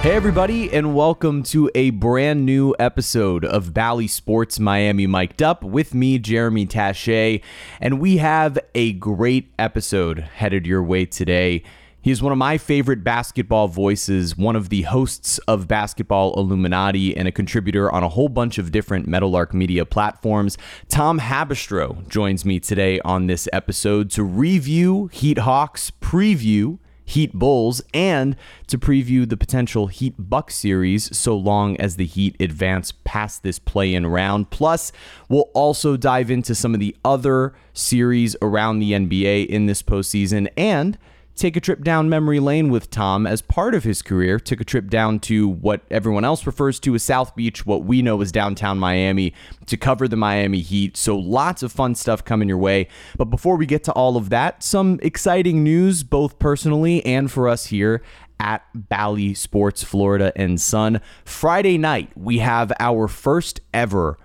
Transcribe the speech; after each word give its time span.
Hey, 0.00 0.14
everybody, 0.14 0.72
and 0.72 0.94
welcome 0.94 1.42
to 1.42 1.68
a 1.74 1.90
brand 1.90 2.46
new 2.46 2.72
episode 2.78 3.44
of 3.44 3.74
Bally 3.74 4.06
Sports 4.06 4.60
Miami 4.60 5.08
Mic'd 5.08 5.42
Up 5.42 5.64
with 5.64 5.92
me, 5.92 6.20
Jeremy 6.20 6.66
Taché. 6.66 7.42
And 7.80 7.98
we 7.98 8.18
have 8.18 8.60
a 8.76 8.92
great 8.92 9.50
episode 9.58 10.20
headed 10.20 10.68
your 10.68 10.84
way 10.84 11.04
today. 11.04 11.64
He 12.00 12.12
is 12.12 12.22
one 12.22 12.30
of 12.30 12.38
my 12.38 12.58
favorite 12.58 13.02
basketball 13.02 13.66
voices, 13.66 14.38
one 14.38 14.54
of 14.54 14.68
the 14.68 14.82
hosts 14.82 15.38
of 15.48 15.66
Basketball 15.66 16.32
Illuminati, 16.38 17.16
and 17.16 17.26
a 17.26 17.32
contributor 17.32 17.90
on 17.92 18.04
a 18.04 18.08
whole 18.08 18.28
bunch 18.28 18.56
of 18.56 18.70
different 18.70 19.08
Meadowlark 19.08 19.52
media 19.52 19.84
platforms. 19.84 20.56
Tom 20.88 21.18
Haberstroh 21.18 22.08
joins 22.08 22.44
me 22.44 22.60
today 22.60 23.00
on 23.00 23.26
this 23.26 23.48
episode 23.52 24.10
to 24.12 24.22
review 24.22 25.08
Heat 25.08 25.38
Hawks, 25.38 25.90
preview 26.00 26.78
Heat 27.08 27.32
Bulls 27.32 27.80
and 27.94 28.36
to 28.66 28.76
preview 28.76 29.26
the 29.26 29.38
potential 29.38 29.86
Heat 29.86 30.14
Buck 30.18 30.50
series 30.50 31.16
so 31.16 31.34
long 31.34 31.74
as 31.80 31.96
the 31.96 32.04
Heat 32.04 32.36
advance 32.38 32.92
past 33.04 33.42
this 33.42 33.58
play 33.58 33.94
in 33.94 34.06
round. 34.06 34.50
Plus, 34.50 34.92
we'll 35.26 35.48
also 35.54 35.96
dive 35.96 36.30
into 36.30 36.54
some 36.54 36.74
of 36.74 36.80
the 36.80 36.94
other 37.06 37.54
series 37.72 38.36
around 38.42 38.78
the 38.78 38.92
NBA 38.92 39.46
in 39.46 39.64
this 39.64 39.82
postseason 39.82 40.48
and 40.54 40.98
take 41.38 41.56
a 41.56 41.60
trip 41.60 41.82
down 41.82 42.08
memory 42.08 42.40
lane 42.40 42.68
with 42.68 42.90
Tom 42.90 43.26
as 43.26 43.40
part 43.40 43.74
of 43.74 43.84
his 43.84 44.02
career. 44.02 44.38
Took 44.38 44.60
a 44.60 44.64
trip 44.64 44.90
down 44.90 45.20
to 45.20 45.48
what 45.48 45.82
everyone 45.90 46.24
else 46.24 46.46
refers 46.46 46.80
to 46.80 46.94
as 46.94 47.02
South 47.02 47.34
Beach, 47.36 47.64
what 47.64 47.84
we 47.84 48.02
know 48.02 48.20
as 48.20 48.32
downtown 48.32 48.78
Miami, 48.78 49.32
to 49.66 49.76
cover 49.76 50.08
the 50.08 50.16
Miami 50.16 50.60
Heat. 50.60 50.96
So 50.96 51.16
lots 51.16 51.62
of 51.62 51.72
fun 51.72 51.94
stuff 51.94 52.24
coming 52.24 52.48
your 52.48 52.58
way. 52.58 52.88
But 53.16 53.26
before 53.26 53.56
we 53.56 53.66
get 53.66 53.84
to 53.84 53.92
all 53.92 54.16
of 54.16 54.30
that, 54.30 54.62
some 54.62 54.98
exciting 55.02 55.62
news, 55.62 56.02
both 56.02 56.38
personally 56.38 57.04
and 57.06 57.30
for 57.30 57.48
us 57.48 57.66
here 57.66 58.02
at 58.40 58.62
Bally 58.74 59.34
Sports 59.34 59.82
Florida 59.82 60.32
and 60.36 60.60
Sun. 60.60 61.00
Friday 61.24 61.78
night, 61.78 62.10
we 62.16 62.38
have 62.38 62.72
our 62.78 63.08
first 63.08 63.60
ever 63.72 64.18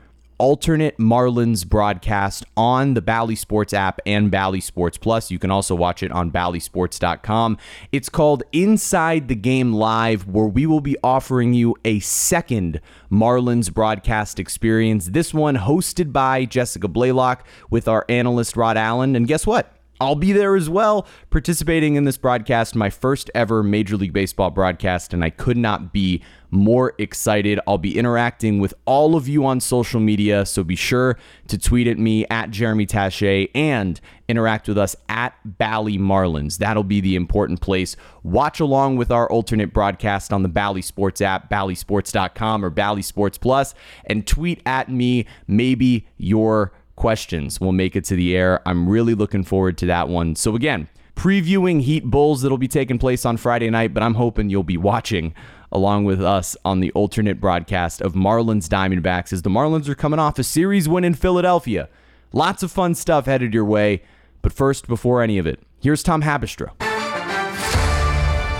alternate 0.44 0.97
Marlins 0.97 1.66
broadcast 1.66 2.44
on 2.58 2.95
the 2.95 3.02
Bally 3.02 3.33
Sports 3.33 3.73
app 3.73 4.02
and 4.05 4.30
Bally 4.30 4.59
Sports 4.59 4.97
Plus. 4.97 5.31
You 5.31 5.39
can 5.39 5.49
also 5.49 5.73
watch 5.73 6.03
it 6.03 6.11
on 6.11 6.31
ballysports.com. 6.31 7.58
It's 7.94 8.09
called 8.09 8.44
Inside 8.52 9.30
the 9.30 9.36
Game 9.36 9.71
Live, 9.71 10.27
where 10.27 10.47
we 10.47 10.66
will 10.66 10.81
be 10.81 10.97
offering 11.02 11.53
you 11.53 11.77
a 11.86 12.02
second 12.02 12.81
Marlins 13.09 13.73
broadcast 13.73 14.38
experience. 14.38 15.05
This 15.05 15.33
one 15.33 15.55
hosted 15.55 16.11
by 16.11 16.44
Jessica 16.44 16.89
Blaylock 16.89 17.47
with 17.69 17.88
our 17.88 18.03
analyst 18.09 18.58
Rod 18.58 18.75
Allen. 18.75 19.16
And 19.16 19.25
guess 19.25 19.47
what? 19.47 19.73
I'll 20.04 20.16
be 20.16 20.34
there 20.34 20.58
as 20.58 20.70
well, 20.70 21.08
participating 21.30 21.96
in 21.96 22.04
this 22.04 22.18
broadcast, 22.18 22.76
my 22.76 22.90
first 22.90 23.32
ever 23.34 23.64
Major 23.64 23.96
League 23.96 24.12
Baseball 24.12 24.50
broadcast, 24.50 25.14
and 25.14 25.23
I 25.23 25.30
could 25.30 25.56
not 25.56 25.94
be 25.94 26.22
more 26.52 26.94
excited. 26.98 27.58
I'll 27.66 27.78
be 27.78 27.98
interacting 27.98 28.60
with 28.60 28.73
all 28.86 29.16
of 29.16 29.30
you 29.30 29.45
on 29.45 29.62
social 29.62 30.02
media, 30.02 30.45
so 30.45 30.62
be 30.64 30.76
sure 30.76 31.18
to 31.48 31.58
tweet 31.58 31.88
at 31.88 31.98
me 31.98 32.26
at 32.28 32.52
Jeremy 32.52 32.86
Taché 32.86 33.50
and 33.56 34.00
interact 34.28 34.68
with 34.68 34.78
us 34.78 34.94
at 35.08 35.34
Bally 35.45 35.98
Marlins. 35.98 36.58
That'll 36.58 36.84
be 36.84 37.00
the 37.00 37.16
important 37.16 37.62
place. 37.62 37.95
Watch 38.23 38.60
along 38.60 38.98
with 38.98 39.10
our 39.10 39.30
alternate 39.32 39.73
broadcast 39.73 40.34
on 40.34 40.44
the 40.44 40.50
Bally 40.50 40.82
Sports 40.82 41.22
app, 41.22 41.50
ballysports.com 41.50 42.66
or 42.66 42.70
Bally 42.70 43.02
Sports 43.02 43.38
Plus, 43.38 43.73
and 44.06 44.28
tweet 44.28 44.62
at 44.66 44.90
me 44.90 45.26
maybe 45.48 46.08
your 46.17 46.73
questions 46.95 47.59
will 47.59 47.72
make 47.72 47.95
it 47.95 48.05
to 48.05 48.16
the 48.16 48.36
air. 48.36 48.61
I'm 48.67 48.88
really 48.88 49.13
looking 49.13 49.44
forward 49.44 49.77
to 49.80 49.86
that 49.88 50.09
one. 50.09 50.36
So, 50.36 50.55
again, 50.55 50.88
previewing 51.16 51.81
Heat 51.81 52.05
Bulls 52.05 52.41
that'll 52.41 52.58
be 52.58 52.67
taking 52.67 52.99
place 52.99 53.25
on 53.25 53.38
Friday 53.38 53.69
night, 53.69 53.94
but 53.94 54.03
I'm 54.03 54.16
hoping 54.16 54.49
you'll 54.49 54.63
be 54.63 54.77
watching 54.77 55.33
along 55.71 56.05
with 56.05 56.23
us 56.23 56.55
on 56.64 56.80
the 56.80 56.92
alternate 56.92 57.42
broadcast 57.42 58.02
of 58.02 58.14
Marlins 58.14 58.67
Diamondbacks 58.67 59.33
as 59.33 59.42
the 59.42 59.49
Marlins 59.49 59.87
are 59.87 59.95
coming 59.95 60.20
off 60.20 60.37
a 60.37 60.43
series 60.43 60.87
win 60.87 61.03
in 61.03 61.15
Philadelphia. 61.15 61.89
Lots 62.32 62.64
of 62.64 62.71
fun 62.71 62.95
stuff 62.95 63.26
headed 63.26 63.53
your 63.53 63.65
way. 63.65 64.03
But 64.43 64.53
first, 64.53 64.87
before 64.87 65.21
any 65.21 65.37
of 65.37 65.48
it, 65.48 65.61
here's 65.80 66.03
Tom 66.03 66.21
Haberstroh. 66.21 66.71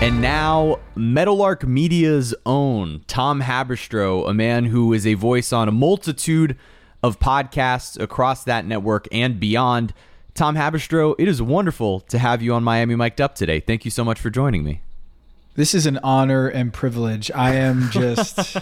And 0.00 0.20
now, 0.20 0.80
Meadowlark 0.96 1.64
Media's 1.64 2.34
own 2.44 3.04
Tom 3.06 3.42
Haberstroh, 3.42 4.28
a 4.28 4.34
man 4.34 4.64
who 4.66 4.92
is 4.92 5.06
a 5.06 5.14
voice 5.14 5.52
on 5.52 5.68
a 5.68 5.72
multitude 5.72 6.56
of 7.04 7.20
podcasts 7.20 8.00
across 8.00 8.44
that 8.44 8.64
network 8.64 9.06
and 9.12 9.38
beyond. 9.38 9.92
Tom 10.32 10.56
Haberstroh, 10.56 11.14
it 11.18 11.28
is 11.28 11.42
wonderful 11.42 12.00
to 12.00 12.18
have 12.18 12.40
you 12.40 12.54
on 12.54 12.64
Miami 12.64 12.96
Mic'd 12.96 13.20
Up 13.20 13.34
today. 13.34 13.60
Thank 13.60 13.84
you 13.84 13.90
so 13.90 14.04
much 14.04 14.18
for 14.18 14.30
joining 14.30 14.64
me. 14.64 14.80
This 15.54 15.74
is 15.74 15.84
an 15.84 15.98
honor 16.02 16.48
and 16.48 16.72
privilege. 16.72 17.30
I 17.32 17.56
am 17.56 17.90
just 17.90 18.56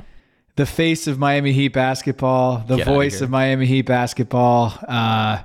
the 0.56 0.64
face 0.64 1.08
of 1.08 1.18
Miami 1.18 1.52
Heat 1.52 1.72
basketball, 1.72 2.58
the 2.68 2.76
Get 2.76 2.86
voice 2.86 3.16
outta 3.16 3.24
of 3.24 3.30
Miami 3.30 3.66
Heat 3.66 3.82
basketball. 3.82 4.72
Uh, 4.86 5.42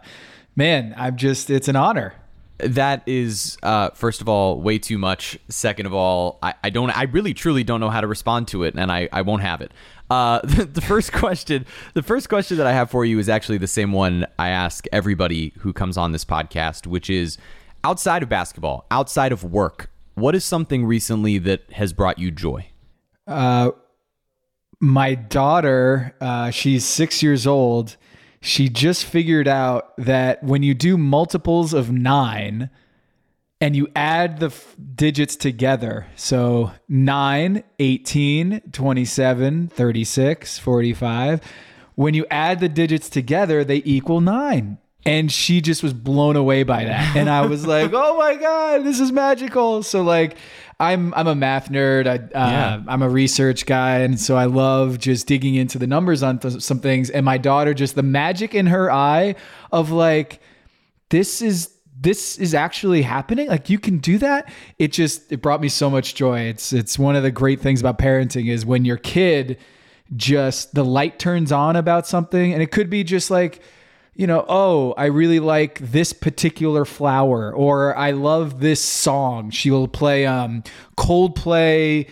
man, 0.56 0.94
I'm 0.96 1.18
just, 1.18 1.50
it's 1.50 1.68
an 1.68 1.75
honor. 1.75 2.14
That 2.59 3.02
is, 3.08 3.58
uh, 3.64 3.90
first 3.90 4.22
of 4.22 4.30
all, 4.30 4.62
way 4.62 4.78
too 4.78 5.00
much. 5.00 5.40
Second 5.50 5.88
of 5.88 5.94
all, 5.96 6.38
I, 6.44 6.53
I 6.64 6.70
don't, 6.70 6.96
I 6.96 7.06
really 7.06 7.34
truly 7.34 7.64
don't 7.64 7.80
know 7.80 7.90
how 7.90 8.02
to 8.02 8.08
respond 8.08 8.47
to 8.50 8.62
it, 8.64 8.75
and 8.75 8.91
I, 8.91 9.09
I 9.12 9.24
won't 9.24 9.41
have 9.41 9.62
it. 9.62 9.72
Uh, 10.09 10.40
the, 10.44 10.66
the 10.66 10.81
first 10.81 11.12
question, 11.12 11.66
the 11.94 12.03
first 12.03 12.30
question 12.30 12.58
that 12.58 12.68
I 12.68 12.74
have 12.74 12.90
for 12.90 13.06
you 13.06 13.19
is 13.19 13.30
actually 13.30 13.58
the 13.58 13.68
same 13.68 13.91
one 13.91 14.25
I 14.38 14.50
ask 14.50 14.86
everybody 14.91 15.53
who 15.59 15.74
comes 15.74 15.97
on 15.97 16.12
this 16.12 16.25
podcast, 16.25 16.88
which 16.88 17.09
is 17.09 17.38
outside 17.84 18.24
of 18.24 18.30
basketball, 18.30 18.86
outside 18.91 19.31
of 19.31 19.44
work, 19.44 19.90
what 20.16 20.36
is 20.36 20.46
something 20.46 20.86
recently 20.86 21.38
that 21.40 21.72
has 21.74 21.94
brought 21.94 22.19
you 22.19 22.31
joy? 22.31 22.68
Uh, 23.25 23.72
my 24.80 25.16
daughter, 25.16 26.16
uh, 26.22 26.50
she's 26.52 26.85
six 26.85 27.24
years 27.24 27.47
old. 27.47 27.97
She 28.41 28.68
just 28.70 29.06
figured 29.06 29.47
out 29.47 29.96
that 29.97 30.44
when 30.44 30.64
you 30.64 30.74
do 30.74 30.97
multiples 30.97 31.74
of 31.74 31.91
nine 31.91 32.70
and 33.63 33.75
you 33.78 33.88
add 33.96 34.40
the 34.40 34.47
f- 34.47 34.75
digits 34.96 35.38
together, 35.38 36.06
so 36.18 36.72
9, 36.90 37.63
18, 37.79 38.62
27, 38.74 39.68
36, 39.69 40.59
45, 40.59 41.41
when 41.96 42.13
you 42.13 42.25
add 42.29 42.59
the 42.59 42.68
digits 42.68 43.09
together, 43.09 43.63
they 43.63 43.81
equal 43.85 44.19
nine. 44.19 44.79
And 45.06 45.31
she 45.31 45.62
just 45.62 45.81
was 45.84 45.94
blown 45.94 46.35
away 46.35 46.63
by 46.63 46.84
that. 46.85 47.16
And 47.16 47.29
I 47.29 47.46
was 47.46 47.66
like, 47.66 47.91
oh 47.94 48.18
my 48.18 48.35
God, 48.35 48.84
this 48.84 49.00
is 49.00 49.12
magical. 49.12 49.84
So, 49.84 50.02
like, 50.02 50.38
I'm 50.79 51.13
I'm 51.13 51.28
a 51.28 51.35
math 51.35 51.69
nerd. 51.69 52.07
I, 52.07 52.16
uh, 52.16 52.50
Yeah. 52.52 52.84
I'm 52.88 53.02
a 53.02 53.09
research 53.09 53.66
guy, 53.66 54.00
and 54.00 54.19
so 54.19 54.35
I 54.35 54.46
love 54.46 55.00
just 55.00 55.28
digging 55.28 55.56
into 55.56 55.78
the 55.78 55.88
numbers 55.88 56.23
on 56.23 56.40
th- 56.40 56.62
some 56.62 56.79
things. 56.79 57.09
And 57.09 57.25
my 57.25 57.38
daughter, 57.38 57.73
just 57.73 57.96
the 57.96 58.03
magic 58.03 58.56
in 58.56 58.66
her 58.68 58.91
eye 58.91 59.35
of 59.72 59.91
like, 59.91 60.40
this 61.09 61.41
is 61.41 61.72
this 62.03 62.38
is 62.38 62.53
actually 62.53 63.02
happening. 63.02 63.47
Like 63.47 63.69
you 63.69 63.80
can 63.80 63.97
do 63.97 64.18
that. 64.19 64.52
It 64.78 64.91
just 64.91 65.31
it 65.31 65.41
brought 65.41 65.62
me 65.62 65.69
so 65.69 65.90
much 65.90 66.16
joy. 66.16 66.41
It's 66.41 66.74
it's 66.74 67.00
one 67.00 67.16
of 67.16 67.24
the 67.24 67.31
great 67.31 67.62
things 67.62 67.80
about 67.80 67.97
parenting 67.97 68.50
is 68.50 68.66
when 68.66 68.86
your 68.86 68.97
kid 68.97 69.58
just 70.16 70.75
the 70.75 70.84
light 70.84 71.18
turns 71.18 71.52
on 71.52 71.75
about 71.75 72.06
something, 72.06 72.53
and 72.53 72.62
it 72.62 72.72
could 72.72 72.90
be 72.90 73.03
just 73.03 73.31
like 73.31 73.62
you 74.16 74.28
know, 74.28 74.46
oh, 74.47 74.94
I 74.96 75.06
really 75.06 75.40
like 75.40 75.80
this 75.80 76.14
particular 76.14 76.86
flower, 76.86 77.52
or 77.52 77.97
I 77.97 78.12
love 78.12 78.59
this 78.59 78.80
song. 78.80 79.50
She 79.50 79.72
will 79.72 79.88
play 79.88 80.28
um, 80.28 80.64
Coldplay, 80.97 82.09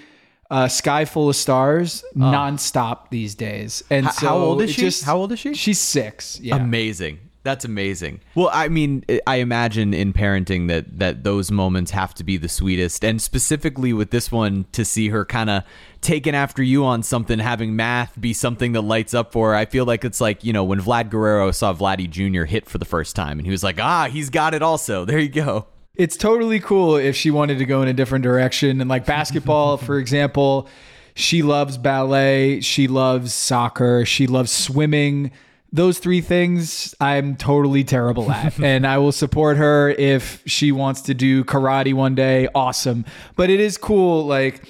uh, 0.49 0.67
"Sky 0.67 1.05
Full 1.05 1.29
of 1.29 1.35
Stars" 1.35 2.03
nonstop 2.15 3.09
these 3.11 3.35
days. 3.35 3.83
And 3.91 4.07
H- 4.07 4.13
so 4.13 4.27
how 4.27 4.37
old 4.37 4.61
is 4.63 4.71
she? 4.71 4.81
Just, 4.81 5.03
How 5.03 5.17
old 5.17 5.31
is 5.31 5.39
she? 5.39 5.53
She's 5.53 5.79
six. 5.79 6.39
Yeah. 6.39 6.55
Amazing. 6.55 7.19
That's 7.43 7.65
amazing. 7.65 8.21
Well, 8.35 8.51
I 8.53 8.67
mean, 8.67 9.03
I 9.25 9.37
imagine 9.37 9.95
in 9.95 10.13
parenting 10.13 10.67
that 10.67 10.99
that 10.99 11.23
those 11.23 11.49
moments 11.51 11.89
have 11.91 12.13
to 12.15 12.23
be 12.23 12.37
the 12.37 12.47
sweetest, 12.47 13.03
and 13.03 13.19
specifically 13.19 13.93
with 13.93 14.11
this 14.11 14.31
one, 14.31 14.65
to 14.73 14.85
see 14.85 15.09
her 15.09 15.25
kind 15.25 15.49
of 15.49 15.63
taking 16.01 16.35
after 16.35 16.61
you 16.61 16.85
on 16.85 17.01
something, 17.01 17.39
having 17.39 17.75
math 17.75 18.19
be 18.19 18.33
something 18.33 18.73
that 18.73 18.81
lights 18.81 19.15
up 19.15 19.31
for 19.31 19.49
her. 19.49 19.55
I 19.55 19.65
feel 19.65 19.85
like 19.85 20.05
it's 20.05 20.21
like 20.21 20.43
you 20.43 20.53
know 20.53 20.63
when 20.63 20.79
Vlad 20.79 21.09
Guerrero 21.09 21.49
saw 21.49 21.73
Vladdy 21.73 22.07
Jr. 22.07 22.43
hit 22.43 22.67
for 22.69 22.77
the 22.77 22.85
first 22.85 23.15
time, 23.15 23.39
and 23.39 23.45
he 23.47 23.51
was 23.51 23.63
like, 23.63 23.79
"Ah, 23.79 24.07
he's 24.11 24.29
got 24.29 24.53
it." 24.53 24.61
Also, 24.61 25.03
there 25.03 25.19
you 25.19 25.29
go. 25.29 25.65
it's 25.95 26.15
totally 26.17 26.59
cool 26.59 26.95
if 26.95 27.15
she 27.15 27.31
wanted 27.31 27.57
to 27.57 27.65
go 27.65 27.81
in 27.81 27.87
a 27.87 27.93
different 27.93 28.23
direction. 28.23 28.81
And 28.81 28.89
like 28.89 29.05
basketball, 29.05 29.77
for 29.87 29.97
example, 29.97 30.67
she 31.15 31.41
loves 31.41 31.77
ballet, 31.79 32.61
she 32.61 32.87
loves 32.87 33.33
soccer, 33.33 34.05
she 34.05 34.27
loves 34.27 34.51
swimming. 34.51 35.31
Those 35.73 35.99
three 35.99 36.21
things 36.21 36.93
I'm 36.99 37.37
totally 37.37 37.83
terrible 37.83 38.29
at. 38.31 38.59
and 38.63 38.85
I 38.85 38.97
will 38.97 39.11
support 39.11 39.57
her 39.57 39.89
if 39.89 40.43
she 40.45 40.71
wants 40.71 41.01
to 41.03 41.13
do 41.13 41.43
karate 41.43 41.93
one 41.93 42.15
day. 42.15 42.47
Awesome. 42.53 43.05
But 43.35 43.49
it 43.49 43.59
is 43.59 43.77
cool, 43.77 44.25
like, 44.25 44.63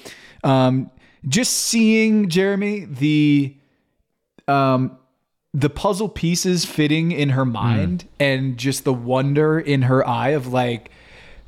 um, 0.44 0.90
just 1.28 1.52
seeing 1.52 2.28
Jeremy, 2.28 2.84
the 2.84 3.56
um 4.48 4.98
the 5.54 5.70
puzzle 5.70 6.08
pieces 6.08 6.64
fitting 6.64 7.12
in 7.12 7.30
her 7.30 7.44
mind 7.44 8.08
and 8.18 8.56
just 8.56 8.84
the 8.84 8.92
wonder 8.92 9.60
in 9.60 9.82
her 9.82 10.06
eye 10.06 10.30
of 10.30 10.52
like 10.52 10.90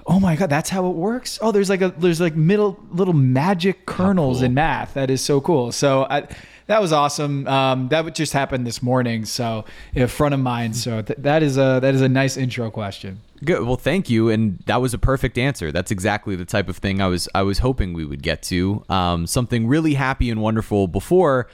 Oh 0.06 0.20
my 0.20 0.36
god, 0.36 0.50
that's 0.50 0.68
how 0.68 0.86
it 0.90 0.94
works. 0.94 1.38
Oh, 1.40 1.50
there's 1.50 1.70
like 1.70 1.80
a 1.80 1.88
there's 1.96 2.20
like 2.20 2.36
middle 2.36 2.78
little 2.90 3.14
magic 3.14 3.86
kernels 3.86 4.38
cool. 4.38 4.44
in 4.44 4.54
math. 4.54 4.94
That 4.94 5.10
is 5.10 5.22
so 5.22 5.40
cool. 5.40 5.72
So 5.72 6.06
I, 6.10 6.28
that 6.66 6.80
was 6.80 6.92
awesome. 6.92 7.46
Um, 7.46 7.88
that 7.88 8.14
just 8.14 8.32
happened 8.32 8.66
this 8.66 8.82
morning. 8.82 9.24
So 9.24 9.64
a 9.94 10.06
front 10.08 10.34
of 10.34 10.40
mind. 10.40 10.76
So 10.76 11.02
th- 11.02 11.18
that 11.20 11.42
is 11.42 11.56
a 11.58 11.78
that 11.82 11.94
is 11.94 12.00
a 12.00 12.08
nice 12.08 12.36
intro 12.36 12.70
question. 12.70 13.20
Good. 13.44 13.62
Well, 13.62 13.76
thank 13.76 14.08
you, 14.08 14.30
and 14.30 14.58
that 14.66 14.80
was 14.80 14.94
a 14.94 14.98
perfect 14.98 15.36
answer. 15.36 15.70
That's 15.70 15.90
exactly 15.90 16.36
the 16.36 16.46
type 16.46 16.68
of 16.68 16.78
thing 16.78 17.02
I 17.02 17.06
was 17.06 17.28
I 17.34 17.42
was 17.42 17.58
hoping 17.58 17.92
we 17.92 18.04
would 18.04 18.22
get 18.22 18.42
to. 18.44 18.84
Um, 18.88 19.26
something 19.26 19.66
really 19.66 19.94
happy 19.94 20.30
and 20.30 20.40
wonderful 20.40 20.88
before 20.88 21.48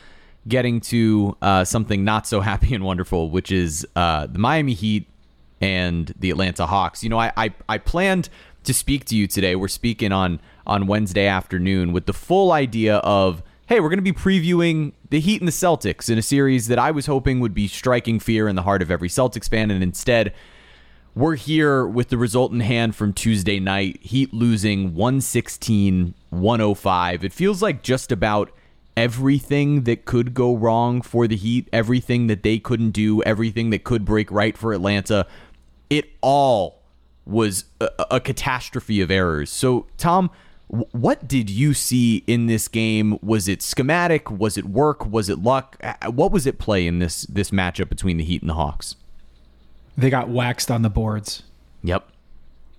getting 0.47 0.81
to 0.81 1.37
uh, 1.43 1.65
something 1.65 2.05
not 2.05 2.27
so 2.27 2.41
happy 2.53 2.75
and 2.75 2.85
wonderful, 2.85 3.31
which 3.31 3.51
is 3.51 3.87
uh, 3.97 4.27
the 4.27 4.39
Miami 4.39 4.75
Heat 4.75 5.09
and 5.61 6.15
the 6.19 6.31
Atlanta 6.31 6.67
Hawks. 6.67 7.03
You 7.03 7.11
know, 7.11 7.19
I, 7.19 7.33
I 7.37 7.55
I 7.69 7.79
planned 7.79 8.29
to 8.63 8.73
speak 8.73 9.07
to 9.07 9.17
you 9.17 9.27
today. 9.27 9.57
We're 9.57 9.69
speaking 9.69 10.13
on 10.13 10.41
on 10.67 10.87
Wednesday 10.87 11.27
afternoon 11.27 11.93
with 11.93 12.07
the 12.07 12.13
full 12.13 12.53
idea 12.53 12.99
of 12.99 13.43
hey, 13.71 13.79
we're 13.79 13.89
going 13.89 13.99
to 13.99 14.03
be 14.03 14.13
previewing 14.13 14.93
the 15.11 15.21
Heat 15.21 15.41
and 15.41 15.49
the 15.49 15.53
Celtics 15.53 16.09
in 16.09 16.19
a 16.19 16.23
series 16.23 16.69
that 16.69 16.79
I 16.79 16.91
was 16.91 17.07
hoping 17.07 17.41
would 17.41 17.55
be 17.55 17.69
striking 17.69 18.19
fear 18.19 18.49
in 18.49 18.57
the 18.57 18.63
heart 18.63 18.81
of 18.81 18.91
every 18.91 19.09
Celtics 19.09 19.49
fan, 19.49 19.71
and 19.71 19.83
instead 19.83 20.33
we're 21.15 21.35
here 21.35 21.85
with 21.85 22.09
the 22.09 22.17
result 22.17 22.53
in 22.53 22.61
hand 22.61 22.95
from 22.95 23.13
Tuesday 23.13 23.59
night. 23.59 23.99
Heat 24.01 24.33
losing 24.33 24.95
116 24.95 26.15
105. 26.31 27.25
It 27.25 27.33
feels 27.33 27.61
like 27.61 27.83
just 27.83 28.13
about 28.13 28.53
everything 28.97 29.83
that 29.85 30.05
could 30.05 30.35
go 30.35 30.55
wrong 30.55 31.03
for 31.03 31.27
the 31.27 31.37
Heat, 31.37 31.69
everything 31.73 32.29
that 32.29 32.45
they 32.45 32.59
couldn't 32.59 32.93
do, 32.93 33.23
everything 33.25 33.71
that 33.71 33.83
could 33.83 34.05
break 34.05 34.31
right 34.31 34.57
for 34.57 34.73
Atlanta, 34.73 35.27
it 35.89 36.11
all 36.21 36.83
was 37.27 37.65
a, 37.81 37.89
a 38.13 38.21
catastrophe 38.21 39.01
of 39.01 39.11
errors. 39.11 39.51
So, 39.51 39.87
Tom, 39.97 40.31
what 40.71 41.27
did 41.27 41.51
you 41.51 41.75
see 41.75 42.23
in 42.29 42.47
this 42.47 42.69
game? 42.69 43.19
Was 43.23 43.49
it 43.49 43.61
schematic? 43.61 44.31
Was 44.31 44.57
it 44.57 44.67
work? 44.67 45.05
Was 45.05 45.29
it 45.29 45.43
luck? 45.43 45.77
What 46.07 46.31
was 46.31 46.47
at 46.47 46.59
play 46.59 46.87
in 46.87 47.01
this 47.01 47.23
this 47.23 47.51
matchup 47.51 47.89
between 47.89 48.19
the 48.19 48.25
Heat 48.25 48.41
and 48.41 48.49
the 48.49 48.55
Hawks? 48.55 48.95
They 49.99 50.11
got 50.11 50.29
waxed 50.29 50.71
on 50.71 50.83
the 50.83 50.89
boards. 50.89 51.43
Yep. 51.83 52.09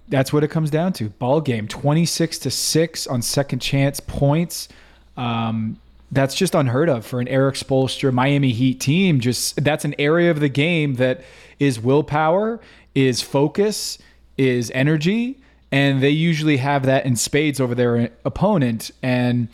That's 0.07 0.31
what 0.31 0.43
it 0.43 0.47
comes 0.47 0.69
down 0.69 0.93
to. 0.93 1.09
Ball 1.09 1.41
game, 1.41 1.67
twenty 1.67 2.05
six 2.05 2.37
to 2.39 2.51
six 2.51 3.07
on 3.07 3.21
second 3.21 3.59
chance 3.59 3.99
points. 3.99 4.69
Um, 5.17 5.79
that's 6.13 6.35
just 6.35 6.55
unheard 6.55 6.89
of 6.89 7.05
for 7.05 7.19
an 7.19 7.27
Erik 7.27 7.55
Spoelstra 7.55 8.13
Miami 8.13 8.51
Heat 8.51 8.79
team. 8.79 9.19
Just 9.19 9.61
that's 9.61 9.83
an 9.83 9.95
area 9.99 10.31
of 10.31 10.39
the 10.39 10.49
game 10.49 10.95
that 10.95 11.23
is 11.59 11.79
willpower, 11.79 12.61
is 12.95 13.21
focus, 13.21 13.97
is 14.37 14.71
energy, 14.73 15.39
and 15.71 16.01
they 16.03 16.09
usually 16.09 16.57
have 16.57 16.85
that 16.85 17.05
in 17.05 17.15
spades 17.15 17.59
over 17.59 17.73
their 17.75 18.09
opponent. 18.25 18.91
And 19.01 19.47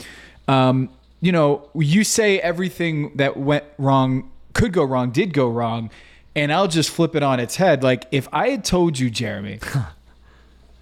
um, 0.47 0.89
you 1.21 1.31
know, 1.31 1.69
you 1.75 2.03
say 2.03 2.39
everything 2.39 3.15
that 3.17 3.37
went 3.37 3.63
wrong 3.77 4.31
could 4.53 4.73
go 4.73 4.83
wrong, 4.83 5.11
did 5.11 5.33
go 5.33 5.49
wrong, 5.49 5.89
and 6.35 6.51
I'll 6.53 6.67
just 6.67 6.89
flip 6.89 7.15
it 7.15 7.23
on 7.23 7.39
its 7.39 7.55
head. 7.57 7.83
Like 7.83 8.05
if 8.11 8.27
I 8.31 8.49
had 8.49 8.63
told 8.63 8.97
you, 8.99 9.09
Jeremy. 9.09 9.59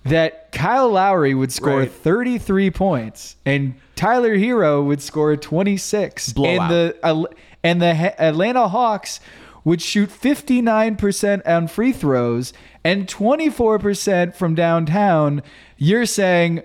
that 0.03 0.51
Kyle 0.51 0.89
Lowry 0.89 1.33
would 1.33 1.51
score 1.51 1.79
Right. 1.79 1.91
33 1.91 2.69
points 2.71 3.35
and 3.45 3.73
Tyler 3.95 4.37
Herro 4.37 4.85
would 4.85 5.01
score 5.01 5.35
26 5.35 6.33
Blowout. 6.33 6.61
and 6.61 6.71
the 6.71 7.27
and 7.63 7.81
the 7.81 8.21
Atlanta 8.21 8.67
Hawks 8.67 9.19
would 9.65 9.81
shoot 9.81 10.09
59% 10.09 11.45
on 11.45 11.67
free 11.67 11.91
throws 11.91 12.53
and 12.85 13.07
24% 13.07 14.33
from 14.33 14.55
downtown 14.55 15.43
you're 15.77 16.05
saying 16.05 16.63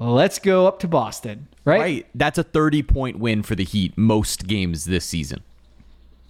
let's 0.00 0.40
go 0.40 0.66
up 0.66 0.80
to 0.80 0.88
Boston 0.88 1.46
right, 1.64 1.80
Right. 1.80 2.06
That's 2.14 2.38
a 2.38 2.42
30 2.42 2.82
point 2.82 3.18
win 3.20 3.44
for 3.44 3.54
the 3.54 3.64
Heat 3.64 3.96
most 3.96 4.48
games 4.48 4.86
this 4.86 5.04
season. 5.04 5.42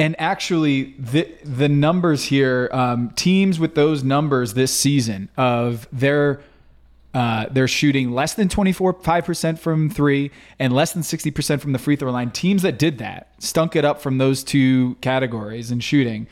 And 0.01 0.15
actually, 0.21 0.95
the 0.97 1.29
the 1.45 1.69
numbers 1.69 2.25
here, 2.25 2.69
um, 2.73 3.11
teams 3.17 3.59
with 3.59 3.75
those 3.75 4.05
numbers 4.05 4.55
this 4.55 4.73
season 4.73 5.29
of 5.37 5.89
their 5.93 6.41
uh, 7.19 7.47
they're 7.51 7.67
shooting 7.67 8.13
less 8.13 8.35
than 8.35 8.49
24 8.49 8.93
five 9.03 9.25
percent 9.25 9.59
from 9.59 9.91
three 9.91 10.31
and 10.61 10.73
less 10.73 10.93
than 10.93 11.03
60 11.03 11.33
percent 11.33 11.61
from 11.61 11.73
the 11.73 11.79
free 11.81 11.97
throw 11.97 12.13
line. 12.13 12.31
Teams 12.31 12.63
that 12.63 12.79
did 12.79 12.99
that 12.99 13.33
stunk 13.39 13.75
it 13.75 13.85
up 13.85 14.01
from 14.01 14.19
those 14.19 14.45
two 14.45 14.95
categories 15.01 15.73
in 15.73 15.81
shooting. 15.81 16.29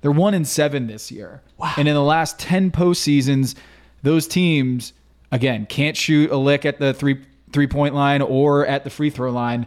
They're 0.00 0.10
one 0.10 0.32
in 0.32 0.46
seven 0.46 0.86
this 0.86 1.12
year. 1.12 1.42
Wow. 1.58 1.74
And 1.76 1.86
in 1.86 1.92
the 1.92 2.02
last 2.02 2.38
10 2.38 2.70
postseasons, 2.70 3.54
those 4.02 4.26
teams 4.26 4.94
again 5.30 5.66
can't 5.66 5.94
shoot 5.94 6.30
a 6.30 6.38
lick 6.38 6.64
at 6.64 6.78
the 6.78 6.94
three 6.94 7.22
three 7.52 7.66
point 7.66 7.94
line 7.94 8.22
or 8.22 8.66
at 8.66 8.82
the 8.84 8.90
free 8.90 9.10
throw 9.10 9.30
line. 9.30 9.66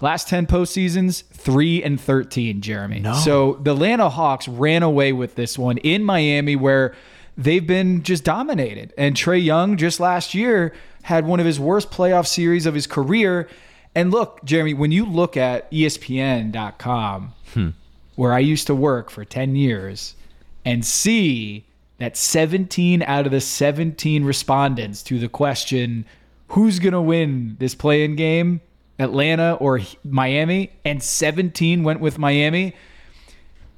Last 0.00 0.28
10 0.28 0.46
postseasons, 0.46 1.24
3 1.24 1.82
and 1.82 2.00
13, 2.00 2.60
Jeremy. 2.60 3.00
No. 3.00 3.14
So 3.14 3.54
the 3.54 3.72
Atlanta 3.72 4.08
Hawks 4.08 4.46
ran 4.46 4.84
away 4.84 5.12
with 5.12 5.34
this 5.34 5.58
one 5.58 5.76
in 5.78 6.04
Miami 6.04 6.54
where 6.54 6.94
they've 7.38 7.66
been 7.66 8.02
just 8.02 8.24
dominated. 8.24 8.92
And 8.98 9.14
Trae 9.14 9.42
Young 9.42 9.76
just 9.76 10.00
last 10.00 10.34
year 10.34 10.74
had 11.02 11.24
one 11.24 11.40
of 11.40 11.46
his 11.46 11.58
worst 11.58 11.90
playoff 11.90 12.26
series 12.26 12.66
of 12.66 12.74
his 12.74 12.86
career. 12.86 13.48
And 13.94 14.10
look, 14.10 14.44
Jeremy, 14.44 14.74
when 14.74 14.90
you 14.90 15.06
look 15.06 15.36
at 15.36 15.70
ESPN.com, 15.70 17.32
hmm. 17.54 17.68
where 18.16 18.34
I 18.34 18.40
used 18.40 18.66
to 18.66 18.74
work 18.74 19.08
for 19.08 19.24
10 19.24 19.56
years, 19.56 20.16
and 20.64 20.84
see 20.84 21.64
that 21.96 22.16
17 22.16 23.02
out 23.02 23.24
of 23.24 23.32
the 23.32 23.40
17 23.40 24.24
respondents 24.24 25.02
to 25.04 25.18
the 25.18 25.28
question, 25.28 26.04
who's 26.48 26.78
going 26.78 26.92
to 26.92 27.00
win 27.00 27.56
this 27.58 27.74
play 27.74 28.04
in 28.04 28.16
game, 28.16 28.60
Atlanta 28.98 29.54
or 29.54 29.80
Miami, 30.04 30.72
and 30.84 31.02
17 31.02 31.84
went 31.84 32.00
with 32.00 32.18
Miami. 32.18 32.74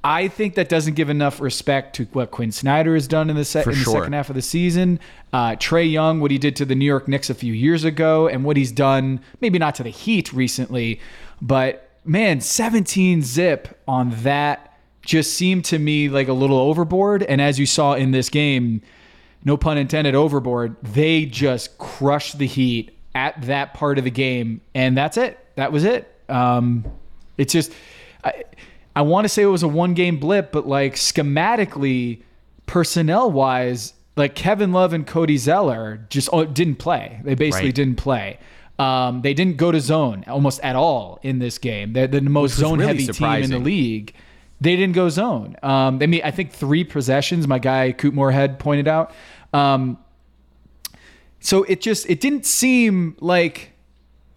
I 0.03 0.27
think 0.27 0.55
that 0.55 0.67
doesn't 0.67 0.95
give 0.95 1.09
enough 1.09 1.39
respect 1.39 1.95
to 1.97 2.05
what 2.05 2.31
Quin 2.31 2.51
Snyder 2.51 2.95
has 2.95 3.07
done 3.07 3.29
in 3.29 3.35
the, 3.35 3.45
se- 3.45 3.63
in 3.63 3.69
the 3.69 3.75
sure. 3.75 3.93
second 3.93 4.13
half 4.13 4.29
of 4.29 4.35
the 4.35 4.41
season. 4.41 4.99
Uh, 5.31 5.51
Trae 5.51 5.89
Young, 5.89 6.19
what 6.19 6.31
he 6.31 6.39
did 6.39 6.55
to 6.55 6.65
the 6.65 6.73
New 6.73 6.85
York 6.85 7.07
Knicks 7.07 7.29
a 7.29 7.35
few 7.35 7.53
years 7.53 7.83
ago, 7.83 8.27
and 8.27 8.43
what 8.43 8.57
he's 8.57 8.71
done, 8.71 9.19
maybe 9.41 9.59
not 9.59 9.75
to 9.75 9.83
the 9.83 9.89
Heat 9.89 10.33
recently, 10.33 10.99
but 11.39 11.89
man, 12.03 12.41
17 12.41 13.21
zip 13.21 13.79
on 13.87 14.09
that 14.23 14.77
just 15.03 15.33
seemed 15.33 15.65
to 15.65 15.79
me 15.79 16.09
like 16.09 16.27
a 16.27 16.33
little 16.33 16.57
overboard. 16.57 17.23
And 17.23 17.41
as 17.41 17.59
you 17.59 17.65
saw 17.65 17.93
in 17.93 18.11
this 18.11 18.29
game, 18.29 18.81
no 19.43 19.57
pun 19.57 19.77
intended, 19.77 20.15
overboard, 20.15 20.75
they 20.81 21.25
just 21.25 21.77
crushed 21.77 22.37
the 22.37 22.47
Heat 22.47 22.97
at 23.15 23.41
that 23.43 23.73
part 23.73 23.97
of 23.97 24.03
the 24.03 24.11
game. 24.11 24.61
And 24.73 24.97
that's 24.97 25.17
it. 25.17 25.37
That 25.55 25.71
was 25.71 25.83
it. 25.83 26.07
Um, 26.29 26.85
it's 27.37 27.53
just, 27.53 27.73
I, 28.23 28.43
I 28.95 29.01
want 29.03 29.25
to 29.25 29.29
say 29.29 29.41
it 29.41 29.47
was 29.47 29.63
a 29.63 29.67
one 29.67 29.93
game 29.93 30.17
blip, 30.17 30.51
but 30.51 30.67
like 30.67 30.95
schematically, 30.95 32.23
personnel 32.65 33.31
wise, 33.31 33.93
like 34.17 34.35
Kevin 34.35 34.71
Love 34.71 34.93
and 34.93 35.07
Cody 35.07 35.37
Zeller 35.37 36.05
just 36.09 36.29
oh, 36.33 36.45
didn't 36.45 36.75
play. 36.75 37.21
They 37.23 37.35
basically 37.35 37.67
Right. 37.67 37.75
didn't 37.75 37.97
play. 37.97 38.39
Um, 38.79 39.21
they 39.21 39.33
didn't 39.33 39.57
go 39.57 39.71
to 39.71 39.79
zone 39.79 40.23
almost 40.27 40.59
at 40.61 40.75
all 40.75 41.19
in 41.21 41.39
this 41.39 41.57
game. 41.57 41.93
They're 41.93 42.07
the 42.07 42.21
most 42.21 42.55
zone 42.55 42.79
really 42.79 43.03
heavy 43.03 43.13
team 43.13 43.43
in 43.43 43.49
the 43.51 43.59
league. 43.59 44.13
They 44.59 44.75
didn't 44.75 44.95
go 44.95 45.09
zone. 45.09 45.55
Um, 45.61 45.99
I 46.01 46.07
mean, 46.07 46.21
I 46.23 46.31
think 46.31 46.51
three 46.51 46.83
possessions. 46.83 47.47
My 47.47 47.59
guy 47.59 47.93
Couper 47.93 48.13
Moorhead 48.13 48.59
pointed 48.59 48.87
out. 48.87 49.13
Um, 49.53 49.97
so 51.39 51.63
it 51.63 51.81
just 51.81 52.09
it 52.09 52.19
didn't 52.21 52.45
seem 52.45 53.15
like 53.19 53.70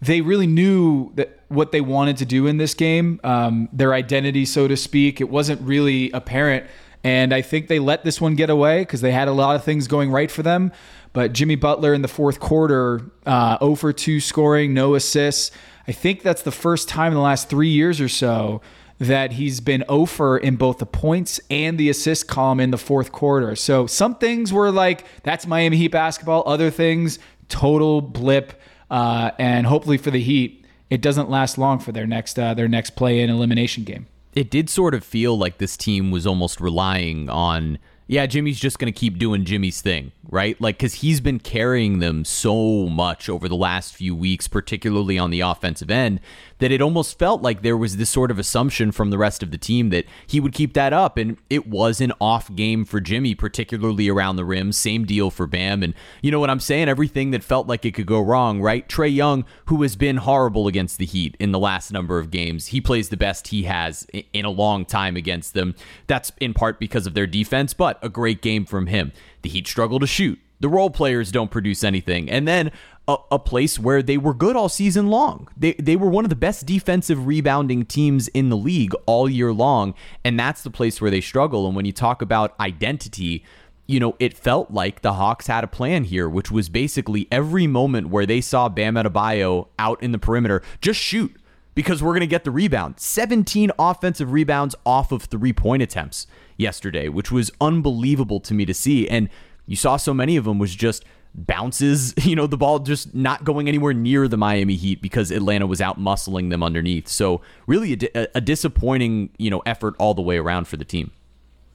they 0.05 0.21
really 0.21 0.47
knew 0.47 1.11
that 1.15 1.39
what 1.47 1.71
they 1.71 1.81
wanted 1.81 2.17
to 2.17 2.25
do 2.25 2.47
in 2.47 2.57
this 2.57 2.73
game, 2.73 3.19
um, 3.23 3.69
their 3.71 3.93
identity, 3.93 4.45
so 4.45 4.67
to 4.67 4.75
speak. 4.75 5.21
It 5.21 5.29
wasn't 5.29 5.61
really 5.61 6.11
apparent, 6.11 6.65
and 7.03 7.33
I 7.33 7.41
think 7.41 7.67
they 7.67 7.79
let 7.79 8.03
this 8.03 8.19
one 8.19 8.35
get 8.35 8.49
away 8.49 8.79
because 8.79 9.01
they 9.01 9.11
had 9.11 9.27
a 9.27 9.31
lot 9.31 9.55
of 9.55 9.63
things 9.63 9.87
going 9.87 10.11
right 10.11 10.31
for 10.31 10.43
them. 10.43 10.71
But 11.13 11.31
Jimmy 11.31 11.55
Butler 11.55 11.93
in 11.93 12.01
the 12.01 12.09
fourth 12.09 12.39
quarter, 12.39 13.01
uh, 13.25 13.57
0 13.59 13.75
for 13.75 13.93
2 13.93 14.19
scoring, 14.19 14.73
no 14.73 14.95
assists. 14.95 15.51
I 15.87 15.91
think 15.91 16.23
that's 16.23 16.41
the 16.41 16.51
first 16.51 16.89
time 16.89 17.11
in 17.11 17.13
the 17.13 17.21
last 17.21 17.47
three 17.47 17.69
years 17.69 18.01
or 18.01 18.09
so 18.09 18.61
that 18.99 19.33
he's 19.33 19.59
been 19.59 19.83
over 19.87 20.37
in 20.37 20.55
both 20.55 20.77
the 20.77 20.85
points 20.85 21.39
and 21.49 21.77
the 21.77 21.89
assist 21.89 22.27
column 22.27 22.59
in 22.59 22.71
the 22.71 22.77
fourth 22.77 23.11
quarter. 23.11 23.55
So 23.55 23.87
some 23.87 24.15
things 24.15 24.53
were 24.53 24.71
like, 24.71 25.05
that's 25.23 25.45
Miami 25.45 25.77
Heat 25.77 25.89
basketball. 25.89 26.43
Other 26.45 26.69
things, 26.69 27.19
total 27.49 28.01
blip. 28.01 28.59
Uh, 28.95 29.31
and 29.37 29.67
hopefully 29.67 29.97
for 29.97 30.09
the 30.09 30.21
Heat, 30.21 30.65
it 30.89 31.01
doesn't 31.01 31.29
last 31.29 31.57
long 31.57 31.79
for 31.79 31.91
their 31.91 32.07
next 32.07 32.39
uh, 32.39 32.53
their 32.53 32.69
next 32.69 32.91
play 32.91 33.19
in 33.19 33.29
elimination 33.29 33.83
game. 33.83 34.07
It 34.33 34.49
did 34.49 34.69
sort 34.69 34.93
of 34.93 35.03
feel 35.03 35.37
like 35.37 35.57
this 35.57 35.75
team 35.75 36.11
was 36.11 36.25
almost 36.25 36.61
relying 36.61 37.29
on 37.29 37.77
yeah, 38.07 38.25
Jimmy's 38.25 38.57
just 38.57 38.79
going 38.79 38.91
to 38.91 38.97
keep 38.97 39.17
doing 39.17 39.43
Jimmy's 39.43 39.81
thing, 39.81 40.13
right? 40.29 40.59
Like, 40.59 40.77
because 40.77 40.95
he's 40.95 41.21
been 41.21 41.39
carrying 41.39 41.99
them 41.99 42.25
so 42.25 42.87
much 42.87 43.29
over 43.29 43.47
the 43.47 43.55
last 43.55 43.95
few 43.95 44.15
weeks, 44.15 44.47
particularly 44.47 45.17
on 45.17 45.29
the 45.29 45.41
offensive 45.41 45.91
end, 45.91 46.19
that 46.59 46.71
it 46.71 46.81
almost 46.81 47.19
felt 47.19 47.41
like 47.41 47.61
there 47.61 47.77
was 47.77 47.97
this 47.97 48.09
sort 48.09 48.31
of 48.31 48.39
assumption 48.39 48.91
from 48.91 49.09
the 49.09 49.17
rest 49.17 49.43
of 49.43 49.51
the 49.51 49.57
team 49.57 49.89
that 49.89 50.05
he 50.25 50.39
would 50.39 50.53
keep 50.53 50.73
that 50.73 50.93
up. 50.93 51.17
And 51.17 51.37
it 51.49 51.67
was 51.67 51.99
an 52.01 52.13
off 52.21 52.53
game 52.55 52.85
for 52.85 52.99
Jimmy, 52.99 53.35
particularly 53.35 54.09
around 54.09 54.37
the 54.37 54.45
rim. 54.45 54.71
Same 54.71 55.05
deal 55.05 55.29
for 55.29 55.47
Bam. 55.47 55.83
And 55.83 55.93
you 56.21 56.31
know 56.31 56.39
what 56.39 56.49
I'm 56.49 56.59
saying? 56.59 56.87
Everything 56.87 57.31
that 57.31 57.43
felt 57.43 57.67
like 57.67 57.85
it 57.85 57.93
could 57.93 58.05
go 58.05 58.21
wrong, 58.21 58.61
right? 58.61 58.87
Trae 58.87 59.13
Young, 59.13 59.45
who 59.65 59.81
has 59.81 59.95
been 59.95 60.17
horrible 60.17 60.67
against 60.67 60.97
the 60.97 61.05
Heat 61.05 61.35
in 61.39 61.51
the 61.51 61.59
last 61.59 61.91
number 61.91 62.19
of 62.19 62.31
games, 62.31 62.67
he 62.67 62.81
plays 62.81 63.09
the 63.09 63.17
best 63.17 63.49
he 63.49 63.63
has 63.63 64.07
in 64.33 64.45
a 64.45 64.49
long 64.49 64.85
time 64.85 65.15
against 65.15 65.53
them. 65.53 65.75
That's 66.07 66.31
in 66.39 66.53
part 66.53 66.79
because 66.79 67.05
of 67.05 67.13
their 67.13 67.27
defense, 67.27 67.73
but 67.73 67.99
a 68.01 68.09
great 68.09 68.41
game 68.41 68.65
from 68.65 68.87
him. 68.87 69.11
The 69.45 69.51
Heat 69.51 69.67
struggle 69.67 69.99
to 69.99 70.07
shoot. 70.07 70.39
The 70.59 70.69
role 70.69 70.89
players 70.89 71.31
don't 71.31 71.51
produce 71.51 71.83
anything. 71.83 72.31
And 72.31 72.47
then 72.47 72.71
a, 73.07 73.15
a, 73.31 73.37
place 73.37 73.77
where 73.77 74.01
they 74.01 74.17
were 74.17 74.33
good 74.33 74.55
all 74.55 74.69
season 74.69 75.07
long. 75.07 75.49
They, 75.55 75.73
they 75.73 75.95
were 75.95 76.09
one 76.09 76.25
of 76.25 76.29
the 76.29 76.35
best 76.35 76.65
defensive 76.65 77.27
rebounding 77.27 77.85
teams 77.85 78.27
in 78.29 78.49
the 78.49 78.57
league 78.57 78.95
all 79.05 79.29
year 79.29 79.53
long. 79.53 79.93
And 80.23 80.39
that's 80.39 80.63
the 80.63 80.71
place 80.71 80.99
where 80.99 81.11
they 81.11 81.21
struggle. 81.21 81.67
And 81.67 81.75
when 81.75 81.85
you 81.85 81.91
talk 81.91 82.23
about 82.23 82.59
identity, 82.59 83.45
you 83.85 83.99
know, 83.99 84.15
it 84.17 84.35
felt 84.35 84.71
like 84.71 85.03
the 85.03 85.13
Hawks 85.13 85.45
had 85.45 85.63
a 85.63 85.67
plan 85.67 86.05
here, 86.05 86.27
which 86.27 86.49
was 86.49 86.67
basically 86.67 87.27
every 87.31 87.67
moment 87.67 88.09
where 88.09 88.25
they 88.25 88.41
saw 88.41 88.67
Bam 88.67 88.95
Adebayo 88.95 89.67
out 89.77 90.01
in 90.01 90.11
the 90.11 90.17
perimeter, 90.17 90.63
just 90.81 90.99
shoot 90.99 91.35
because 91.75 92.01
we're 92.01 92.13
going 92.13 92.21
to 92.21 92.27
get 92.27 92.45
the 92.45 92.51
rebound. 92.51 92.99
17 92.99 93.71
offensive 93.77 94.31
rebounds 94.31 94.73
off 94.87 95.11
of 95.11 95.25
three 95.25 95.53
point 95.53 95.83
attempts 95.83 96.25
yesterday, 96.57 97.09
which 97.09 97.31
was 97.31 97.51
unbelievable 97.59 98.39
to 98.41 98.53
me 98.53 98.65
to 98.65 98.73
see. 98.73 99.07
And 99.07 99.29
you 99.65 99.75
saw 99.75 99.97
so 99.97 100.13
many 100.13 100.37
of 100.37 100.45
them 100.45 100.59
was 100.59 100.75
just 100.75 101.05
bounces, 101.33 102.13
you 102.25 102.35
know, 102.35 102.47
the 102.47 102.57
ball 102.57 102.79
just 102.79 103.13
not 103.13 103.43
going 103.43 103.67
anywhere 103.67 103.93
near 103.93 104.27
the 104.27 104.37
Miami 104.37 104.75
Heat 104.75 105.01
because 105.01 105.31
Atlanta 105.31 105.67
was 105.67 105.81
out 105.81 105.99
muscling 105.99 106.49
them 106.49 106.63
underneath. 106.63 107.07
So 107.07 107.41
really 107.67 108.09
a, 108.15 108.27
a 108.35 108.41
disappointing, 108.41 109.29
you 109.37 109.49
know, 109.49 109.61
effort 109.65 109.95
all 109.99 110.13
the 110.13 110.21
way 110.21 110.37
around 110.37 110.67
for 110.67 110.77
the 110.77 110.85
team. 110.85 111.11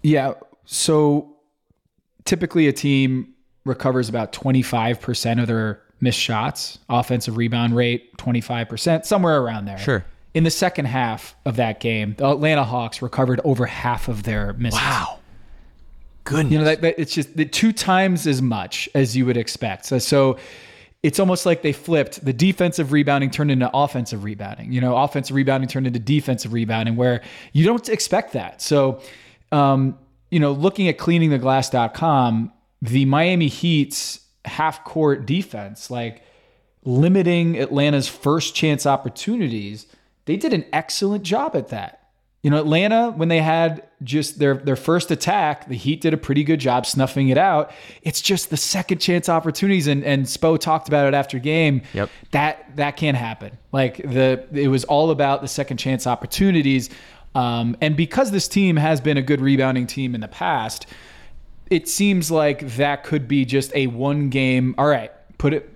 Yeah. 0.03 0.35
So 0.65 1.37
typically 2.25 2.69
a 2.69 2.73
team 2.73 3.35
recovers 3.65 4.09
about 4.09 4.33
25% 4.33 5.41
of 5.41 5.47
their 5.47 5.83
missed 6.01 6.19
shots, 6.19 6.79
offensive 6.89 7.37
rebound 7.37 7.77
rate, 7.77 8.17
25%, 8.17 9.05
somewhere 9.05 9.43
around 9.43 9.67
there. 9.67 9.79
Sure. 9.79 10.05
In 10.33 10.45
the 10.45 10.51
second 10.51 10.85
half 10.85 11.35
of 11.45 11.57
that 11.57 11.81
game, 11.81 12.15
the 12.17 12.31
Atlanta 12.31 12.65
Hawks 12.65 13.03
recovered 13.03 13.41
over 13.45 13.67
half 13.67 14.09
of 14.09 14.23
their 14.23 14.53
misses. 14.53 14.79
Wow 14.79 15.21
goodness. 16.31 16.53
You 16.53 16.59
know, 16.59 16.65
that, 16.65 16.81
that 16.83 16.99
it's 16.99 17.13
just 17.13 17.37
the 17.37 17.45
two 17.45 17.73
times 17.73 18.27
as 18.27 18.41
much 18.41 18.89
as 18.95 19.17
you 19.17 19.27
would 19.27 19.37
expect. 19.37 19.87
So, 19.87 19.99
so 19.99 20.39
it's 21.03 21.19
almost 21.19 21.47
like 21.47 21.63
they 21.63 21.73
flipped 21.73 22.25
the 22.25 22.33
defensive 22.33 22.93
rebounding 22.93 23.31
turned 23.31 23.51
into 23.51 23.71
offensive 23.73 24.25
rebounding. 24.25 24.73
You 24.73 24.81
know, 24.81 24.97
offensive 24.97 25.35
rebounding 25.35 25.69
turned 25.69 25.87
into 25.87 25.99
defensive 25.99 26.53
rebounding 26.53 26.97
where 26.97 27.23
you 27.53 27.65
don't 27.65 27.89
expect 27.89 28.33
that. 28.35 28.63
So, 28.63 29.01
um, 29.53 29.99
you 30.31 30.39
know, 30.39 30.53
looking 30.53 30.89
at 30.89 30.99
cleaningtheglass.com, 30.99 32.53
the 32.83 33.05
Miami 33.05 33.49
Heat's 33.49 34.21
half 34.45 34.85
court 34.85 35.27
defense, 35.27 35.91
like 35.91 36.23
limiting 36.85 37.59
Atlanta's 37.59 38.09
first 38.09 38.55
chance 38.55 38.87
opportunities, 38.87 39.87
they 40.31 40.37
did 40.37 40.53
an 40.53 40.65
excellent 40.73 41.25
job 41.25 41.57
at 41.57 41.71
that. 41.71 41.97
You 42.45 42.51
know, 42.51 42.61
Atlanta, 42.61 43.11
when 43.11 43.29
they 43.29 43.41
had 43.41 43.83
just 44.05 44.39
their 44.39 44.55
their 44.55 44.77
first 44.77 45.11
attack, 45.11 45.67
the 45.67 45.75
Heat 45.75 46.01
did 46.01 46.15
a 46.15 46.17
pretty 46.17 46.45
good 46.45 46.61
job 46.61 46.87
snuffing 46.87 47.31
it 47.31 47.37
out. 47.37 47.73
It's 48.03 48.21
just 48.21 48.49
the 48.49 48.57
second 48.57 48.99
chance 48.99 49.29
opportunities, 49.29 49.89
and 49.89 50.05
and 50.05 50.27
Spo 50.27 50.57
talked 50.57 50.87
about 50.87 51.09
it 51.09 51.15
after 51.15 51.41
game. 51.41 51.83
Yep. 51.95 52.11
That 52.31 52.77
that 52.77 52.97
can't 52.97 53.17
happen. 53.17 53.59
Like 53.73 53.97
the 53.97 54.47
it 54.53 54.69
was 54.69 54.85
all 54.85 55.11
about 55.11 55.43
the 55.43 55.49
second 55.49 55.79
chance 55.79 56.07
opportunities, 56.07 56.91
um, 57.35 57.77
and 57.81 57.97
because 57.97 58.31
this 58.31 58.47
team 58.47 58.77
has 58.77 59.01
been 59.01 59.17
a 59.17 59.23
good 59.23 59.41
rebounding 59.41 59.89
team 59.89 60.15
in 60.15 60.21
the 60.21 60.29
past, 60.29 60.87
it 61.71 61.89
seems 61.89 62.31
like 62.31 62.77
that 62.77 63.03
could 63.03 63.27
be 63.27 63.45
just 63.45 63.75
a 63.75 63.89
one 63.89 64.31
game. 64.31 64.77
All 64.79 64.87
right, 64.87 65.11
put 65.39 65.53
it, 65.53 65.69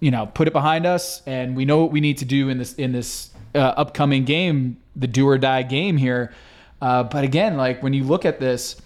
you 0.00 0.10
know, 0.10 0.26
put 0.26 0.46
it 0.46 0.52
behind 0.52 0.84
us, 0.84 1.22
and 1.24 1.56
we 1.56 1.64
know 1.64 1.80
what 1.80 1.90
we 1.90 2.02
need 2.02 2.18
to 2.18 2.26
do 2.26 2.50
in 2.50 2.58
this 2.58 2.74
in 2.74 2.92
this 2.92 3.30
uh, 3.54 3.74
upcoming 3.76 4.24
game 4.24 4.78
the 4.96 5.06
do 5.06 5.28
or 5.28 5.38
die 5.38 5.62
game 5.62 5.96
here. 5.96 6.32
Uh, 6.80 7.02
but 7.02 7.24
again, 7.24 7.56
like 7.56 7.82
when 7.82 7.92
you 7.92 8.04
look 8.04 8.24
at 8.24 8.40
this, 8.40 8.76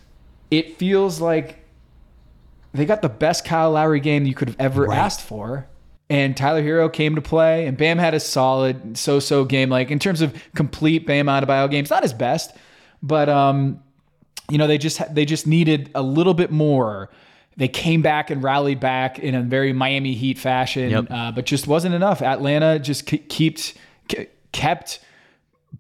it 0.51 0.79
feels 0.79 1.21
like 1.21 1.59
they 2.73 2.85
got 2.85 3.03
the 3.03 3.09
best 3.09 3.45
Kyle 3.45 3.73
Lowry 3.73 4.01
game 4.01 4.25
you 4.25 4.35
could 4.35 4.49
have 4.49 4.61
ever 4.61 4.85
right. 4.85 4.99
asked 4.99 5.21
for. 5.21 5.67
And 6.11 6.35
Tyler 6.35 6.63
Herro 6.63 6.91
came 6.91 7.17
to 7.17 7.21
play, 7.21 7.67
and 7.67 7.77
Bam 7.77 7.99
had 7.99 8.15
a 8.15 8.21
solid 8.21 8.97
so-so 8.97 9.45
game. 9.45 9.69
Like 9.69 9.91
in 9.91 9.99
terms 9.99 10.23
of 10.23 10.35
complete 10.55 11.07
Bam 11.07 11.27
Adebayo 11.27 11.71
games, 11.71 11.91
not 11.91 12.03
his 12.03 12.15
best, 12.15 12.57
but 13.03 13.29
um, 13.29 13.83
you 14.51 14.57
know 14.57 14.67
they 14.67 14.79
just 14.79 15.15
they 15.15 15.27
just 15.27 15.47
needed 15.47 15.91
a 15.95 16.01
little 16.01 16.33
bit 16.33 16.51
more. 16.51 17.11
They 17.59 17.69
came 17.69 18.01
back 18.01 18.31
and 18.31 18.43
rallied 18.43 18.81
back 18.81 19.19
in 19.19 19.35
a 19.35 19.43
very 19.43 19.75
Miami 19.75 20.15
Heat 20.15 20.39
fashion, 20.39 20.91
yep. 20.91 21.07
uh, 21.11 21.33
but 21.33 21.45
just 21.45 21.67
wasn't 21.67 21.95
enough. 21.95 22.23
Atlanta 22.23 22.79
just 22.79 23.05
kept 23.05 23.75
kept 24.53 25.01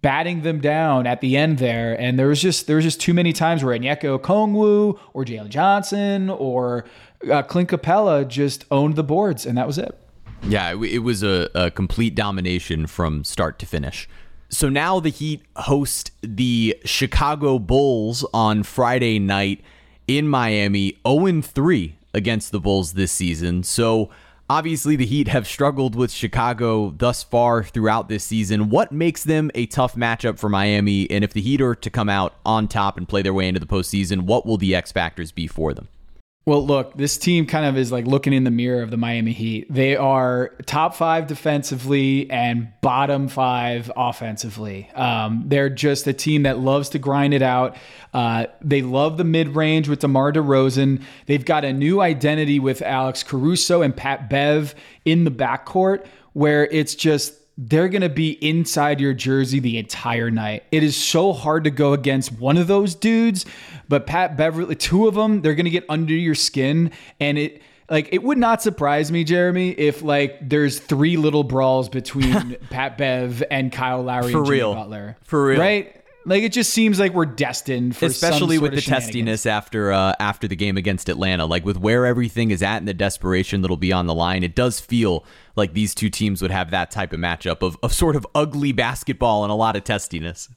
batting 0.02 0.42
them 0.42 0.60
down 0.60 1.06
at 1.06 1.20
the 1.20 1.37
end 1.37 1.58
there. 1.58 1.98
And 1.98 2.18
there 2.18 2.28
was 2.28 2.40
just 2.40 2.66
there 2.66 2.76
was 2.76 2.84
just 2.84 3.00
too 3.00 3.14
many 3.14 3.32
times 3.32 3.64
where 3.64 3.76
Onyeka 3.78 4.18
Okongwu 4.18 4.98
or 5.12 5.25
Jalen 5.25 5.48
Johnson 5.48 6.30
or 6.30 6.84
uh, 7.30 7.42
Clint 7.42 7.70
Capela 7.70 8.26
just 8.26 8.64
owned 8.70 8.96
the 8.96 9.04
boards, 9.04 9.46
and 9.46 9.56
that 9.58 9.66
was 9.66 9.78
it. 9.78 9.98
Yeah, 10.44 10.72
it 10.72 11.02
was 11.02 11.22
a, 11.22 11.50
a 11.54 11.70
complete 11.70 12.14
domination 12.14 12.87
from 12.87 13.25
start 13.25 13.58
to 13.58 13.66
finish. 13.66 14.08
So 14.50 14.68
now 14.68 15.00
the 15.00 15.10
Heat 15.10 15.42
host 15.56 16.12
the 16.22 16.76
Chicago 16.84 17.58
Bulls 17.58 18.25
on 18.32 18.62
Friday 18.62 19.18
night 19.18 19.62
in 20.06 20.28
Miami, 20.28 20.96
0 21.06 21.42
3 21.42 21.96
against 22.14 22.52
the 22.52 22.60
Bulls 22.60 22.94
this 22.94 23.12
season. 23.12 23.62
So 23.62 24.10
Obviously, 24.50 24.97
the 24.97 25.05
Heat 25.05 25.28
have 25.28 25.47
struggled 25.47 25.95
with 25.95 26.11
Chicago 26.11 26.95
thus 26.97 27.23
far 27.23 27.62
throughout 27.62 28.09
this 28.09 28.25
season. 28.25 28.71
What 28.71 28.90
makes 28.90 29.23
them 29.23 29.50
a 29.55 29.67
tough 29.67 29.95
matchup 29.95 30.38
for 30.38 30.49
Miami? 30.49 31.11
And 31.11 31.23
if 31.23 31.35
the 31.35 31.43
Heat 31.43 31.61
are 31.61 31.75
to 31.75 31.90
come 31.90 32.09
out 32.09 32.35
on 32.47 32.67
top 32.67 32.97
and 32.97 33.07
play 33.07 33.21
their 33.21 33.35
way 33.35 33.47
into 33.47 33.61
the 33.61 33.67
postseason, 33.67 34.23
what 34.23 34.47
will 34.47 34.57
the 34.57 34.75
X 34.75 34.90
factors 34.90 35.33
be 35.33 35.49
for 35.49 35.75
them? 35.75 35.88
Well, 36.49 36.64
look, 36.64 36.97
this 36.97 37.19
team 37.19 37.45
kind 37.45 37.67
of 37.67 37.76
is 37.76 37.93
like 37.93 38.07
looking 38.07 38.33
in 38.33 38.45
the 38.45 38.50
mirror 38.50 38.81
of 38.81 38.90
the 38.90 38.97
Miami 38.97 39.33
Heat. 39.33 39.67
They 39.69 39.97
are 39.97 40.55
top 40.64 40.95
five 40.95 41.26
defensively 41.26 42.31
and 42.31 42.73
bottom 42.81 43.28
five 43.28 43.93
offensively. 43.95 44.88
Um, 44.95 45.43
they're 45.45 45.69
just 45.69 46.07
a 46.07 46.14
team 46.14 46.45
that 46.45 46.59
loves 46.59 46.88
to 46.88 46.99
grind 46.99 47.35
it 47.35 47.43
out. 47.43 47.76
Uh, 48.14 48.47
they 48.62 48.81
love 48.81 49.19
the 49.19 49.25
mid 49.25 49.57
range 49.57 49.90
with 49.90 49.99
DeMar 49.99 50.33
DeRozan. 50.33 51.02
They've 51.26 51.45
got 51.45 51.67
a 51.67 51.73
new 51.75 52.00
identity 52.00 52.59
with 52.59 52.81
Alex 52.81 53.23
Caruso 53.23 53.83
and 53.83 53.95
Pat 53.95 54.31
Bev 54.31 54.75
in 55.05 55.25
the 55.25 55.31
backcourt 55.31 56.07
where 56.33 56.64
it's 56.64 56.95
just 56.95 57.35
they're 57.61 57.88
going 57.88 58.03
to 58.03 58.09
be 58.09 58.31
inside 58.47 59.00
your 59.00 59.12
jersey 59.12 59.59
the 59.59 59.79
entire 59.79 60.31
night. 60.31 60.62
It 60.71 60.85
is 60.85 60.97
so 60.97 61.33
hard 61.33 61.65
to 61.65 61.71
go 61.71 61.93
against 61.93 62.31
one 62.33 62.57
of 62.57 62.69
those 62.69 62.95
dudes, 62.95 63.45
but 63.88 64.07
Pat 64.07 64.37
Beverley, 64.37 64.77
two 64.77 65.09
of 65.09 65.17
them, 65.17 65.43
they're 65.43 65.57
going 65.57 65.65
to 65.65 65.71
get 65.71 65.85
under 65.88 66.15
your 66.15 66.37
skin 66.37 66.93
and 67.19 67.37
it 67.37 67.61
like 67.91 68.11
it 68.12 68.23
would 68.23 68.38
not 68.38 68.62
surprise 68.62 69.11
me, 69.11 69.25
Jeremy, 69.25 69.71
if 69.71 70.03
like 70.03 70.47
there's 70.47 70.79
three 70.79 71.17
little 71.17 71.43
brawls 71.43 71.88
between 71.88 72.57
Pat 72.71 72.99
Bev 72.99 73.43
and 73.50 73.73
Kyle 73.73 74.03
Lowry 74.03 74.31
for 74.31 74.41
and 74.41 74.49
real. 74.49 74.75
Butler. 74.75 75.17
For 75.25 75.43
real. 75.43 75.59
Right? 75.59 75.97
Like 76.28 76.42
it 76.42 76.52
just 76.52 76.75
seems 76.75 77.00
like 77.00 77.14
we're 77.14 77.25
destined 77.25 77.97
for 77.97 78.06
especially 78.06 78.58
with 78.58 78.75
the 78.75 78.82
testiness 78.82 79.47
after 79.47 79.92
uh, 79.92 80.14
after 80.20 80.47
the 80.47 80.56
game 80.56 80.76
against 80.76 81.08
Atlanta. 81.08 81.47
Like 81.47 81.64
with 81.64 81.78
where 81.78 82.04
everything 82.04 82.50
is 82.50 82.62
at 82.62 82.76
and 82.76 82.87
the 82.87 82.94
desperation 82.94 83.62
that'll 83.62 83.78
be 83.78 83.92
on 83.92 84.06
the 84.06 84.14
line, 84.14 84.44
it 84.44 84.54
does 84.54 84.78
feel 84.78 85.25
like 85.56 85.73
these 85.73 85.94
two 85.94 86.11
teams 86.11 86.42
would 86.42 86.50
have 86.50 86.70
that 86.70 86.90
type 86.90 87.14
of 87.14 87.20
matchup 87.20 87.62
of, 87.62 87.78
of 87.82 87.94
sort 87.94 88.14
of 88.14 88.26
ugly 88.35 88.73
basketball 88.73 89.42
and 89.42 89.50
a 89.50 89.54
lot 89.54 89.75
of 89.75 89.85
testiness. 89.85 90.50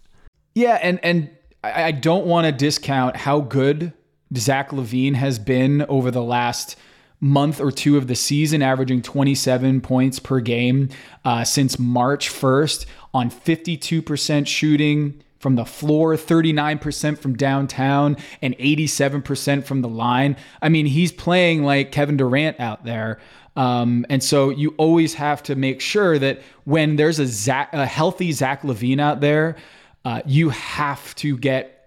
Yeah, 0.56 0.78
and 0.82 1.00
and 1.04 1.30
I 1.64 1.92
don't 1.92 2.26
want 2.26 2.46
to 2.46 2.52
discount 2.52 3.16
how 3.16 3.40
good 3.40 3.94
Zach 4.36 4.72
LaVine 4.72 5.16
has 5.16 5.40
been 5.40 5.84
over 5.84 6.12
the 6.12 6.24
last 6.24 6.76
month 7.22 7.62
or 7.62 7.72
two 7.72 7.98
of 7.98 8.08
the 8.08 8.16
season, 8.16 8.62
averaging 8.62 9.02
27 9.02 9.80
points 9.82 10.20
per 10.20 10.40
game 10.40 10.90
uh, 11.24 11.44
since 11.44 11.78
March 11.78 12.30
1st 12.30 12.86
on 13.14 13.30
52% 13.30 14.48
shooting 14.48 15.22
from 15.42 15.56
the 15.56 15.66
floor, 15.66 16.16
39% 16.16 17.18
from 17.18 17.36
downtown, 17.36 18.16
and 18.42 18.56
87% 18.58 19.64
from 19.64 19.82
the 19.82 19.90
line. 19.90 20.38
I 20.62 20.70
mean, 20.70 20.86
he's 20.86 21.12
playing 21.12 21.64
like 21.64 21.92
Kevin 21.92 22.16
Durant 22.16 22.60
out 22.60 22.86
there. 22.86 23.20
Um, 23.56 24.06
and 24.10 24.24
so 24.24 24.52
you 24.52 24.76
always 24.78 25.16
have 25.16 25.44
to 25.44 25.56
make 25.56 25.82
sure 25.82 26.18
that 26.20 26.42
when 26.64 26.96
there's 26.96 27.20
a, 27.20 27.26
Zach, 27.26 27.74
a 27.74 27.86
healthy 27.86 28.32
Zach 28.32 28.62
LaVine 28.62 29.02
out 29.02 29.20
there, 29.20 29.58
uh, 30.06 30.22
you 30.26 30.50
have 30.50 31.14
to 31.16 31.38
get 31.38 31.78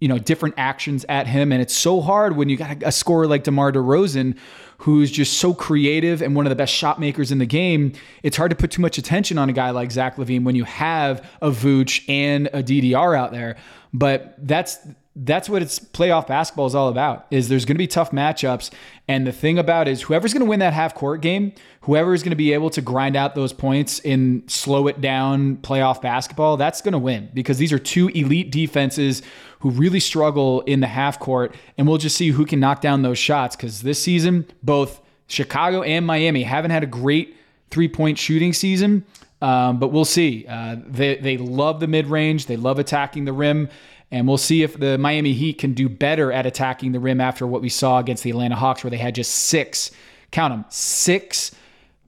you 0.00 0.08
know 0.08 0.18
different 0.18 0.56
actions 0.58 1.06
at 1.08 1.26
him, 1.26 1.50
and 1.52 1.62
it's 1.62 1.74
so 1.74 2.00
hard 2.02 2.36
when 2.36 2.48
you 2.50 2.56
got 2.58 2.82
a 2.82 2.92
scorer 2.92 3.26
like 3.26 3.44
DeMar 3.44 3.72
DeRozan 3.72 4.36
who's 4.78 5.10
just 5.10 5.34
so 5.38 5.54
creative 5.54 6.22
and 6.22 6.34
one 6.34 6.46
of 6.46 6.50
the 6.50 6.56
best 6.56 6.72
shot 6.72 7.00
makers 7.00 7.30
in 7.32 7.38
the 7.38 7.46
game. 7.46 7.92
It's 8.22 8.36
hard 8.36 8.50
to 8.50 8.56
put 8.56 8.70
too 8.70 8.82
much 8.82 8.98
attention 8.98 9.38
on 9.38 9.48
a 9.48 9.52
guy 9.52 9.70
like 9.70 9.90
Zach 9.90 10.16
LaVine 10.16 10.44
when 10.44 10.54
you 10.54 10.64
have 10.64 11.26
a 11.40 11.50
Vooch 11.50 12.04
and 12.08 12.48
a 12.52 12.62
DDR 12.62 13.16
out 13.16 13.32
there. 13.32 13.56
But 13.94 14.34
that's 14.38 14.78
that's 15.16 15.48
what 15.48 15.62
it's 15.62 15.78
playoff 15.78 16.26
basketball 16.26 16.66
is 16.66 16.74
all 16.74 16.88
about 16.88 17.26
is 17.30 17.48
there's 17.48 17.64
going 17.64 17.76
to 17.76 17.78
be 17.78 17.86
tough 17.86 18.10
matchups. 18.10 18.72
And 19.06 19.24
the 19.24 19.32
thing 19.32 19.58
about 19.60 19.86
is 19.86 20.02
whoever's 20.02 20.32
going 20.32 20.44
to 20.44 20.48
win 20.48 20.58
that 20.58 20.72
half 20.72 20.94
court 20.94 21.20
game 21.20 21.52
whoever 21.82 22.14
is 22.14 22.22
going 22.22 22.30
to 22.30 22.36
be 22.36 22.52
able 22.52 22.70
to 22.70 22.80
grind 22.80 23.14
out 23.14 23.34
those 23.34 23.52
points 23.52 23.98
in 24.00 24.42
slow 24.48 24.86
it 24.88 25.00
down 25.00 25.56
playoff 25.58 26.00
basketball 26.00 26.56
that's 26.56 26.80
going 26.80 26.92
to 26.92 26.98
win. 26.98 27.30
Because 27.32 27.58
these 27.58 27.72
are 27.72 27.78
two 27.78 28.08
elite 28.08 28.50
defenses 28.50 29.22
who 29.60 29.70
really 29.70 30.00
struggle 30.00 30.62
in 30.62 30.80
the 30.80 30.86
half 30.86 31.20
court. 31.20 31.54
And 31.78 31.86
we'll 31.86 31.98
just 31.98 32.16
see 32.16 32.30
who 32.30 32.44
can 32.44 32.58
knock 32.58 32.80
down 32.80 33.02
those 33.02 33.18
shots. 33.18 33.54
Because 33.54 33.82
this 33.82 34.02
season 34.02 34.46
both 34.62 35.00
chicago 35.26 35.82
and 35.82 36.06
miami 36.06 36.42
haven't 36.42 36.70
had 36.70 36.82
a 36.82 36.86
great 36.86 37.34
three 37.70 37.88
point 37.88 38.18
shooting 38.18 38.52
season 38.52 39.04
um, 39.44 39.78
but 39.78 39.88
we'll 39.88 40.04
see 40.04 40.46
uh, 40.48 40.76
they, 40.86 41.16
they 41.16 41.36
love 41.36 41.80
the 41.80 41.86
mid-range 41.86 42.46
they 42.46 42.56
love 42.56 42.78
attacking 42.78 43.24
the 43.24 43.32
rim 43.32 43.68
and 44.14 44.28
we'll 44.28 44.38
see 44.38 44.62
if 44.62 44.78
the 44.78 44.96
Miami 44.96 45.32
Heat 45.32 45.58
can 45.58 45.74
do 45.74 45.88
better 45.88 46.30
at 46.30 46.46
attacking 46.46 46.92
the 46.92 47.00
rim 47.00 47.20
after 47.20 47.48
what 47.48 47.60
we 47.62 47.68
saw 47.68 47.98
against 47.98 48.22
the 48.22 48.30
Atlanta 48.30 48.54
Hawks, 48.54 48.84
where 48.84 48.90
they 48.92 48.96
had 48.96 49.14
just 49.14 49.32
six, 49.32 49.90
count 50.30 50.52
them, 50.52 50.64
six 50.68 51.52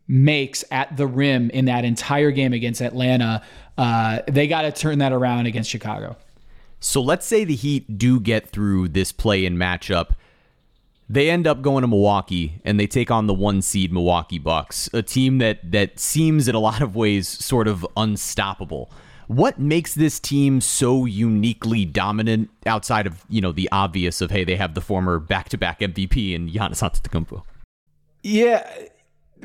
makes 0.06 0.64
at 0.70 0.96
the 0.96 1.06
rim 1.06 1.50
in 1.50 1.64
that 1.64 1.84
entire 1.84 2.30
game 2.30 2.52
against 2.52 2.80
Atlanta. 2.80 3.42
Uh, 3.76 4.20
they 4.28 4.46
got 4.46 4.62
to 4.62 4.70
turn 4.70 4.98
that 4.98 5.12
around 5.12 5.46
against 5.46 5.68
Chicago. 5.68 6.16
So 6.78 7.00
let's 7.00 7.26
say 7.26 7.44
the 7.44 7.56
Heat 7.56 7.98
do 7.98 8.20
get 8.20 8.50
through 8.50 8.88
this 8.88 9.10
play 9.10 9.44
in 9.44 9.56
matchup. 9.56 10.10
They 11.08 11.30
end 11.30 11.46
up 11.46 11.62
going 11.62 11.82
to 11.82 11.88
Milwaukee 11.88 12.60
and 12.64 12.80
they 12.80 12.86
take 12.86 13.10
on 13.10 13.26
the 13.26 13.34
one 13.34 13.62
seed 13.62 13.92
Milwaukee 13.92 14.38
Bucks, 14.38 14.90
a 14.92 15.02
team 15.02 15.38
that 15.38 15.70
that 15.70 16.00
seems 16.00 16.48
in 16.48 16.54
a 16.54 16.58
lot 16.58 16.82
of 16.82 16.96
ways 16.96 17.28
sort 17.28 17.68
of 17.68 17.86
unstoppable. 17.96 18.90
What 19.28 19.58
makes 19.58 19.94
this 19.94 20.20
team 20.20 20.60
so 20.60 21.04
uniquely 21.04 21.84
dominant 21.84 22.50
outside 22.64 23.06
of, 23.06 23.24
you 23.28 23.40
know, 23.40 23.52
the 23.52 23.68
obvious 23.72 24.20
of, 24.20 24.30
hey, 24.30 24.44
they 24.44 24.56
have 24.56 24.74
the 24.74 24.80
former 24.80 25.18
back-to-back 25.18 25.80
MVP 25.80 26.32
in 26.32 26.48
Giannis 26.48 26.82
Antetokounmpo? 26.82 27.42
Yeah. 28.22 28.68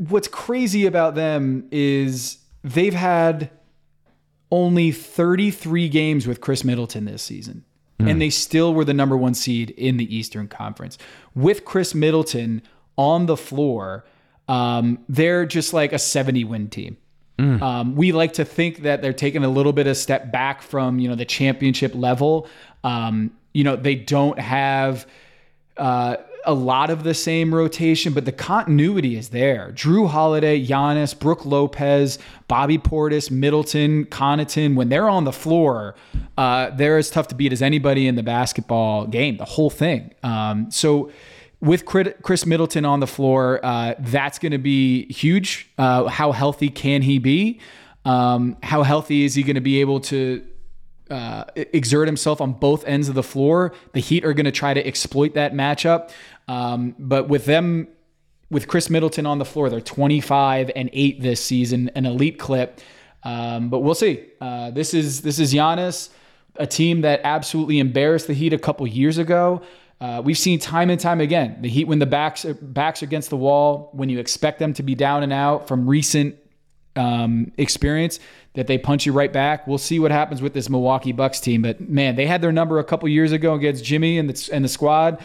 What's 0.07 0.27
crazy 0.27 0.85
about 0.85 1.15
them 1.15 1.67
is 1.71 2.37
they've 2.63 2.93
had 2.93 3.49
only 4.51 4.91
33 4.91 5.89
games 5.89 6.27
with 6.27 6.41
Khris 6.41 6.63
Middleton 6.63 7.05
this 7.05 7.23
season. 7.23 7.65
Mm. 8.01 8.11
And 8.11 8.21
they 8.21 8.29
still 8.29 8.73
were 8.73 8.85
the 8.85 8.93
number 8.93 9.17
one 9.17 9.33
seed 9.33 9.71
in 9.71 9.97
the 9.97 10.15
Eastern 10.15 10.47
Conference. 10.47 10.97
With 11.35 11.65
Khris 11.65 11.95
Middleton 11.95 12.61
on 12.97 13.25
the 13.25 13.37
floor, 13.37 14.05
um, 14.47 14.99
they're 15.07 15.45
just 15.45 15.73
like 15.73 15.93
a 15.93 15.99
70 15.99 16.43
win 16.43 16.69
team. 16.69 16.97
Mm. 17.39 17.61
Um, 17.61 17.95
we 17.95 18.11
like 18.11 18.33
to 18.33 18.45
think 18.45 18.83
that 18.83 19.01
they're 19.01 19.13
taking 19.13 19.43
a 19.43 19.49
little 19.49 19.73
bit 19.73 19.87
of 19.87 19.97
step 19.97 20.31
back 20.31 20.61
from 20.61 20.99
you 20.99 21.09
know 21.09 21.15
the 21.15 21.25
championship 21.25 21.95
level. 21.95 22.47
Um, 22.83 23.31
you 23.53 23.63
know 23.63 23.75
they 23.75 23.95
don't 23.95 24.39
have 24.39 25.07
uh, 25.77 26.17
a 26.45 26.53
lot 26.53 26.89
of 26.89 27.03
the 27.03 27.13
same 27.13 27.53
rotation, 27.53 28.13
but 28.13 28.25
the 28.25 28.31
continuity 28.31 29.15
is 29.15 29.29
there. 29.29 29.71
Jrue 29.73 30.09
Holiday, 30.09 30.63
Giannis, 30.65 31.17
Brook 31.17 31.45
Lopez, 31.45 32.19
Bobby 32.47 32.77
Portis, 32.77 33.29
Middleton, 33.31 34.05
Connaughton. 34.05 34.75
When 34.75 34.89
they're 34.89 35.09
on 35.09 35.23
the 35.23 35.31
floor, 35.31 35.95
uh, 36.37 36.71
they're 36.71 36.97
as 36.97 37.09
tough 37.09 37.27
to 37.29 37.35
beat 37.35 37.53
as 37.53 37.61
anybody 37.61 38.07
in 38.07 38.15
the 38.15 38.23
basketball 38.23 39.07
game. 39.07 39.37
The 39.37 39.45
whole 39.45 39.69
thing. 39.69 40.13
Um, 40.23 40.71
so 40.71 41.11
with 41.59 41.85
Khris 41.85 42.45
Middleton 42.45 42.85
on 42.85 42.99
the 42.99 43.07
floor, 43.07 43.59
uh, 43.63 43.93
that's 43.99 44.39
going 44.39 44.51
to 44.51 44.57
be 44.57 45.11
huge. 45.11 45.69
Uh, 45.77 46.07
how 46.07 46.31
healthy 46.31 46.69
can 46.69 47.03
he 47.03 47.19
be? 47.19 47.59
Um, 48.03 48.57
how 48.63 48.81
healthy 48.83 49.25
is 49.25 49.35
he 49.35 49.43
going 49.43 49.55
to 49.55 49.61
be 49.61 49.79
able 49.79 49.99
to 50.01 50.43
uh, 51.11 51.43
exert 51.55 52.07
himself 52.07 52.41
on 52.41 52.53
both 52.53 52.85
ends 52.87 53.09
of 53.09 53.15
the 53.15 53.23
floor? 53.23 53.73
The 53.93 53.99
Heat 53.99 54.25
are 54.25 54.33
going 54.33 54.45
to 54.45 54.51
try 54.51 54.73
to 54.73 54.85
exploit 54.85 55.35
that 55.35 55.53
matchup. 55.53 56.09
Um, 56.47 56.95
but 56.97 57.27
with 57.29 57.45
them, 57.45 57.87
with 58.49 58.67
Khris 58.67 58.89
Middleton 58.89 59.25
on 59.25 59.37
the 59.37 59.45
floor, 59.45 59.69
they're 59.69 59.79
25 59.79 60.71
and 60.75 60.89
8 60.91 61.21
this 61.21 61.43
season, 61.43 61.91
an 61.95 62.05
elite 62.05 62.39
clip. 62.39 62.81
Um, 63.23 63.69
but 63.69 63.79
we'll 63.79 63.95
see. 63.95 64.25
Uh, 64.39 64.71
this 64.71 64.93
is 64.93 65.21
this 65.21 65.39
is 65.39 65.53
Giannis, 65.53 66.09
a 66.55 66.65
team 66.65 67.01
that 67.01 67.21
absolutely 67.23 67.79
embarrassed 67.79 68.27
the 68.27 68.33
Heat 68.33 68.53
a 68.53 68.59
couple 68.59 68.87
years 68.87 69.17
ago. 69.17 69.61
Uh, 69.99 70.19
we've 70.23 70.37
seen 70.37 70.57
time 70.57 70.89
and 70.89 70.99
time 70.99 71.21
again 71.21 71.61
the 71.61 71.69
Heat 71.69 71.85
when 71.87 71.99
the 71.99 72.07
backs 72.07 72.43
backs 72.43 73.03
against 73.03 73.29
the 73.29 73.37
wall 73.37 73.91
when 73.93 74.09
you 74.09 74.17
expect 74.17 74.57
them 74.57 74.73
to 74.73 74.81
be 74.81 74.95
down 74.95 75.21
and 75.21 75.31
out 75.31 75.67
from 75.67 75.87
recent 75.87 76.35
um, 76.95 77.51
experience 77.57 78.19
that 78.53 78.67
they 78.67 78.77
punch 78.77 79.05
you 79.05 79.13
right 79.13 79.31
back. 79.31 79.65
We'll 79.65 79.77
see 79.77 79.99
what 79.99 80.11
happens 80.11 80.41
with 80.41 80.53
this 80.53 80.69
Milwaukee 80.69 81.11
Bucks 81.11 81.39
team, 81.39 81.61
but 81.61 81.81
man, 81.81 82.15
they 82.15 82.25
had 82.25 82.41
their 82.41 82.51
number 82.51 82.79
a 82.79 82.83
couple 82.83 83.07
years 83.09 83.31
ago 83.31 83.53
against 83.53 83.83
Jimmy 83.83 84.17
and 84.17 84.29
the 84.29 84.49
and 84.53 84.63
the 84.63 84.69
squad. 84.69 85.23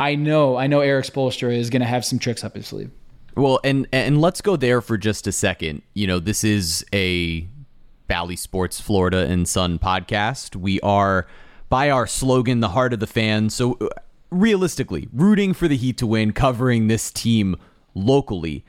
I 0.00 0.14
know, 0.14 0.56
I 0.56 0.68
know 0.68 0.80
Erik 0.80 1.06
Spoelstra 1.06 1.56
is 1.56 1.70
going 1.70 1.80
to 1.80 1.88
have 1.88 2.04
some 2.04 2.18
tricks 2.18 2.44
up 2.44 2.54
his 2.54 2.68
sleeve. 2.68 2.90
Well, 3.34 3.60
and 3.64 3.86
and 3.92 4.20
let's 4.20 4.40
go 4.40 4.56
there 4.56 4.80
for 4.80 4.98
just 4.98 5.26
a 5.26 5.32
second. 5.32 5.82
You 5.94 6.06
know, 6.06 6.18
this 6.18 6.44
is 6.44 6.84
a 6.92 7.48
Bally 8.06 8.36
Sports 8.36 8.80
Florida 8.80 9.26
and 9.26 9.48
Sun 9.48 9.78
podcast. 9.78 10.56
We 10.56 10.80
are 10.80 11.26
by 11.68 11.90
our 11.90 12.06
slogan, 12.06 12.60
the 12.60 12.70
heart 12.70 12.92
of 12.92 13.00
the 13.00 13.06
fan. 13.06 13.50
So 13.50 13.74
uh, 13.80 13.88
realistically, 14.30 15.08
rooting 15.12 15.54
for 15.54 15.68
the 15.68 15.76
Heat 15.76 15.98
to 15.98 16.06
win, 16.06 16.32
covering 16.32 16.88
this 16.88 17.10
team 17.10 17.56
locally, 17.94 18.64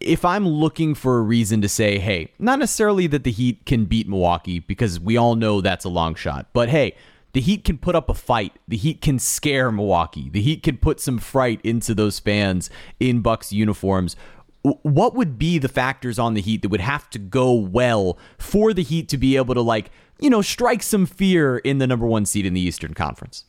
if 0.00 0.24
I'm 0.24 0.46
looking 0.46 0.94
for 0.94 1.18
a 1.18 1.22
reason 1.22 1.60
to 1.62 1.68
say, 1.68 1.98
hey, 1.98 2.32
not 2.38 2.58
necessarily 2.58 3.06
that 3.08 3.24
the 3.24 3.30
Heat 3.30 3.64
can 3.66 3.86
beat 3.86 4.08
Milwaukee, 4.08 4.58
because 4.58 5.00
we 5.00 5.16
all 5.16 5.34
know 5.34 5.60
that's 5.60 5.84
a 5.84 5.88
long 5.88 6.14
shot, 6.14 6.46
but 6.52 6.68
hey, 6.68 6.94
the 7.32 7.40
Heat 7.40 7.64
can 7.64 7.78
put 7.78 7.94
up 7.94 8.08
a 8.08 8.14
fight. 8.14 8.52
The 8.66 8.76
Heat 8.76 9.00
can 9.00 9.18
scare 9.18 9.70
Milwaukee. 9.70 10.30
The 10.30 10.40
Heat 10.40 10.62
can 10.62 10.78
put 10.78 11.00
some 11.00 11.18
fright 11.18 11.60
into 11.62 11.94
those 11.94 12.18
fans 12.18 12.70
in 12.98 13.20
Bucks 13.20 13.52
uniforms. 13.52 14.16
What 14.62 15.14
would 15.14 15.38
be 15.38 15.58
the 15.58 15.68
factors 15.68 16.18
on 16.18 16.34
the 16.34 16.40
Heat 16.40 16.62
that 16.62 16.70
would 16.70 16.80
have 16.80 17.10
to 17.10 17.18
go 17.18 17.52
well 17.52 18.18
for 18.38 18.72
the 18.72 18.82
Heat 18.82 19.08
to 19.10 19.18
be 19.18 19.36
able 19.36 19.54
to, 19.54 19.60
like, 19.60 19.90
you 20.18 20.30
know, 20.30 20.40
strike 20.40 20.82
some 20.82 21.04
fear 21.04 21.58
in 21.58 21.78
the 21.78 21.86
number 21.86 22.06
one 22.06 22.24
seed 22.24 22.46
in 22.46 22.54
the 22.54 22.60
Eastern 22.60 22.94
Conference? 22.94 23.44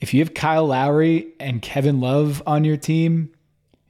if 0.00 0.12
you 0.12 0.20
have 0.20 0.34
Kyle 0.34 0.66
Lowry 0.66 1.32
and 1.40 1.62
Kevin 1.62 2.00
Love 2.00 2.42
on 2.46 2.64
your 2.64 2.76
team, 2.76 3.32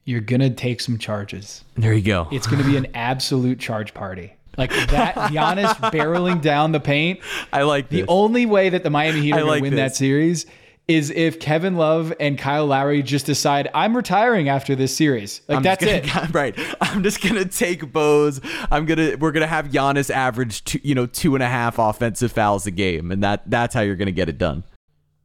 you're 0.07 0.23
gonna 0.23 0.49
take 0.49 0.81
some 0.81 0.97
charges. 0.97 1.63
There 1.75 1.93
you 1.93 2.01
go. 2.01 2.29
It's 2.33 2.47
gonna 2.47 2.65
be 2.65 2.79
an 2.79 2.87
absolute 2.95 3.59
charge 3.59 3.93
party. 3.93 4.33
Like 4.57 4.71
that 4.71 5.15
Giannis 5.15 5.75
barreling 5.93 6.41
down 6.41 6.73
the 6.73 6.81
paint. 6.81 7.21
I 7.53 7.65
like 7.65 7.91
this. 7.91 8.01
the 8.01 8.07
only 8.09 8.47
way 8.47 8.71
that 8.71 8.83
the 8.85 8.91
Miami 8.91 9.21
Heat 9.21 9.33
are 9.33 9.41
gonna 9.41 9.61
win 9.61 9.75
this. 9.75 9.93
that 9.93 9.97
series 9.97 10.47
is 10.89 11.11
if 11.11 11.41
Kevin 11.41 11.77
Love 11.77 12.15
and 12.21 12.39
Kyle 12.39 12.65
Lowry 12.65 13.03
just 13.03 13.27
decide 13.27 13.69
I'm 13.75 13.95
retiring 13.97 14.49
after 14.49 14.77
this 14.77 14.97
series. 14.97 15.43
Like 15.49 15.57
I'm 15.57 15.63
that's 15.63 15.85
gonna, 15.85 15.97
it. 15.99 16.31
Right. 16.33 16.57
I'm 16.81 17.03
just 17.03 17.21
gonna 17.21 17.45
take 17.45 17.93
Bose. 17.93 18.41
I'm 18.71 18.87
gonna 18.87 19.17
we're 19.19 19.33
gonna 19.33 19.49
have 19.49 19.67
Giannis 19.67 20.09
average 20.09 20.65
two, 20.65 20.81
you 20.83 20.95
know 20.95 21.07
two 21.07 21.35
and 21.35 21.43
a 21.43 21.49
half 21.49 21.79
offensive 21.79 22.33
fouls 22.33 22.67
a 22.67 22.71
game, 22.71 23.11
and 23.11 23.23
that 23.23 23.51
that's 23.51 23.75
how 23.75 23.81
you're 23.81 23.97
gonna 23.97 24.13
get 24.13 24.29
it 24.29 24.39
done. 24.39 24.63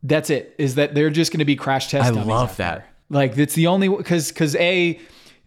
That's 0.03 0.29
it. 0.29 0.55
Is 0.57 0.75
that 0.75 0.95
they're 0.95 1.11
just 1.11 1.31
going 1.31 1.39
to 1.39 1.45
be 1.45 1.55
crash 1.55 1.89
test? 1.91 2.05
I 2.05 2.09
love 2.09 2.57
that. 2.57 2.87
Like 3.11 3.37
it's 3.37 3.53
the 3.53 3.67
only 3.67 3.89
because 3.89 4.29
because 4.29 4.55
a 4.55 4.99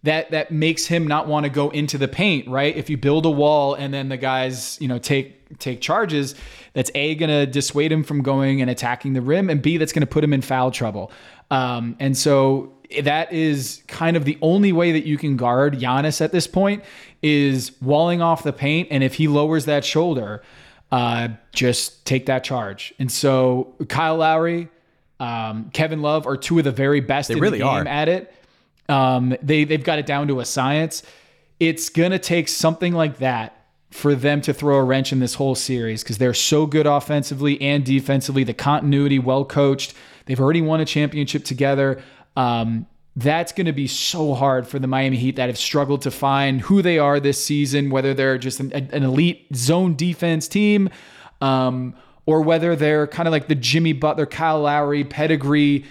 that 0.03 0.29
that 0.31 0.51
makes 0.51 0.85
him 0.85 1.07
not 1.07 1.27
want 1.27 1.45
to 1.45 1.49
go 1.49 1.71
into 1.71 1.97
the 1.97 2.07
paint, 2.07 2.47
right? 2.47 2.75
If 2.75 2.89
you 2.89 2.97
build 2.97 3.25
a 3.25 3.31
wall 3.31 3.73
and 3.73 3.93
then 3.93 4.07
the 4.07 4.17
guys, 4.17 4.77
you 4.79 4.87
know, 4.87 4.99
take 4.99 5.57
take 5.57 5.81
charges, 5.81 6.35
that's 6.73 6.91
a 6.93 7.15
to 7.29 7.45
dissuade 7.47 7.91
him 7.91 8.03
from 8.03 8.21
going 8.21 8.61
and 8.61 8.69
attacking 8.69 9.13
the 9.13 9.21
rim, 9.21 9.49
and 9.49 9.61
b 9.61 9.77
that's 9.77 9.91
to 10.01 10.07
put 10.07 10.23
him 10.23 10.31
in 10.31 10.41
foul 10.41 10.69
trouble. 10.69 11.11
Um, 11.49 11.95
and 11.99 12.15
so 12.15 12.71
that 13.01 13.33
is 13.33 13.81
kind 13.87 14.15
of 14.15 14.25
the 14.25 14.37
only 14.43 14.71
way 14.71 14.91
that 14.91 15.05
you 15.05 15.17
can 15.17 15.35
guard 15.35 15.79
Giannis 15.79 16.21
at 16.21 16.31
this 16.31 16.45
point 16.45 16.83
is 17.23 17.71
walling 17.81 18.21
off 18.21 18.43
the 18.43 18.53
paint, 18.53 18.89
and 18.91 19.03
if 19.03 19.15
he 19.15 19.27
lowers 19.27 19.65
that 19.65 19.83
shoulder 19.83 20.43
uh, 20.91 21.29
just 21.51 22.05
take 22.05 22.27
that 22.27 22.43
charge. 22.43 22.93
And 22.99 23.11
so 23.11 23.73
Kyle 23.89 24.17
Lowry, 24.17 24.69
um, 25.19 25.69
Kevin 25.71 26.01
Love 26.01 26.27
are 26.27 26.37
two 26.37 26.57
of 26.57 26.63
the 26.63 26.71
very 26.71 26.99
best 26.99 27.29
they 27.29 27.35
in 27.35 27.39
really 27.39 27.59
the 27.59 27.63
game 27.65 27.73
are. 27.73 27.87
at 27.87 28.09
it. 28.09 28.33
Um, 28.89 29.35
they 29.41 29.63
they've 29.63 29.83
got 29.83 29.99
it 29.99 30.05
down 30.05 30.27
to 30.27 30.39
a 30.39 30.45
science. 30.45 31.03
It's 31.59 31.89
gonna 31.89 32.19
take 32.19 32.47
something 32.47 32.93
like 32.93 33.17
that 33.17 33.65
for 33.91 34.13
them 34.13 34.41
to 34.41 34.53
throw 34.53 34.77
a 34.77 34.83
wrench 34.83 35.13
in 35.13 35.19
this 35.19 35.35
whole 35.35 35.55
series 35.55 36.03
because 36.03 36.17
they're 36.17 36.33
so 36.33 36.65
good 36.65 36.85
offensively 36.85 37.61
and 37.61 37.85
defensively. 37.85 38.43
The 38.43 38.53
continuity, 38.53 39.19
well 39.19 39.45
coached. 39.45 39.93
They've 40.25 40.39
already 40.39 40.61
won 40.61 40.81
a 40.81 40.85
championship 40.85 41.45
together. 41.45 42.01
Um, 42.35 42.87
that's 43.15 43.53
going 43.53 43.67
to 43.67 43.71
be 43.71 43.87
so 43.87 44.33
hard 44.33 44.67
for 44.67 44.79
the 44.79 44.87
Miami 44.87 45.15
Heat 45.15 45.37
that 45.37 45.47
have 45.47 45.57
struggled 45.57 46.01
to 46.01 46.11
find 46.11 46.59
who 46.59 46.81
they 46.81 46.99
are 46.99 47.21
this 47.21 47.41
season, 47.41 47.89
whether 47.89 48.13
they're 48.13 48.37
just 48.37 48.59
an, 48.59 48.73
an 48.73 49.03
elite 49.03 49.47
zone 49.55 49.95
defense 49.95 50.49
team 50.49 50.89
um, 51.39 51.95
or 52.25 52.41
whether 52.41 52.75
they're 52.75 53.07
kind 53.07 53.27
of 53.27 53.31
like 53.31 53.47
the 53.47 53.55
Jimmy 53.55 53.93
Butler, 53.93 54.25
Kyle 54.25 54.61
Lowry 54.61 55.03
pedigree. 55.03 55.85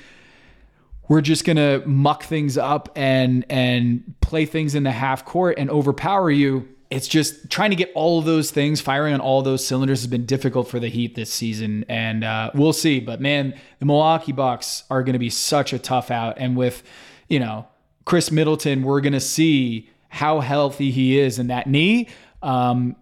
We're 1.08 1.20
just 1.20 1.44
gonna 1.44 1.82
muck 1.86 2.24
things 2.24 2.56
up 2.56 2.90
and 2.96 3.44
and 3.50 4.14
play 4.20 4.46
things 4.46 4.74
in 4.74 4.84
the 4.84 4.90
half 4.90 5.24
court 5.24 5.58
and 5.58 5.70
overpower 5.70 6.30
you. 6.30 6.68
It's 6.90 7.08
just 7.08 7.50
trying 7.50 7.70
to 7.70 7.76
get 7.76 7.90
all 7.94 8.18
of 8.18 8.24
those 8.24 8.50
things 8.50 8.80
firing 8.80 9.14
on 9.14 9.20
all 9.20 9.42
those 9.42 9.66
cylinders 9.66 10.00
has 10.02 10.06
been 10.06 10.26
difficult 10.26 10.68
for 10.68 10.78
the 10.78 10.88
Heat 10.88 11.14
this 11.14 11.32
season, 11.32 11.84
and 11.88 12.22
uh, 12.22 12.50
we'll 12.54 12.72
see. 12.72 13.00
But 13.00 13.20
man, 13.20 13.54
the 13.80 13.86
Milwaukee 13.86 14.32
Bucks 14.32 14.84
are 14.90 15.02
going 15.02 15.14
to 15.14 15.18
be 15.18 15.30
such 15.30 15.72
a 15.72 15.78
tough 15.78 16.10
out, 16.10 16.36
and 16.38 16.56
with 16.56 16.82
you 17.28 17.40
know 17.40 17.66
Khris 18.04 18.30
Middleton, 18.30 18.82
we're 18.82 19.00
going 19.00 19.12
to 19.12 19.20
see 19.20 19.90
how 20.08 20.40
healthy 20.40 20.90
he 20.90 21.18
is 21.18 21.38
in 21.38 21.48
that 21.48 21.66
knee. 21.66 22.08
Um, 22.42 22.94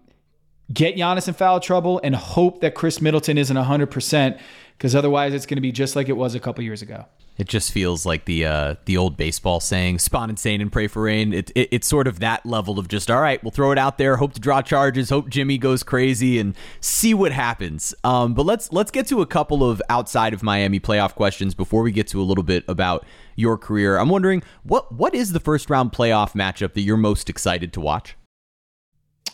get 0.73 0.95
Giannis 0.95 1.27
in 1.27 1.33
foul 1.33 1.59
trouble 1.59 1.99
and 2.03 2.15
hope 2.15 2.61
that 2.61 2.75
Khris 2.75 3.01
Middleton 3.01 3.37
isn't 3.37 3.55
100% 3.55 4.39
because 4.77 4.95
otherwise 4.95 5.33
it's 5.33 5.45
going 5.45 5.57
to 5.57 5.61
be 5.61 5.71
just 5.71 5.95
like 5.95 6.09
it 6.09 6.17
was 6.17 6.35
a 6.35 6.39
couple 6.39 6.63
years 6.63 6.81
ago. 6.81 7.05
It 7.35 7.47
just 7.47 7.71
feels 7.71 8.05
like 8.05 8.25
the 8.25 8.45
uh, 8.45 8.75
the 8.85 8.95
old 8.95 9.17
baseball 9.17 9.59
saying 9.59 9.97
"Spahn 9.97 10.29
and 10.29 10.37
Sain 10.37 10.61
and 10.61 10.71
pray 10.71 10.85
for 10.85 11.01
rain." 11.01 11.33
It, 11.33 11.51
it, 11.55 11.69
it's 11.71 11.87
sort 11.87 12.05
of 12.05 12.19
that 12.19 12.45
level 12.45 12.77
of 12.77 12.87
just 12.87 13.09
all 13.09 13.19
right. 13.19 13.43
We'll 13.43 13.49
throw 13.49 13.71
it 13.71 13.79
out 13.79 13.97
there, 13.97 14.17
hope 14.17 14.33
to 14.33 14.39
draw 14.39 14.61
charges, 14.61 15.09
hope 15.09 15.29
Jimmy 15.29 15.57
goes 15.57 15.81
crazy, 15.81 16.37
and 16.37 16.55
see 16.79 17.15
what 17.15 17.31
happens. 17.31 17.95
Um, 18.03 18.35
but 18.35 18.45
let's 18.45 18.71
let's 18.71 18.91
get 18.91 19.07
to 19.07 19.21
a 19.21 19.25
couple 19.25 19.67
of 19.67 19.81
outside 19.89 20.35
of 20.35 20.43
Miami 20.43 20.79
playoff 20.79 21.15
questions 21.15 21.55
before 21.55 21.81
we 21.81 21.91
get 21.91 22.07
to 22.09 22.21
a 22.21 22.23
little 22.23 22.43
bit 22.43 22.65
about 22.67 23.03
your 23.35 23.57
career. 23.57 23.97
I'm 23.97 24.09
wondering 24.09 24.43
what 24.61 24.91
what 24.91 25.15
is 25.15 25.31
the 25.31 25.39
first 25.39 25.71
round 25.71 25.91
playoff 25.91 26.33
matchup 26.33 26.73
that 26.75 26.81
you're 26.81 26.97
most 26.97 27.31
excited 27.31 27.73
to 27.73 27.81
watch? 27.81 28.15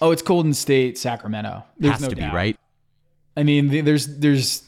Oh, 0.02 0.12
it's 0.12 0.22
Golden 0.22 0.54
State, 0.54 0.98
Sacramento. 0.98 1.64
There's 1.78 1.94
Has 1.94 2.02
no 2.02 2.10
to 2.10 2.16
doubt. 2.16 2.32
be 2.32 2.36
right. 2.36 2.58
I 3.36 3.44
mean, 3.44 3.86
there's 3.86 4.08
there's 4.18 4.64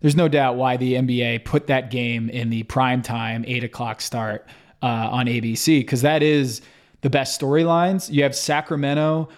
there's 0.00 0.16
no 0.16 0.28
doubt 0.28 0.56
why 0.56 0.76
the 0.76 0.94
NBA 0.94 1.44
put 1.44 1.66
that 1.68 1.90
game 1.90 2.28
in 2.28 2.50
the 2.50 2.62
prime 2.64 3.02
time 3.02 3.44
eight 3.46 3.64
o'clock 3.64 4.00
start 4.00 4.46
uh, 4.82 4.86
on 4.86 5.26
ABC 5.26 5.80
because 5.80 6.02
that 6.02 6.22
is 6.22 6.60
the 7.00 7.10
best 7.10 7.40
storylines. 7.40 8.10
You 8.10 8.22
have 8.22 8.34
Sacramento 8.36 9.28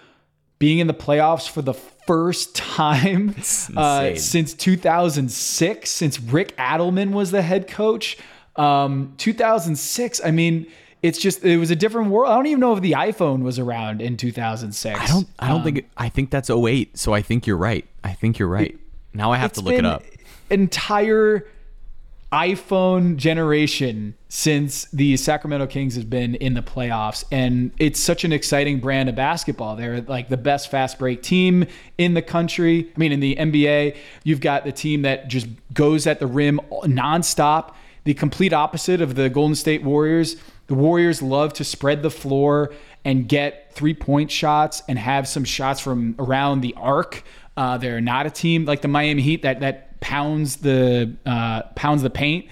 being 0.59 0.79
in 0.79 0.87
the 0.87 0.95
playoffs 0.95 1.49
for 1.49 1.63
the 1.63 1.75
first 1.75 2.55
time 2.57 3.35
uh, 3.77 4.15
since 4.15 4.55
2006, 4.55 5.91
since 5.91 6.21
Rick 6.21 6.57
Adelman 6.57 7.13
was 7.13 7.31
the 7.31 7.43
head 7.43 7.69
coach. 7.69 8.17
Um, 8.57 9.15
2006. 9.19 10.21
I 10.25 10.31
mean, 10.31 10.67
it's 11.07 11.19
just 11.19 11.45
it 11.45 11.57
was 11.59 11.71
a 11.71 11.77
different 11.77 12.11
world. 12.11 12.31
I 12.31 12.35
don't 12.37 12.47
even 12.47 12.61
know 12.61 12.75
if 12.75 12.83
the 12.83 12.93
iPhone 12.93 13.43
was 13.43 13.59
around 13.59 14.03
in 14.03 14.17
2006. 14.17 14.99
I 14.99 15.07
don't 15.07 15.29
I 15.39 15.49
don't 15.49 15.59
Um, 15.59 15.65
think 15.65 15.79
it, 15.79 15.85
I 15.97 16.09
think 16.09 16.31
that's 16.31 16.51
08, 16.51 16.97
so 16.99 17.13
I 17.15 17.23
think 17.23 17.47
you're 17.47 17.57
right. 17.57 17.87
I 18.05 18.13
think 18.13 18.39
you're 18.39 18.49
right. 18.49 18.79
Now 19.15 19.33
I 19.33 19.37
have 19.37 19.53
to 19.55 19.61
look 19.61 19.75
it 19.75 19.85
up. 19.85 20.03
Entire 20.51 21.47
iPhone 22.33 23.17
generation 23.17 24.15
since 24.29 24.87
the 24.87 25.17
Sacramento 25.17 25.67
Kings 25.69 25.95
has 25.95 26.05
been 26.05 26.35
in 26.35 26.55
the 26.55 26.63
playoffs, 26.63 27.25
and 27.31 27.71
it's 27.79 28.01
such 28.01 28.25
an 28.25 28.33
exciting 28.33 28.81
brand 28.81 29.09
of 29.09 29.15
basketball. 29.15 29.77
They're 29.77 30.01
like 30.03 30.29
the 30.29 30.37
best 30.37 30.71
fast 30.71 30.99
break 30.99 31.23
team 31.23 31.67
in 31.99 32.15
the 32.15 32.23
country. 32.23 32.91
I 32.95 32.99
mean, 32.99 33.13
in 33.13 33.21
the 33.21 33.37
NBA, 33.37 33.97
you've 34.25 34.41
got 34.41 34.65
the 34.65 34.73
team 34.73 35.03
that 35.03 35.29
just 35.29 35.47
goes 35.73 36.07
at 36.07 36.19
the 36.19 36.27
rim 36.27 36.61
nonstop. 36.85 37.75
The 38.05 38.15
complete 38.15 38.53
opposite 38.53 39.01
of 39.01 39.15
the 39.15 39.29
Golden 39.29 39.55
State 39.57 39.83
Warriors. 39.83 40.37
The 40.67 40.75
Warriors 40.75 41.23
love 41.23 41.53
to 41.55 41.65
spread 41.65 42.03
the 42.03 42.11
floor 42.11 42.73
and 43.05 43.29
get 43.29 43.73
three 43.73 43.95
point 43.95 44.31
shots 44.31 44.83
and 44.89 44.99
have 44.99 45.29
some 45.29 45.45
shots 45.45 45.81
from 45.81 46.17
around 46.19 46.61
the 46.61 46.75
arc. 46.77 47.23
Uh, 47.57 47.79
they're 47.79 48.01
not 48.01 48.27
a 48.27 48.31
team 48.31 48.65
like 48.65 48.83
the 48.83 48.89
Miami 48.89 49.23
Heat 49.23 49.43
that 49.43 49.61
that 49.61 50.01
pounds 50.01 50.57
the 50.57 51.15
uh, 51.25 51.63
pounds 51.75 52.03
the 52.03 52.11
paint. 52.11 52.47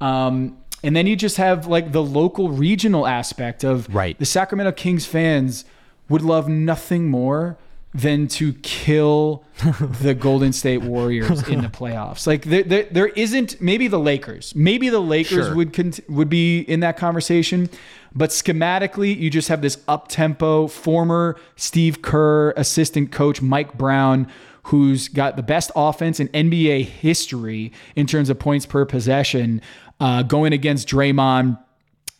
Um, 0.00 0.56
and 0.82 0.96
then 0.96 1.06
you 1.06 1.14
just 1.16 1.36
have 1.36 1.66
like 1.66 1.92
the 1.92 2.02
local 2.02 2.48
regional 2.48 3.06
aspect 3.06 3.64
of 3.64 3.94
Right. 3.94 4.18
the 4.18 4.24
Sacramento 4.24 4.72
Kings 4.72 5.04
fans 5.04 5.66
would 6.08 6.22
love 6.22 6.48
nothing 6.48 7.08
more 7.10 7.58
than 7.92 8.28
to 8.28 8.52
kill 8.62 9.44
the 10.00 10.14
Golden 10.14 10.52
State 10.52 10.82
Warriors 10.82 11.46
in 11.48 11.60
the 11.62 11.68
playoffs. 11.80 12.26
Like 12.26 12.44
there, 12.44 12.62
there, 12.62 12.84
there 12.84 13.08
isn't 13.08 13.60
maybe 13.60 13.88
the 13.88 13.98
Lakers. 13.98 14.54
Maybe 14.54 14.88
the 14.88 15.00
Lakers 15.00 15.46
Sure. 15.46 15.54
would 15.56 15.72
cont- 15.72 16.00
would 16.08 16.28
be 16.28 16.60
in 16.60 16.80
that 16.80 16.96
conversation, 16.96 17.68
but 18.14 18.30
schematically, 18.30 19.16
you 19.16 19.28
just 19.30 19.48
have 19.48 19.60
this 19.62 19.78
up 19.88 20.08
tempo 20.08 20.66
former 20.68 21.36
Steve 21.56 22.00
Kerr 22.02 22.50
assistant 22.56 23.10
coach 23.12 23.42
Mike 23.42 23.76
Brown. 23.76 24.28
Who's 24.64 25.08
got 25.08 25.36
the 25.36 25.42
best 25.42 25.72
offense 25.74 26.20
in 26.20 26.28
NBA 26.28 26.84
history 26.84 27.72
in 27.96 28.06
terms 28.06 28.28
of 28.28 28.38
points 28.38 28.66
per 28.66 28.84
possession, 28.84 29.62
uh, 29.98 30.22
going 30.22 30.52
against 30.52 30.86
Draymond, 30.86 31.58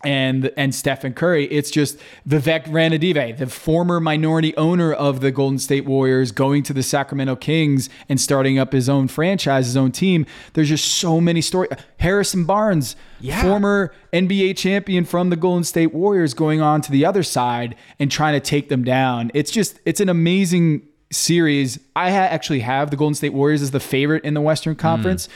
and 0.02 0.50
and 0.56 0.74
Stephen 0.74 1.12
Curry. 1.12 1.46
It's 1.46 1.70
just 1.70 1.98
Vivek 2.28 2.66
Ranadive, 2.66 3.38
the 3.38 3.46
former 3.46 4.00
minority 4.00 4.56
owner 4.56 4.92
of 4.92 5.20
the 5.20 5.30
Golden 5.30 5.58
State 5.58 5.84
Warriors, 5.84 6.32
going 6.32 6.62
to 6.64 6.72
the 6.72 6.82
Sacramento 6.82 7.36
Kings 7.36 7.88
and 8.08 8.20
starting 8.20 8.58
up 8.58 8.72
his 8.72 8.88
own 8.88 9.08
franchise, 9.08 9.66
his 9.66 9.76
own 9.76 9.92
team. 9.92 10.26
There's 10.54 10.68
just 10.68 10.86
so 10.86 11.20
many 11.20 11.40
stories. 11.40 11.70
Harrison 11.98 12.44
Barnes, 12.44 12.96
Yeah. 13.20 13.42
former 13.42 13.92
NBA 14.12 14.54
champion 14.54 15.04
from 15.04 15.30
the 15.30 15.36
Golden 15.36 15.64
State 15.64 15.92
Warriors, 15.92 16.34
going 16.34 16.60
on 16.60 16.80
to 16.82 16.90
the 16.90 17.04
other 17.04 17.22
side 17.22 17.74
and 17.98 18.10
trying 18.10 18.34
to 18.34 18.40
take 18.40 18.68
them 18.68 18.84
down. 18.84 19.30
It's 19.34 19.50
just 19.50 19.80
it's 19.84 20.00
an 20.00 20.08
amazing 20.08 20.82
series. 21.12 21.78
I 21.94 22.10
ha- 22.10 22.18
actually 22.18 22.60
have 22.60 22.90
the 22.90 22.96
Golden 22.96 23.14
State 23.14 23.32
Warriors 23.32 23.62
as 23.62 23.72
the 23.72 23.80
favorite 23.80 24.24
in 24.24 24.34
the 24.34 24.40
Western 24.40 24.74
hmm. 24.74 24.80
Conference. 24.80 25.28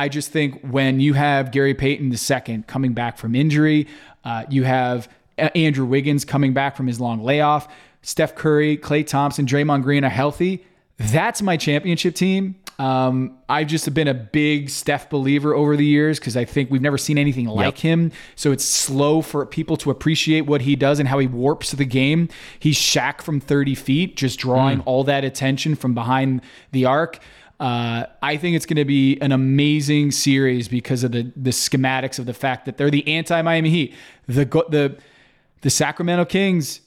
I 0.00 0.08
just 0.08 0.30
think 0.30 0.62
when 0.62 0.98
you 0.98 1.12
have 1.12 1.52
Gary 1.52 1.74
Payton 1.74 2.10
II 2.10 2.64
coming 2.66 2.94
back 2.94 3.18
from 3.18 3.34
injury, 3.34 3.86
uh, 4.24 4.44
you 4.48 4.64
have 4.64 5.10
Andrew 5.36 5.84
Wiggins 5.84 6.24
coming 6.24 6.54
back 6.54 6.74
from 6.74 6.86
his 6.86 6.98
long 6.98 7.22
layoff, 7.22 7.68
Steph 8.00 8.34
Curry, 8.34 8.78
Klay 8.78 9.06
Thompson, 9.06 9.44
Draymond 9.44 9.82
Green 9.82 10.02
are 10.02 10.08
healthy. 10.08 10.64
That's 10.96 11.42
my 11.42 11.58
championship 11.58 12.14
team. 12.14 12.54
Um, 12.78 13.36
I've 13.46 13.66
just 13.66 13.92
been 13.92 14.08
a 14.08 14.14
big 14.14 14.70
Steph 14.70 15.10
believer 15.10 15.54
over 15.54 15.76
the 15.76 15.84
years 15.84 16.18
because 16.18 16.34
I 16.34 16.46
think 16.46 16.70
we've 16.70 16.80
never 16.80 16.96
seen 16.96 17.18
anything 17.18 17.44
like 17.44 17.76
him. 17.76 18.10
So 18.36 18.52
it's 18.52 18.64
slow 18.64 19.20
for 19.20 19.44
people 19.44 19.76
to 19.78 19.90
appreciate 19.90 20.42
what 20.42 20.62
he 20.62 20.76
does 20.76 20.98
and 20.98 21.06
how 21.06 21.18
he 21.18 21.26
warps 21.26 21.72
the 21.72 21.84
game. 21.84 22.30
He's 22.58 22.78
Shaq 22.78 23.20
from 23.20 23.38
30 23.38 23.74
feet, 23.74 24.16
just 24.16 24.38
drawing 24.38 24.80
all 24.86 25.04
that 25.04 25.24
attention 25.24 25.74
from 25.74 25.92
behind 25.92 26.40
the 26.72 26.86
arc. 26.86 27.18
Uh, 27.60 28.06
I 28.22 28.38
think 28.38 28.56
it's 28.56 28.64
going 28.64 28.78
to 28.78 28.86
be 28.86 29.20
an 29.20 29.32
amazing 29.32 30.12
series 30.12 30.66
because 30.66 31.04
of 31.04 31.12
the 31.12 31.30
the 31.36 31.50
schematics 31.50 32.18
of 32.18 32.24
the 32.24 32.32
fact 32.32 32.64
that 32.64 32.78
they're 32.78 32.90
the 32.90 33.06
anti 33.06 33.40
Miami 33.42 33.68
Heat, 33.68 33.94
the 34.26 34.46
the 34.46 34.96
the 35.60 35.70
Sacramento 35.70 36.24
Kings, 36.24 36.80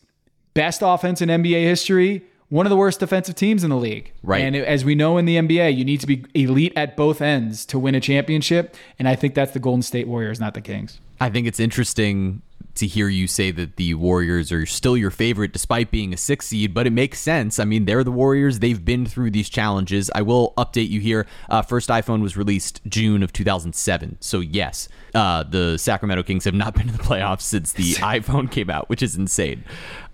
best 0.55 0.81
offense 0.83 1.21
in 1.21 1.29
NBA 1.29 1.61
history, 1.61 2.25
one 2.49 2.65
of 2.65 2.71
the 2.71 2.75
worst 2.75 2.99
defensive 2.99 3.35
teams 3.35 3.63
in 3.63 3.69
the 3.69 3.77
league. 3.77 4.11
Right. 4.23 4.41
And 4.41 4.55
as 4.55 4.83
we 4.83 4.95
know 4.95 5.19
in 5.19 5.25
the 5.25 5.37
NBA, 5.37 5.77
you 5.77 5.85
need 5.85 5.99
to 6.01 6.07
be 6.07 6.25
elite 6.33 6.73
at 6.75 6.97
both 6.97 7.21
ends 7.21 7.65
to 7.67 7.77
win 7.77 7.93
a 7.93 7.99
championship, 7.99 8.75
and 8.97 9.07
I 9.07 9.15
think 9.15 9.35
that's 9.35 9.51
the 9.51 9.59
Golden 9.59 9.83
State 9.83 10.07
Warriors, 10.07 10.39
not 10.39 10.55
the 10.55 10.61
Kings. 10.61 10.99
I 11.21 11.29
think 11.29 11.45
it's 11.45 11.59
interesting 11.59 12.41
to 12.75 12.87
hear 12.87 13.07
you 13.07 13.27
say 13.27 13.51
that 13.51 13.75
the 13.75 13.93
Warriors 13.93 14.51
are 14.51 14.65
still 14.65 14.97
your 14.97 15.11
favorite 15.11 15.53
despite 15.53 15.91
being 15.91 16.13
a 16.13 16.17
six 16.17 16.47
seed, 16.47 16.73
but 16.73 16.87
it 16.87 16.91
makes 16.91 17.19
sense. 17.19 17.59
I 17.59 17.65
mean, 17.65 17.85
they're 17.85 18.03
the 18.03 18.11
Warriors. 18.11 18.59
They've 18.59 18.83
been 18.83 19.05
through 19.05 19.31
these 19.31 19.49
challenges. 19.49 20.09
I 20.15 20.21
will 20.21 20.53
update 20.57 20.89
you 20.89 20.99
here. 20.99 21.25
Uh, 21.49 21.61
first 21.61 21.89
iPhone 21.89 22.21
was 22.21 22.35
released 22.35 22.81
June 22.87 23.23
of 23.23 23.31
2007. 23.33 24.17
So, 24.19 24.39
yes, 24.39 24.89
uh, 25.13 25.43
the 25.43 25.77
Sacramento 25.77 26.23
Kings 26.23 26.45
have 26.45 26.53
not 26.53 26.73
been 26.75 26.87
to 26.87 26.93
the 26.93 27.03
playoffs 27.03 27.41
since 27.41 27.73
the 27.73 27.93
iPhone 27.95 28.51
came 28.51 28.69
out, 28.69 28.89
which 28.89 29.03
is 29.03 29.15
insane. 29.15 29.63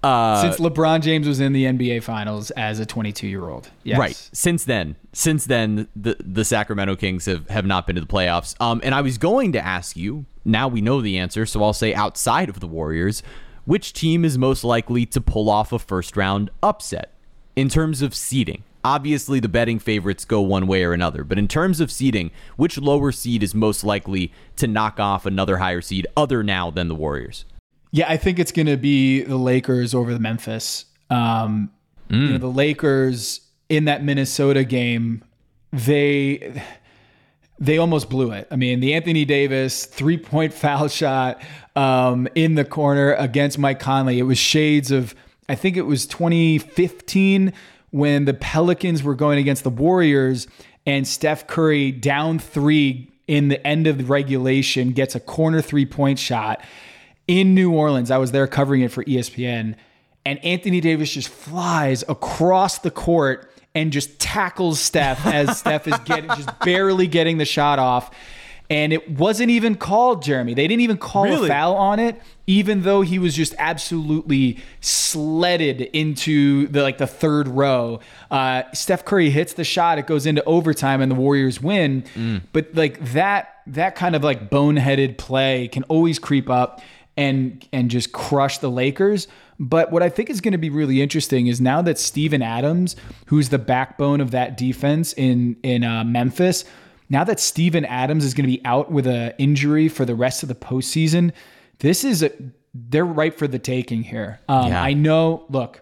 Uh, 0.02 0.42
Since 0.42 0.60
LeBron 0.60 1.02
James 1.02 1.28
was 1.28 1.40
in 1.40 1.52
the 1.52 1.66
NBA 1.66 2.04
Finals 2.04 2.52
as 2.52 2.80
a 2.80 2.86
22 2.86 3.28
year 3.28 3.50
old, 3.50 3.70
yes. 3.84 4.00
Right. 4.00 4.30
Since 4.32 4.64
then, 4.64 4.96
since 5.12 5.46
then, 5.46 5.88
the 5.96 6.16
the 6.20 6.46
Sacramento 6.46 6.96
Kings 6.96 7.26
have, 7.26 7.50
have 7.50 7.66
not 7.66 7.86
been 7.86 7.96
to 7.96 8.02
the 8.02 8.08
playoffs. 8.08 8.56
Um, 8.62 8.80
and 8.84 8.96
I 8.96 9.02
was 9.02 9.18
going 9.18 9.52
to 9.54 9.66
ask 9.66 9.98
you. 9.98 10.26
Now 10.46 10.68
we 10.68 10.82
know 10.82 11.02
the 11.02 11.18
answer, 11.18 11.46
so 11.46 11.62
I'll 11.62 11.74
say 11.74 11.94
outside 11.94 12.50
of 12.50 12.60
the 12.60 12.66
Warriors, 12.68 13.22
which 13.66 13.94
team 13.94 14.24
is 14.24 14.38
most 14.38 14.64
likely 14.64 15.06
to 15.08 15.22
pull 15.22 15.50
off 15.50 15.72
a 15.74 15.80
first 15.80 16.16
round 16.16 16.50
upset 16.64 17.14
in 17.56 17.70
terms 17.70 18.02
of 18.02 18.16
seeding? 18.16 18.64
Obviously, 18.84 19.42
the 19.42 19.50
betting 19.50 19.78
favorites 19.78 20.24
go 20.24 20.40
one 20.40 20.66
way 20.66 20.84
or 20.84 20.94
another, 20.94 21.26
but 21.26 21.38
in 21.38 21.50
terms 21.50 21.82
of 21.82 21.92
seeding, 21.92 22.32
which 22.56 22.78
lower 22.78 23.12
seed 23.12 23.44
is 23.44 23.54
most 23.54 23.84
likely 23.84 24.32
to 24.56 24.66
knock 24.66 25.00
off 25.00 25.26
another 25.26 25.58
higher 25.58 25.82
seed 25.82 26.08
other 26.16 26.42
now 26.42 26.72
than 26.72 26.88
the 26.88 26.96
Warriors? 26.96 27.44
Yeah, 27.91 28.06
I 28.08 28.17
think 28.17 28.38
it's 28.39 28.52
going 28.52 28.67
to 28.67 28.78
be 28.78 29.21
the 29.23 29.38
Lakers 29.38 29.95
over 29.95 30.13
the 30.13 30.19
Memphis. 30.19 30.86
Um, 31.10 31.71
You 32.12 32.17
know, 32.32 32.38
the 32.39 32.47
Lakers 32.47 33.41
in 33.67 33.86
that 33.86 34.04
Minnesota 34.04 34.63
game, 34.63 35.23
they 35.71 36.63
they 37.60 37.78
almost 37.78 38.10
blew 38.10 38.32
it. 38.32 38.47
I 38.49 38.56
mean, 38.56 38.80
the 38.80 38.93
Anthony 38.93 39.25
Davis 39.25 39.86
three 39.86 40.17
point 40.17 40.54
foul 40.62 40.88
shot 40.88 41.41
um, 41.75 42.28
in 42.36 42.56
the 42.56 42.65
corner 42.65 43.13
against 43.13 43.60
Mike 43.60 43.80
Conley. 43.80 44.17
It 44.19 44.23
was 44.23 44.38
shades 44.38 44.91
of 44.91 45.13
I 45.47 45.56
think 45.56 45.78
it 45.78 45.84
was 45.84 46.06
2015 46.08 47.54
when 47.91 48.25
the 48.25 48.34
Pelicans 48.36 49.02
were 49.04 49.15
going 49.15 49.39
against 49.39 49.63
the 49.63 49.69
Warriors 49.71 50.47
and 50.86 51.08
Steph 51.08 51.47
Curry 51.47 51.91
down 51.91 52.39
three 52.39 53.12
in 53.28 53.47
the 53.49 53.65
end 53.65 53.88
of 53.88 53.97
the 53.99 54.04
regulation 54.04 54.91
gets 54.91 55.15
a 55.15 55.19
corner 55.19 55.62
three 55.62 55.86
point 55.86 56.17
shot 56.19 56.63
in 57.30 57.54
New 57.54 57.72
Orleans. 57.72 58.10
I 58.10 58.18
was 58.18 58.32
there 58.32 58.48
covering 58.48 58.82
it 58.82 58.92
for 58.92 59.04
ESPN, 59.06 59.76
and 60.26 60.44
Anthony 60.44 60.82
Davis 60.82 61.13
just 61.13 61.30
flies 61.30 62.04
across 62.10 62.80
the 62.80 62.89
court 62.92 63.52
and 63.76 63.94
just 63.94 64.20
tackles 64.20 64.80
Steph 64.80 65.24
as 65.28 65.58
Steph 65.60 65.88
is 65.88 65.98
getting 66.00 66.28
just 66.30 66.50
barely 66.62 67.06
getting 67.06 67.38
the 67.38 67.46
shot 67.46 67.78
off. 67.78 68.10
And 68.72 68.94
it 68.94 69.10
wasn't 69.12 69.50
even 69.52 69.76
called, 69.76 70.22
Jeremy. 70.24 70.54
They 70.54 70.68
didn't 70.68 70.82
even 70.82 70.98
call 70.98 71.24
Really? 71.24 71.48
a 71.50 71.52
foul 71.52 71.76
on 71.76 72.00
it, 72.00 72.22
even 72.46 72.82
though 72.84 73.02
he 73.02 73.18
was 73.18 73.36
just 73.36 73.56
absolutely 73.58 74.60
sledded 74.82 75.82
into 75.82 76.68
the 76.68 76.84
like 76.84 76.98
the 77.00 77.08
third 77.08 77.48
row. 77.48 78.00
Uh, 78.30 78.63
Steph 78.74 79.06
Curry 79.06 79.30
hits 79.32 79.54
the 79.54 79.63
shot, 79.63 79.98
it 79.98 80.06
goes 80.08 80.26
into 80.28 80.44
overtime, 80.46 81.02
and 81.02 81.12
the 81.12 81.15
Warriors 81.15 81.62
win. 81.62 82.42
But 82.54 82.76
like 82.76 83.00
that, 83.13 83.56
that 83.68 83.96
kind 83.96 84.15
of 84.15 84.24
like 84.24 84.50
boneheaded 84.52 85.18
play 85.18 85.68
can 85.68 85.82
always 85.84 86.20
creep 86.20 86.50
up 86.50 86.82
and 87.19 87.67
and 87.73 87.91
just 87.91 88.13
crush 88.13 88.60
the 88.60 88.71
Lakers. 88.71 89.27
But 89.60 89.91
what 89.91 90.01
I 90.01 90.08
think 90.08 90.29
is 90.29 90.39
going 90.39 90.53
to 90.53 90.58
be 90.58 90.69
really 90.69 91.01
interesting 91.01 91.47
is 91.47 91.60
now 91.60 91.82
that 91.82 91.99
Steven 91.99 92.41
Adams, 92.41 92.95
who's 93.25 93.49
the 93.49 93.60
backbone 93.60 94.21
of 94.21 94.32
that 94.32 94.58
defense 94.58 95.13
in 95.13 95.58
in 95.62 95.84
uh, 95.84 96.05
Memphis, 96.05 96.63
now 97.10 97.25
that 97.25 97.39
Steven 97.39 97.84
Adams 97.84 98.23
is 98.23 98.34
going 98.34 98.45
to 98.49 98.51
be 98.51 98.63
out 98.63 98.89
with 98.89 99.05
an 99.05 99.34
injury 99.38 99.89
for 99.89 100.05
the 100.05 100.15
rest 100.15 100.43
of 100.43 100.49
the 100.49 100.55
postseason, 100.55 101.34
this 101.79 102.03
is 102.05 102.23
a 102.23 102.32
they're 102.73 103.05
ripe 103.05 103.38
for 103.38 103.47
the 103.47 103.60
taking 103.60 104.01
here. 104.03 104.39
Um, 104.47 104.67
Yeah. 104.67 104.82
I 104.82 104.93
know. 104.93 105.45
Look, 105.49 105.82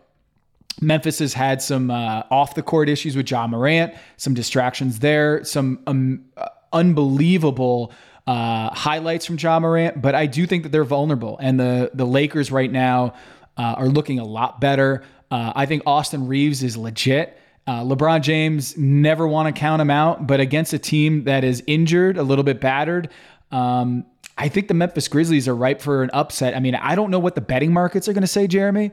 Memphis 0.81 1.19
has 1.19 1.33
had 1.33 1.61
some 1.61 1.91
uh, 1.91 2.23
off 2.31 2.55
the 2.55 2.63
court 2.63 2.89
issues 2.89 3.15
with 3.15 3.27
John 3.27 3.51
Morant, 3.51 3.93
some 4.15 4.33
distractions 4.33 4.99
there, 4.99 5.43
some 5.43 5.79
um, 5.85 6.25
uh, 6.35 6.47
unbelievable 6.73 7.91
uh, 8.27 8.69
highlights 8.73 9.25
from 9.25 9.37
John 9.37 9.61
Morant, 9.61 10.01
but 10.01 10.13
I 10.13 10.25
do 10.25 10.45
think 10.45 10.63
that 10.63 10.69
they're 10.69 10.83
vulnerable. 10.83 11.37
And 11.41 11.59
the 11.59 11.89
the 11.93 12.05
Lakers 12.05 12.51
right 12.51 12.71
now 12.71 13.13
uh, 13.55 13.75
are 13.77 13.87
looking 13.87 14.19
a 14.19 14.25
lot 14.25 14.59
better. 14.59 15.03
Uh, 15.31 15.53
I 15.55 15.65
think 15.65 15.83
Austin 15.85 16.27
Reaves 16.27 16.61
is 16.61 16.77
legit. 16.77 17.39
Uh, 17.65 17.83
LeBron 17.83 18.21
James 18.21 18.77
never 18.77 19.27
want 19.27 19.53
to 19.53 19.59
count 19.59 19.81
him 19.81 19.89
out, 19.89 20.27
but 20.27 20.39
against 20.39 20.71
a 20.73 20.79
team 20.79 21.25
that 21.25 21.43
is 21.43 21.63
injured, 21.67 22.17
a 22.17 22.23
little 22.23 22.43
bit 22.43 22.61
battered, 22.61 23.09
um, 23.51 24.05
I 24.37 24.47
think 24.47 24.67
the 24.67 24.73
Memphis 24.73 25.07
Grizzlies 25.07 25.47
are 25.47 25.55
ripe 25.55 25.81
for 25.81 26.03
an 26.03 26.09
upset. 26.13 26.55
I 26.55 26.59
mean, 26.59 26.75
I 26.75 26.95
don't 26.95 27.11
know 27.11 27.19
what 27.19 27.35
the 27.35 27.41
betting 27.41 27.73
markets 27.73 28.07
are 28.07 28.13
going 28.13 28.21
to 28.21 28.27
say, 28.27 28.47
Jeremy, 28.47 28.91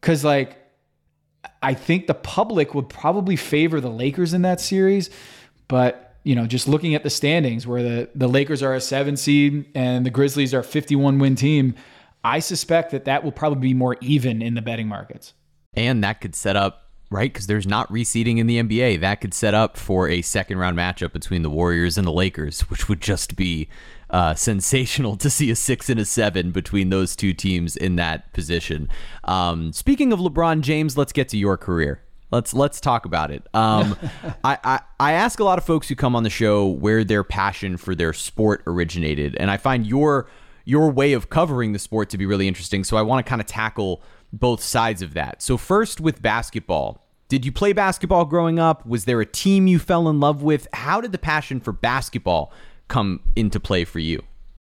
because 0.00 0.24
like 0.24 0.58
I 1.62 1.74
think 1.74 2.06
the 2.06 2.14
public 2.14 2.74
would 2.74 2.88
probably 2.88 3.36
favor 3.36 3.80
the 3.80 3.90
Lakers 3.90 4.34
in 4.34 4.42
that 4.42 4.60
series, 4.60 5.10
but 5.66 6.03
you 6.24 6.34
know, 6.34 6.46
just 6.46 6.66
looking 6.66 6.94
at 6.94 7.02
the 7.02 7.10
standings 7.10 7.66
where 7.66 7.82
the 7.82 8.10
the 8.14 8.28
Lakers 8.28 8.62
are 8.62 8.74
a 8.74 8.80
7 8.80 9.16
seed 9.16 9.66
and 9.74 10.04
the 10.04 10.10
Grizzlies 10.10 10.52
are 10.52 10.60
a 10.60 10.64
51 10.64 11.18
win 11.18 11.36
team, 11.36 11.74
I 12.24 12.40
suspect 12.40 12.90
that 12.90 13.04
that 13.04 13.22
will 13.22 13.32
probably 13.32 13.68
be 13.68 13.74
more 13.74 13.96
even 14.00 14.42
in 14.42 14.54
the 14.54 14.62
betting 14.62 14.88
markets. 14.88 15.34
And 15.74 16.02
that 16.02 16.22
could 16.22 16.34
set 16.34 16.56
up, 16.56 16.88
right? 17.10 17.30
Because 17.30 17.46
there's 17.46 17.66
not 17.66 17.88
reseeding 17.90 18.38
in 18.38 18.46
the 18.46 18.62
NBA. 18.62 19.00
That 19.00 19.20
could 19.20 19.34
set 19.34 19.52
up 19.52 19.76
for 19.76 20.08
a 20.08 20.22
second 20.22 20.56
round 20.56 20.78
matchup 20.78 21.12
between 21.12 21.42
the 21.42 21.50
Warriors 21.50 21.98
and 21.98 22.06
the 22.06 22.12
Lakers, 22.12 22.62
which 22.70 22.88
would 22.88 23.02
just 23.02 23.36
be 23.36 23.68
uh, 24.08 24.34
sensational 24.34 25.16
to 25.16 25.28
see 25.28 25.50
a 25.50 25.56
six 25.56 25.90
and 25.90 26.00
a 26.00 26.06
seven 26.06 26.52
between 26.52 26.88
those 26.88 27.14
two 27.14 27.34
teams 27.34 27.76
in 27.76 27.96
that 27.96 28.32
position. 28.32 28.88
Um, 29.24 29.74
speaking 29.74 30.10
of 30.10 30.20
LeBron 30.20 30.62
James, 30.62 30.96
let's 30.96 31.12
get 31.12 31.28
to 31.30 31.36
your 31.36 31.58
career. 31.58 32.00
Let's 32.34 32.52
let's 32.52 32.80
talk 32.80 33.04
about 33.04 33.30
it. 33.30 33.46
Um, 33.54 33.96
I, 34.44 34.58
I 34.64 34.80
I 34.98 35.12
ask 35.12 35.38
a 35.38 35.44
lot 35.44 35.58
of 35.58 35.64
folks 35.64 35.88
who 35.88 35.94
come 35.94 36.16
on 36.16 36.24
the 36.24 36.30
show 36.30 36.66
where 36.66 37.04
their 37.04 37.22
passion 37.22 37.76
for 37.76 37.94
their 37.94 38.12
sport 38.12 38.62
originated, 38.66 39.36
and 39.36 39.50
I 39.50 39.56
find 39.56 39.86
your 39.86 40.28
your 40.64 40.90
way 40.90 41.12
of 41.12 41.30
covering 41.30 41.72
the 41.72 41.78
sport 41.78 42.10
to 42.10 42.18
be 42.18 42.26
really 42.26 42.48
interesting. 42.48 42.82
So 42.84 42.96
I 42.96 43.02
want 43.02 43.24
to 43.24 43.28
kind 43.28 43.40
of 43.40 43.46
tackle 43.46 44.02
both 44.32 44.62
sides 44.62 45.00
of 45.02 45.14
that. 45.14 45.42
So 45.42 45.56
first 45.56 46.00
with 46.00 46.20
basketball, 46.22 47.06
did 47.28 47.44
you 47.44 47.52
play 47.52 47.72
basketball 47.72 48.24
growing 48.24 48.58
up? 48.58 48.84
Was 48.84 49.04
there 49.04 49.20
a 49.20 49.26
team 49.26 49.66
you 49.66 49.78
fell 49.78 50.08
in 50.08 50.20
love 50.20 50.42
with? 50.42 50.66
How 50.72 51.00
did 51.00 51.12
the 51.12 51.18
passion 51.18 51.60
for 51.60 51.72
basketball 51.72 52.52
come 52.88 53.20
into 53.36 53.60
play 53.60 53.84
for 53.84 53.98
you? 53.98 54.22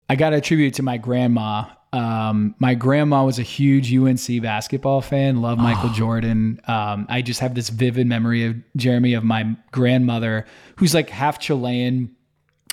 I 0.09 0.17
got 0.17 0.31
to 0.31 0.37
attribute 0.37 0.73
it 0.73 0.77
to 0.77 0.83
my 0.83 0.97
grandma. 0.97 1.65
Um, 1.93 2.55
my 2.59 2.75
grandma 2.75 3.25
was 3.25 3.39
a 3.39 3.43
huge 3.43 3.95
UNC 3.95 4.43
basketball 4.43 5.01
fan, 5.01 5.41
loved 5.41 5.61
Michael 5.61 5.89
Jordan. 5.91 6.61
Um, 6.69 7.07
I 7.09 7.23
just 7.23 7.41
have 7.41 7.55
this 7.55 7.71
vivid 7.71 8.07
memory 8.07 8.45
of 8.45 8.57
Jeremy 8.77 9.15
of 9.15 9.25
my 9.25 9.57
grandmother, 9.73 10.45
who's 10.77 10.93
like 10.95 11.09
half 11.09 11.39
Chilean. 11.39 12.15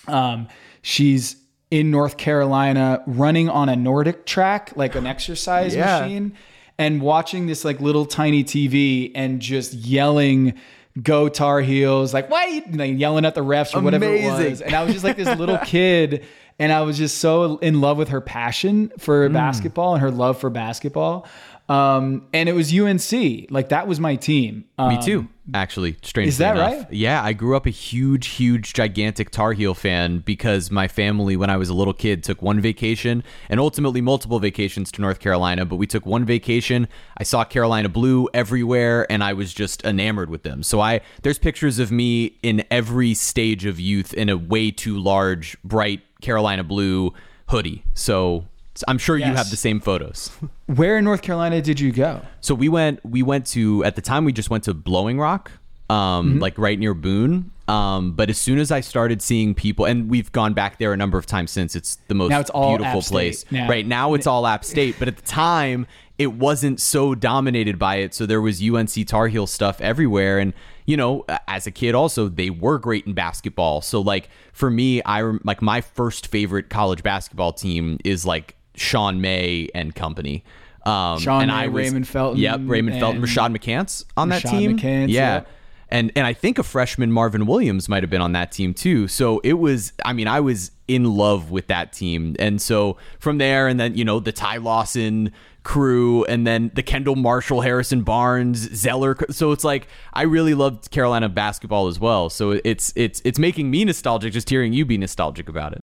Um, 0.08 0.48
she's 0.82 1.38
in 1.72 1.92
North 1.92 2.18
Carolina 2.18 3.02
running 3.08 3.48
on 3.50 3.70
a 3.70 3.76
NordicTrack, 3.76 4.76
like 4.76 4.96
an 4.96 5.08
exercise 5.08 5.74
Yeah. 5.74 6.02
machine, 6.02 6.34
and 6.78 7.02
watching 7.02 7.48
this 7.48 7.64
like 7.64 7.80
little 7.80 8.06
tiny 8.06 8.44
TV 8.44 9.12
and 9.16 9.40
just 9.40 9.74
yelling, 9.74 10.56
"Go 11.02 11.30
Tar 11.30 11.62
Heels!" 11.62 12.14
Like 12.14 12.30
why? 12.30 12.46
you-" 12.48 12.78
Like 12.78 13.00
yelling 13.00 13.24
at 13.26 13.34
the 13.34 13.44
refs 13.44 13.74
or 13.76 13.80
whatever 13.82 14.06
it 14.06 14.26
was. 14.26 14.62
And 14.62 14.76
I 14.76 14.84
was 14.84 14.92
just 14.94 15.06
like 15.06 15.16
this 15.18 15.40
little 15.40 15.58
kid, 15.66 16.26
and 16.60 16.72
I 16.72 16.82
was 16.82 16.98
just 16.98 17.18
so 17.18 17.58
in 17.58 17.82
love 17.82 17.98
with 17.98 18.10
her 18.10 18.22
passion 18.22 18.90
Mm. 18.90 19.02
for 19.02 19.30
basketball 19.30 19.94
and 19.94 20.02
her 20.02 20.12
love 20.12 20.38
for 20.40 20.50
basketball. 20.50 21.26
Um, 21.68 22.28
and 22.32 22.48
it 22.48 22.54
was 22.54 22.72
UNC. 22.78 23.50
Like 23.50 23.70
that 23.70 23.88
was 23.88 24.00
my 24.00 24.16
team. 24.16 24.66
Um, 24.78 24.90
Me 24.90 25.02
too, 25.02 25.28
actually. 25.54 25.98
Strangely 26.04 26.30
is 26.30 26.38
that 26.38 26.56
enough. 26.58 26.72
right? 26.84 26.94
Yeah, 26.94 27.24
I 27.24 27.34
grew 27.34 27.56
up 27.56 27.66
a 27.66 27.72
huge, 27.72 28.28
huge, 28.28 28.74
gigantic 28.74 29.32
Tar 29.32 29.54
Heel 29.54 29.74
fan 29.74 30.20
because 30.20 30.70
my 30.70 30.88
family, 30.88 31.36
when 31.36 31.50
I 31.50 31.58
was 31.58 31.70
a 31.70 31.74
little 31.74 31.94
kid, 31.94 32.24
took 32.24 32.42
one 32.44 32.60
vacation 32.62 33.24
and 33.50 33.60
ultimately 33.60 34.00
multiple 34.00 34.40
vacations 34.40 34.92
to 34.92 35.02
North 35.02 35.20
Carolina. 35.20 35.66
But 35.66 35.78
we 35.78 35.88
took 35.88 36.06
one 36.06 36.24
vacation. 36.24 36.88
I 37.18 37.24
saw 37.24 37.44
Carolina 37.44 37.90
blue 37.90 38.30
everywhere, 38.34 39.12
and 39.12 39.24
I 39.24 39.34
was 39.34 39.52
just 39.52 39.84
enamored 39.84 40.30
with 40.30 40.44
them. 40.44 40.62
So 40.62 40.80
I 40.82 41.02
there's 41.24 41.40
pictures 41.40 41.80
of 41.80 41.92
me 41.92 42.38
in 42.44 42.64
every 42.70 43.16
stage 43.16 43.66
of 43.66 43.80
youth 43.80 44.14
in 44.14 44.30
a 44.30 44.38
way 44.38 44.70
too 44.70 45.00
large, 45.00 45.58
bright 45.64 46.02
Carolina 46.22 46.64
blue 46.64 47.12
hoodie. 47.50 47.84
So 47.96 48.46
I'm 48.88 48.98
sure 48.98 49.18
you 49.18 49.26
have 49.26 49.50
the 49.50 49.56
same 49.58 49.80
photos. 49.80 50.32
Where 50.68 50.98
in 50.98 51.04
North 51.06 51.22
Carolina 51.22 51.62
did 51.62 51.80
you 51.80 51.92
go? 51.92 52.22
So 52.42 52.54
we 52.56 52.68
went 52.70 53.04
we 53.06 53.24
went 53.24 53.46
to 53.48 53.84
at 53.84 53.96
the 53.96 54.02
time 54.02 54.26
we 54.26 54.34
just 54.34 54.50
went 54.50 54.64
to 54.66 54.74
Blowing 54.74 55.20
Rock, 55.20 55.52
um, 55.90 55.96
Mm-hmm. 56.32 56.40
like 56.40 56.58
right 56.58 56.78
near 56.80 56.94
Boone. 56.94 57.52
Um, 57.68 58.12
but 58.12 58.30
as 58.30 58.38
soon 58.38 58.60
as 58.60 58.72
I 58.72 58.82
started 58.82 59.22
seeing 59.24 59.56
people, 59.56 59.86
and 59.86 60.08
we've 60.08 60.32
gone 60.32 60.54
back 60.54 60.78
there 60.78 60.94
a 60.94 60.98
number 60.98 61.18
of 61.18 61.26
times 61.26 61.50
since. 61.50 61.76
It's 61.76 61.98
the 62.08 62.14
most 62.14 62.30
Now 62.30 62.40
it's 62.40 62.52
all 62.52 62.78
beautiful 62.78 63.00
App 63.00 63.04
State 63.06 63.12
place. 63.12 63.46
now. 63.52 63.68
Right 63.68 63.88
now 63.88 64.14
it's 64.14 64.28
all 64.28 64.46
App 64.46 64.64
State, 64.64 64.98
but 65.00 65.08
at 65.08 65.16
the 65.18 65.24
time 65.26 65.88
it 66.18 66.28
wasn't 66.34 66.80
so 66.80 67.14
dominated 67.16 67.78
by 67.80 67.98
it. 67.98 68.14
So 68.14 68.26
there 68.26 68.40
was 68.42 68.62
UNC 68.62 69.08
Tar 69.08 69.28
Heel 69.30 69.48
stuff 69.48 69.82
everywhere, 69.82 70.38
and 70.40 70.54
you 70.86 70.96
know, 70.96 71.26
as 71.48 71.66
a 71.66 71.72
kid 71.72 71.96
also 71.96 72.28
they 72.30 72.52
were 72.52 72.78
great 72.78 73.08
in 73.08 73.14
basketball. 73.14 73.82
So 73.82 74.00
like 74.00 74.30
for 74.54 74.70
me, 74.70 75.02
I 75.04 75.22
like 75.44 75.62
my 75.64 75.82
first 75.82 76.28
favorite 76.28 76.70
college 76.70 77.02
basketball 77.02 77.52
team 77.54 77.98
is 78.06 78.26
like 78.28 78.55
Sean 78.76 79.22
May 79.22 79.70
and 79.74 79.94
company. 79.96 80.44
Um, 80.86 81.20
Sean 81.20 81.42
and 81.42 81.52
May, 81.52 81.58
I 81.58 81.68
was, 81.68 81.86
Raymond 81.86 82.08
Felton, 82.08 82.40
Yep, 82.40 82.62
Raymond 82.66 83.00
Felton, 83.00 83.22
Rashad 83.22 83.56
McCants 83.58 84.06
on 84.16 84.30
that 84.30 84.42
team. 84.42 84.78
McCants, 84.78 85.10
yeah. 85.10 85.36
yep. 85.36 85.48
And 85.90 86.12
and 86.16 86.26
I 86.26 86.34
think 86.34 86.58
a 86.58 86.64
freshman 86.64 87.12
Marvin 87.12 87.46
Williams 87.46 87.88
might 87.88 88.04
have 88.04 88.10
been 88.10 88.22
on 88.22 88.32
that 88.34 88.52
team 88.52 88.74
too. 88.74 89.08
So 89.08 89.40
it 89.40 89.54
was 89.54 89.94
I 90.04 90.14
mean, 90.14 90.28
I 90.28 90.40
was 90.40 90.72
in 90.88 91.06
love 91.16 91.52
with 91.52 91.68
that 91.68 91.94
team. 91.94 92.36
And 92.40 92.62
so 92.62 92.98
from 93.20 93.38
there 93.38 93.68
and 93.68 93.80
then, 93.80 93.96
you 93.96 94.04
know, 94.04 94.20
the 94.20 94.32
Ty 94.32 94.58
Lawson 94.58 95.32
crew 95.64 96.24
and 96.26 96.46
then 96.46 96.72
the 96.74 96.84
Kendall 96.84 97.16
Marshall, 97.16 97.62
Harrison 97.62 98.02
Barnes, 98.02 98.74
Zeller. 98.76 99.16
So 99.32 99.52
it's 99.52 99.64
like 99.64 99.88
I 100.14 100.24
really 100.24 100.54
loved 100.54 100.90
Carolina 100.92 101.30
basketball 101.30 101.88
as 101.88 102.00
well. 102.00 102.30
So 102.30 102.60
it's 102.64 102.92
it's 102.96 103.22
it's 103.24 103.38
making 103.38 103.70
me 103.70 103.86
nostalgic 103.86 104.34
just 104.34 104.50
hearing 104.50 104.74
you 104.74 104.86
be 104.86 104.98
nostalgic 104.98 105.50
about 105.50 105.74
it. 105.74 105.82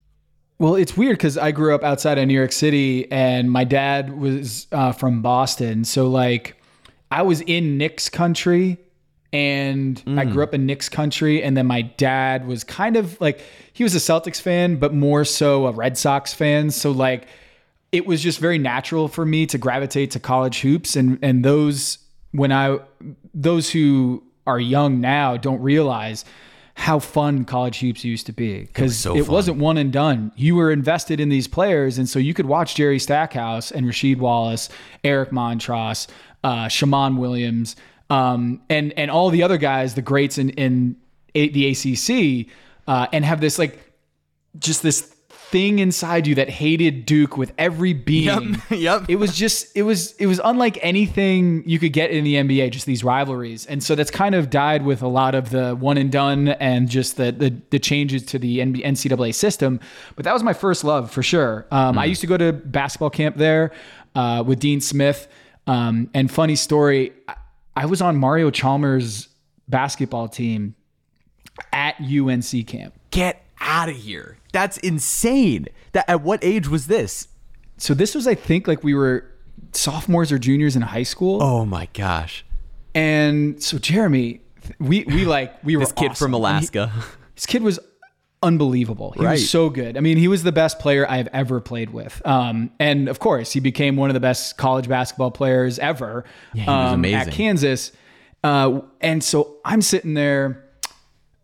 Well, 0.61 0.75
it's 0.75 0.95
weird 0.95 1.17
because 1.17 1.39
I 1.39 1.53
grew 1.53 1.75
up 1.75 1.83
outside 1.83 2.19
of 2.19 2.29
New 2.29 2.35
York 2.35 2.53
City, 2.53 3.11
and 3.11 3.51
my 3.51 3.65
dad 3.65 4.19
was 4.19 4.67
uh, 4.73 4.93
from 4.93 5.23
Boston. 5.23 5.87
So 5.87 6.07
like, 6.07 6.63
I 7.11 7.23
was 7.23 7.41
in 7.41 7.79
Knicks 7.79 8.11
country, 8.11 8.77
and 9.33 10.03
I 10.07 10.27
grew 10.27 10.43
up 10.43 10.53
in 10.53 10.67
Knicks 10.67 10.91
country, 10.91 11.43
and 11.43 11.57
then 11.57 11.67
my 11.67 11.81
dad 11.81 12.47
was 12.47 12.63
kind 12.63 12.99
of 12.99 13.19
like 13.23 13.41
he 13.73 13.85
was 13.85 13.95
a 13.95 13.99
Celtics 13.99 14.39
fan, 14.39 14.77
but 14.77 14.93
more 14.93 15.25
so 15.25 15.67
a 15.67 15.73
Red 15.73 15.97
Sox 15.97 16.35
fan. 16.35 16.71
So 16.71 16.91
like, 16.91 17.27
it 17.91 18.05
was 18.05 18.23
just 18.23 18.39
very 18.39 18.59
natural 18.59 19.09
for 19.09 19.25
me 19.25 19.47
to 19.47 19.57
gravitate 19.57 20.11
to 20.11 20.21
college 20.21 20.61
hoops, 20.61 20.95
and 20.95 21.19
and 21.23 21.43
those 21.43 21.97
when 22.33 22.53
I 22.53 22.81
those 23.33 23.71
who 23.71 24.23
are 24.47 24.61
young 24.61 25.01
now 25.01 25.39
don't 25.39 25.63
realize 25.63 26.27
how 26.81 26.99
fun 26.99 27.45
college 27.45 27.81
hoops 27.81 28.05
used 28.05 28.25
to 28.25 28.33
be 28.33 28.61
because 28.61 28.97
so 28.97 29.15
it 29.15 29.27
fun. 29.27 29.35
wasn't 29.35 29.59
one 29.59 29.77
and 29.77 29.93
done. 29.93 30.33
You 30.35 30.55
were 30.57 30.73
invested 30.73 31.21
in 31.21 31.29
these 31.29 31.47
players, 31.47 31.99
and 31.99 32.09
so 32.09 32.19
you 32.19 32.33
could 32.33 32.47
watch 32.47 32.75
Jerry 32.75 32.99
Stackhouse 32.99 33.71
and 33.71 33.87
Rasheed 33.87 34.17
Wallace, 34.17 34.71
Eric 35.05 35.31
Montross, 35.31 36.07
uh, 36.43 36.69
Shammond 36.69 37.19
Williams, 37.19 37.77
um, 38.09 38.63
and 38.71 38.93
and 38.97 39.11
all 39.11 39.29
the 39.29 39.43
other 39.43 39.59
guys, 39.59 39.95
the 39.95 40.03
greats 40.03 40.39
in 40.39 40.51
in 40.51 40.97
a- 41.35 41.51
the 41.51 41.67
ACC 41.71 42.47
uh, 42.89 43.07
and 43.13 43.25
have 43.27 43.41
this 43.43 43.59
like 43.59 43.79
just 44.59 44.83
this 44.83 45.15
thing 45.51 45.81
inside 45.81 46.27
you 46.27 46.37
that 46.37 46.49
hated 46.49 47.07
Duke 47.07 47.37
with 47.37 47.53
every 47.59 47.93
being. 47.93 48.63
yep. 48.71 49.05
It 49.09 49.17
was 49.17 49.37
just 49.37 49.77
it 49.77 49.83
was 49.83 50.13
it 50.13 50.27
was 50.27 50.41
unlike 50.45 50.79
anything 50.83 51.63
you 51.67 51.79
could 51.79 51.93
get 51.93 52.11
in 52.11 52.25
the 52.25 52.35
NBA. 52.37 52.71
Just 52.71 52.87
these 52.87 53.03
rivalries, 53.03 53.67
and 53.67 53.83
so 53.83 53.95
that's 53.95 54.11
kind 54.11 54.35
of 54.35 54.51
died 54.51 54.85
with 54.85 55.03
a 55.03 55.09
lot 55.09 55.35
of 55.35 55.51
the 55.51 55.75
one 55.75 55.97
and 55.97 56.11
done 56.11 56.49
and 56.49 56.89
just 56.89 57.17
the 57.17 57.33
the, 57.33 57.57
the 57.71 57.79
changes 57.79 58.25
to 58.27 58.39
the 58.39 58.59
NCAA 58.59 59.35
system. 59.35 59.81
But 60.17 60.25
that 60.25 60.33
was 60.33 60.43
my 60.43 60.53
first 60.53 60.85
love 60.85 61.11
for 61.11 61.23
sure. 61.23 61.67
Um, 61.71 61.99
I 61.99 62.05
used 62.05 62.21
to 62.21 62.27
go 62.27 62.37
to 62.37 62.53
basketball 62.53 63.11
camp 63.11 63.37
there 63.37 63.73
uh, 64.15 64.45
with 64.47 64.61
Dean 64.61 64.81
Smith. 64.81 65.29
Um, 65.67 66.11
and 66.15 66.31
funny 66.31 66.57
story, 66.57 67.13
I 67.77 67.87
was 67.87 68.01
on 68.03 68.17
Mario 68.17 68.51
Chalmers' 68.51 69.29
basketball 69.69 70.29
team 70.29 70.75
at 71.73 71.97
UNC 72.01 72.67
camp. 72.67 72.95
Get 73.11 73.45
out 73.61 73.89
of 73.89 73.97
here. 73.97 74.40
That's 74.53 74.79
insane. 74.79 75.67
That 75.93 76.09
at 76.09 76.23
what 76.23 76.43
age 76.45 76.69
was 76.69 76.87
this? 76.87 77.29
So 77.77 77.95
this 77.95 78.15
was, 78.15 78.27
I 78.27 78.35
think, 78.35 78.67
like 78.69 78.83
we 78.85 78.95
were 78.95 79.25
sophomores 79.73 80.33
or 80.33 80.39
juniors 80.39 80.77
in 80.77 80.83
high 80.83 81.03
school. 81.05 81.43
Oh 81.43 81.65
my 81.65 81.89
gosh. 81.95 82.45
And 82.95 83.63
so 83.63 83.79
Jeremy, 83.79 84.41
we 84.79 85.05
we 85.05 85.25
like 85.25 85.63
we 85.65 85.77
were 85.77 85.85
This 85.85 85.93
kid 85.93 86.17
from 86.17 86.35
awesome. 86.35 86.43
He- 86.73 86.79
Alaska. 86.79 86.93
this 87.35 87.47
kid 87.47 87.63
was 87.63 87.79
unbelievable. 88.43 89.13
He 89.17 89.25
Right. 89.25 89.33
was 89.33 89.49
so 89.51 89.69
good. 89.69 89.97
I 89.97 90.01
mean, 90.01 90.17
he 90.17 90.27
was 90.29 90.43
the 90.43 90.53
best 90.53 90.79
player 90.79 91.09
I've 91.09 91.29
ever 91.29 91.61
played 91.61 91.91
with. 91.91 92.21
Um, 92.27 92.71
and 92.81 93.09
of 93.09 93.19
course, 93.19 93.53
he 93.53 93.61
became 93.61 93.97
one 93.97 94.09
of 94.11 94.15
the 94.15 94.21
best 94.21 94.57
college 94.57 94.89
basketball 94.89 95.31
players 95.31 95.79
ever 95.79 96.25
Yeah, 96.55 96.63
he 96.65 96.71
was 96.71 96.89
um, 96.93 96.95
amazing. 96.95 97.19
at 97.29 97.33
Kansas. 97.33 97.93
Uh, 98.43 98.81
and 99.03 99.23
so 99.23 99.57
I'm 99.65 99.83
sitting 99.83 100.15
there, 100.15 100.65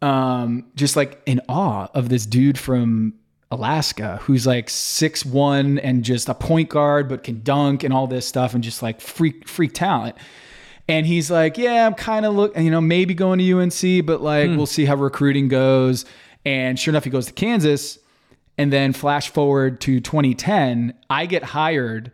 um, 0.06 0.64
just 0.76 0.94
like 0.94 1.20
in 1.26 1.40
awe 1.48 1.88
of 1.92 2.08
this 2.08 2.26
dude 2.26 2.56
from 2.56 3.12
Alaska 3.50 4.20
who's 4.22 4.46
like 4.46 4.70
six 4.70 5.24
one 5.24 5.78
and 5.80 6.04
just 6.04 6.28
a 6.28 6.34
point 6.34 6.68
guard, 6.68 7.08
but 7.08 7.24
can 7.24 7.42
dunk 7.42 7.82
and 7.82 7.92
all 7.92 8.06
this 8.06 8.26
stuff 8.26 8.54
and 8.54 8.62
just 8.62 8.82
like 8.82 9.00
freak 9.00 9.48
freak 9.48 9.72
talent. 9.72 10.14
And 10.88 11.06
he's 11.06 11.28
like, 11.28 11.58
yeah, 11.58 11.84
I'm 11.86 11.94
kind 11.94 12.24
of 12.24 12.34
look, 12.34 12.56
you 12.56 12.70
know, 12.70 12.80
maybe 12.80 13.14
going 13.14 13.40
to 13.40 13.58
UNC, 13.58 14.06
but 14.06 14.22
like 14.22 14.48
we'll 14.50 14.66
see 14.66 14.84
how 14.84 14.94
recruiting 14.94 15.48
goes. 15.48 16.04
And 16.44 16.78
sure 16.78 16.92
enough, 16.92 17.02
he 17.02 17.10
goes 17.10 17.26
to 17.26 17.32
Kansas. 17.32 17.98
And 18.58 18.72
then 18.72 18.92
flash 18.92 19.28
forward 19.28 19.80
to 19.82 20.00
2010, 20.00 20.94
I 21.10 21.26
get 21.26 21.42
hired 21.42 22.10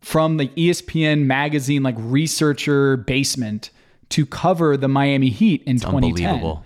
from 0.00 0.36
the 0.36 0.46
ESPN 0.48 1.24
magazine 1.24 1.82
like 1.82 1.96
researcher 1.98 2.96
basement 2.96 3.70
to 4.10 4.24
cover 4.24 4.76
the 4.76 4.88
Miami 4.88 5.28
Heat 5.28 5.64
in 5.64 5.76
2010. 5.76 6.26
Unbelievable. 6.26 6.64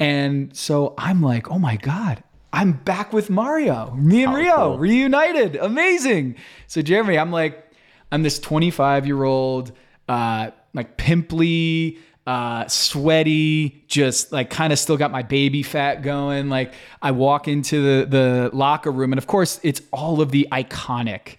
And 0.00 0.54
so 0.56 0.94
I'm 0.98 1.22
like, 1.22 1.50
oh 1.50 1.58
my 1.58 1.76
God, 1.76 2.22
I'm 2.52 2.72
back 2.72 3.12
with 3.12 3.30
Mario. 3.30 3.92
Me 3.92 4.22
and 4.24 4.32
How 4.32 4.38
Rio 4.38 4.54
cool. 4.54 4.78
reunited. 4.78 5.56
Amazing. 5.56 6.36
So 6.66 6.82
Jeremy, 6.82 7.18
I'm 7.18 7.30
like, 7.32 7.64
I'm 8.12 8.22
this 8.22 8.38
25 8.38 9.06
year 9.06 9.22
old, 9.24 9.72
uh, 10.08 10.50
like 10.72 10.96
pimply, 10.96 11.98
uh, 12.26 12.66
sweaty, 12.68 13.84
just 13.86 14.32
like 14.32 14.50
kind 14.50 14.72
of 14.72 14.78
still 14.78 14.96
got 14.96 15.10
my 15.10 15.22
baby 15.22 15.62
fat 15.62 16.02
going. 16.02 16.48
Like 16.48 16.72
I 17.02 17.10
walk 17.10 17.48
into 17.48 17.82
the, 17.82 18.06
the 18.06 18.50
locker 18.52 18.90
room 18.90 19.12
and 19.12 19.18
of 19.18 19.26
course 19.26 19.60
it's 19.62 19.82
all 19.92 20.20
of 20.20 20.30
the 20.30 20.48
iconic 20.50 21.36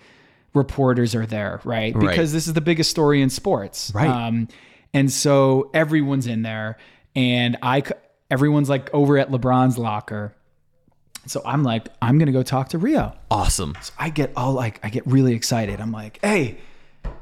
reporters 0.53 1.15
are 1.15 1.25
there, 1.25 1.59
right? 1.63 1.95
Right. 1.95 2.09
Because 2.09 2.33
this 2.33 2.47
is 2.47 2.53
the 2.53 2.61
biggest 2.61 2.89
story 2.89 3.21
in 3.21 3.29
sports. 3.29 3.91
Right. 3.95 4.07
Um, 4.07 4.47
and 4.93 5.11
so 5.11 5.69
everyone's 5.73 6.27
in 6.27 6.41
there 6.43 6.77
and 7.15 7.57
I, 7.61 7.83
everyone's 8.29 8.69
like 8.69 8.93
over 8.93 9.17
at 9.17 9.29
LeBron's 9.29 9.77
locker. 9.77 10.35
So 11.27 11.41
I'm 11.43 11.63
like, 11.63 11.87
I'm 12.01 12.17
going 12.17 12.27
to 12.27 12.31
go 12.31 12.43
talk 12.43 12.69
to 12.69 12.77
Rio. 12.77 13.13
Awesome. 13.31 13.75
So 13.81 13.93
I 13.97 14.09
get 14.09 14.31
all 14.35 14.53
like, 14.53 14.79
I 14.83 14.89
get 14.89 15.05
really 15.07 15.33
excited. 15.33 15.81
I'm 15.81 15.91
like, 15.91 16.19
hey, 16.21 16.57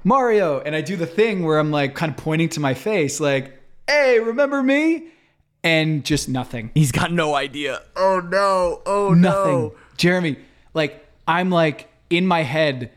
Mario. 0.04 0.60
And 0.60 0.76
I 0.76 0.82
do 0.82 0.96
the 0.96 1.06
thing 1.06 1.44
where 1.44 1.58
I'm 1.58 1.72
like 1.72 1.96
kind 1.96 2.12
of 2.12 2.18
pointing 2.18 2.50
to 2.50 2.60
my 2.60 2.74
face, 2.74 3.20
like, 3.20 3.58
hey, 3.88 4.20
remember 4.20 4.62
me? 4.62 5.08
And 5.64 6.04
just 6.04 6.28
nothing. 6.28 6.72
He's 6.74 6.92
got 6.92 7.14
no 7.14 7.36
idea. 7.36 7.82
Oh 7.96 8.20
no. 8.20 8.82
Oh 8.86 9.14
Nothing. 9.14 9.52
no. 9.52 9.76
Jeremy, 9.96 10.38
like, 10.74 11.08
I'm 11.26 11.50
like 11.50 11.90
in 12.10 12.28
my 12.28 12.44
head, 12.44 12.92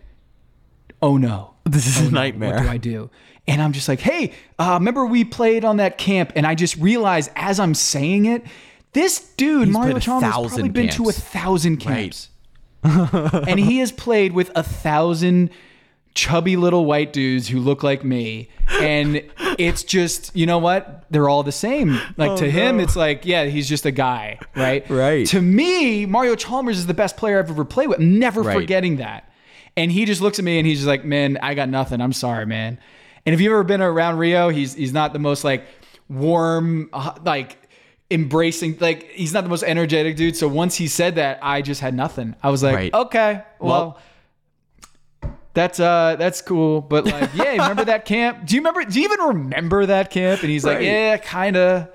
oh 1.01 1.17
no. 1.17 1.55
This 1.65 1.87
is 1.87 2.03
a 2.03 2.07
oh, 2.07 2.11
nightmare. 2.11 2.55
What 2.55 2.63
do. 2.63 2.69
I 2.69 2.77
do? 2.77 3.11
And 3.49 3.63
I'm 3.63 3.73
just 3.73 3.89
like, 3.89 4.01
hey, 4.01 4.33
uh, 4.59 4.73
remember 4.79 5.07
we 5.07 5.25
played 5.25 5.65
on 5.65 5.77
that 5.77 5.99
camp? 5.99 6.33
And 6.35 6.47
I 6.47 6.55
just 6.55 6.77
realized 6.77 7.31
as 7.37 7.61
I'm 7.61 7.75
saying 7.75 8.27
it, 8.27 8.45
this 8.93 9.21
dude, 9.37 9.69
Mario 9.69 9.99
Chalmers, 9.99 10.25
has 10.25 10.33
probably 10.33 10.69
been 10.69 10.89
to 10.91 11.09
a 11.09 11.13
thousand 11.13 11.77
camps. 11.79 12.29
and 12.83 13.59
he 13.61 13.79
has 13.79 13.93
played 13.93 14.33
with 14.33 14.51
a 14.57 14.63
thousand 14.63 15.51
chubby 16.15 16.57
little 16.57 16.87
white 16.87 17.13
dudes 17.13 17.47
who 17.49 17.61
look 17.61 17.83
like 17.83 18.03
me. 18.05 18.49
And 18.81 19.23
it's 19.59 19.83
just, 19.83 20.35
you 20.35 20.47
know 20.47 20.59
what? 20.59 21.05
They're 21.11 21.29
all 21.29 21.43
the 21.43 21.53
same. 21.53 22.01
Like 22.17 22.39
to 22.39 22.51
him, 22.51 22.81
it's 22.81 22.97
like, 22.97 23.27
yeah, 23.27 23.45
he's 23.45 23.69
just 23.69 23.85
a 23.87 23.91
guy, 23.91 24.39
right? 24.57 24.85
Oh, 24.89 24.97
Right. 24.97 25.27
To 25.29 25.43
me, 25.43 26.07
Mario 26.07 26.35
Chalmers 26.35 26.79
is 26.79 26.87
the 26.87 26.95
best 26.95 27.17
player 27.17 27.39
I've 27.39 27.51
ever 27.51 27.65
played 27.65 27.89
with. 27.89 27.99
Never 28.01 28.43
Right. 28.43 28.55
forgetting 28.57 28.97
that. 28.97 29.31
And 29.77 29.93
he 29.93 30.07
just 30.07 30.23
looks 30.23 30.39
at 30.39 30.45
me 30.45 30.59
and 30.59 30.67
he's 30.67 30.79
just 30.79 30.89
like, 30.89 31.05
man, 31.05 31.39
I 31.43 31.53
got 31.55 31.69
nothing. 31.69 32.01
I'm 32.01 32.15
sorry, 32.15 32.47
man. 32.47 32.79
And 33.27 33.35
if 33.35 33.41
you've 33.41 33.53
ever 33.53 33.65
been 33.65 33.83
around 33.83 34.19
Rio, 34.19 34.49
he's 34.49 34.73
he's 34.75 34.93
not 34.93 35.13
the 35.13 35.19
most 35.19 35.43
like 35.45 35.67
warm, 36.09 36.89
uh, 36.93 37.15
like 37.25 37.59
embracing, 38.11 38.79
like 38.79 39.11
he's 39.11 39.33
not 39.35 39.43
the 39.43 39.51
most 39.51 39.65
energetic 39.65 40.17
dude. 40.17 40.37
So 40.37 40.47
once 40.49 40.77
he 40.77 40.87
said 40.87 41.17
that, 41.17 41.41
I 41.43 41.61
just 41.61 41.81
had 41.81 41.93
nothing. 41.95 42.37
I 42.43 42.51
was 42.51 42.63
like, 42.63 42.77
Right. 42.77 42.95
okay, 42.95 43.43
well, 43.59 43.99
that's 45.55 45.81
uh 45.81 46.17
that's 46.19 46.41
cool. 46.43 46.81
But 46.81 47.07
like, 47.07 47.31
yeah, 47.35 47.51
remember 47.53 47.85
that 47.87 48.05
camp? 48.05 48.47
Do 48.47 48.55
you 48.55 48.61
remember? 48.61 48.85
Do 48.85 49.01
you 49.01 49.05
even 49.07 49.21
remember 49.21 49.87
that 49.87 50.11
camp? 50.11 50.43
And 50.43 50.51
he's 50.51 50.65
like, 50.65 50.81
yeah, 50.83 51.17
kind 51.17 51.57
of. 51.57 51.89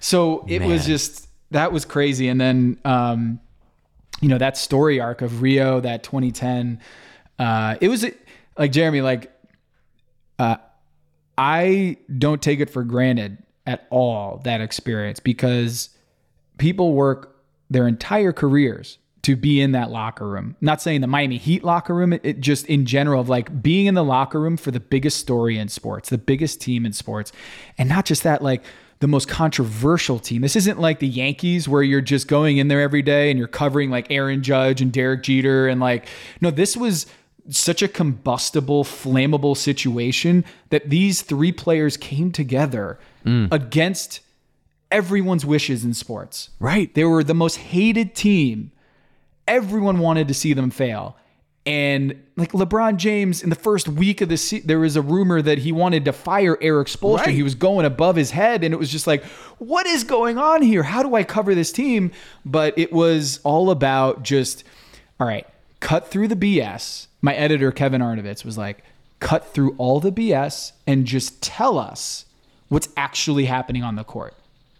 So 0.00 0.44
it 0.48 0.62
was 0.62 0.86
just 0.86 1.28
that 1.50 1.72
was 1.72 1.84
crazy. 1.84 2.28
And 2.28 2.40
then 2.40 2.78
um, 2.84 3.40
you 4.20 4.28
know 4.28 4.38
that 4.38 4.56
story 4.56 5.00
arc 5.00 5.20
of 5.20 5.42
Rio, 5.42 5.80
that 5.80 6.02
2010. 6.02 6.80
Uh, 7.38 7.76
it 7.80 7.88
was 7.88 8.06
like 8.56 8.72
Jeremy, 8.72 9.00
like 9.00 9.30
uh, 10.38 10.56
I 11.38 11.96
don't 12.18 12.42
take 12.42 12.60
it 12.60 12.68
for 12.68 12.82
granted 12.82 13.38
at 13.66 13.86
all 13.90 14.40
that 14.44 14.60
experience 14.60 15.20
because 15.20 15.90
people 16.58 16.94
work 16.94 17.36
their 17.70 17.86
entire 17.86 18.32
careers 18.32 18.98
to 19.22 19.36
be 19.36 19.60
in 19.60 19.72
that 19.72 19.90
locker 19.90 20.26
room. 20.26 20.56
Not 20.60 20.80
saying 20.80 21.00
the 21.00 21.06
Miami 21.06 21.36
Heat 21.36 21.62
locker 21.62 21.94
room, 21.94 22.12
it, 22.12 22.22
it 22.24 22.40
just 22.40 22.66
in 22.66 22.86
general 22.86 23.20
of 23.20 23.28
like 23.28 23.62
being 23.62 23.86
in 23.86 23.94
the 23.94 24.04
locker 24.04 24.40
room 24.40 24.56
for 24.56 24.70
the 24.70 24.80
biggest 24.80 25.18
story 25.18 25.58
in 25.58 25.68
sports, 25.68 26.08
the 26.08 26.18
biggest 26.18 26.60
team 26.60 26.84
in 26.84 26.92
sports. 26.92 27.30
And 27.76 27.88
not 27.88 28.04
just 28.04 28.22
that, 28.22 28.42
like 28.42 28.64
the 29.00 29.06
most 29.06 29.28
controversial 29.28 30.18
team. 30.18 30.42
This 30.42 30.56
isn't 30.56 30.80
like 30.80 30.98
the 30.98 31.06
Yankees 31.06 31.68
where 31.68 31.82
you're 31.82 32.00
just 32.00 32.26
going 32.26 32.56
in 32.56 32.68
there 32.68 32.80
every 32.80 33.02
day 33.02 33.30
and 33.30 33.38
you're 33.38 33.46
covering 33.46 33.90
like 33.90 34.10
Aaron 34.10 34.42
Judge 34.42 34.80
and 34.80 34.92
Derek 34.92 35.22
Jeter 35.22 35.68
and 35.68 35.80
like 35.80 36.08
no, 36.40 36.50
this 36.50 36.76
was 36.76 37.06
such 37.50 37.82
a 37.82 37.88
combustible, 37.88 38.84
flammable 38.84 39.56
situation 39.56 40.44
that 40.70 40.90
these 40.90 41.22
three 41.22 41.52
players 41.52 41.96
came 41.96 42.30
together 42.30 42.98
mm. 43.24 43.50
against 43.52 44.20
everyone's 44.90 45.44
wishes 45.44 45.84
in 45.84 45.94
sports. 45.94 46.50
Right. 46.60 46.92
They 46.94 47.04
were 47.04 47.24
the 47.24 47.34
most 47.34 47.56
hated 47.56 48.14
team. 48.14 48.72
Everyone 49.46 49.98
wanted 49.98 50.28
to 50.28 50.34
see 50.34 50.52
them 50.52 50.70
fail. 50.70 51.16
And 51.66 52.22
like 52.36 52.52
LeBron 52.52 52.96
James, 52.96 53.42
in 53.42 53.50
the 53.50 53.56
first 53.56 53.88
week 53.88 54.22
of 54.22 54.30
the 54.30 54.38
season, 54.38 54.66
there 54.66 54.78
was 54.78 54.96
a 54.96 55.02
rumor 55.02 55.42
that 55.42 55.58
he 55.58 55.70
wanted 55.70 56.06
to 56.06 56.14
fire 56.14 56.56
Erik 56.62 56.88
Spoelstra. 56.88 57.26
Right. 57.26 57.34
He 57.34 57.42
was 57.42 57.54
going 57.54 57.84
above 57.84 58.16
his 58.16 58.30
head, 58.30 58.64
and 58.64 58.72
it 58.72 58.78
was 58.78 58.90
just 58.90 59.06
like, 59.06 59.22
what 59.58 59.86
is 59.86 60.02
going 60.02 60.38
on 60.38 60.62
here? 60.62 60.82
How 60.82 61.02
do 61.02 61.14
I 61.14 61.24
cover 61.24 61.54
this 61.54 61.70
team? 61.70 62.12
But 62.46 62.78
it 62.78 62.90
was 62.90 63.40
all 63.44 63.70
about 63.70 64.22
just, 64.22 64.64
all 65.20 65.26
right, 65.26 65.46
cut 65.80 66.08
through 66.08 66.28
the 66.28 66.36
BS. 66.36 67.06
My 67.22 67.34
editor 67.34 67.72
Kevin 67.72 68.00
Arnovitz 68.00 68.44
was 68.44 68.56
like, 68.58 68.84
cut 69.20 69.46
through 69.52 69.74
all 69.78 70.00
the 70.00 70.12
BS 70.12 70.72
and 70.86 71.04
just 71.04 71.42
tell 71.42 71.78
us 71.78 72.24
what's 72.68 72.88
actually 72.96 73.46
happening 73.46 73.82
on 73.82 73.96
the 73.96 74.04
court. 74.04 74.34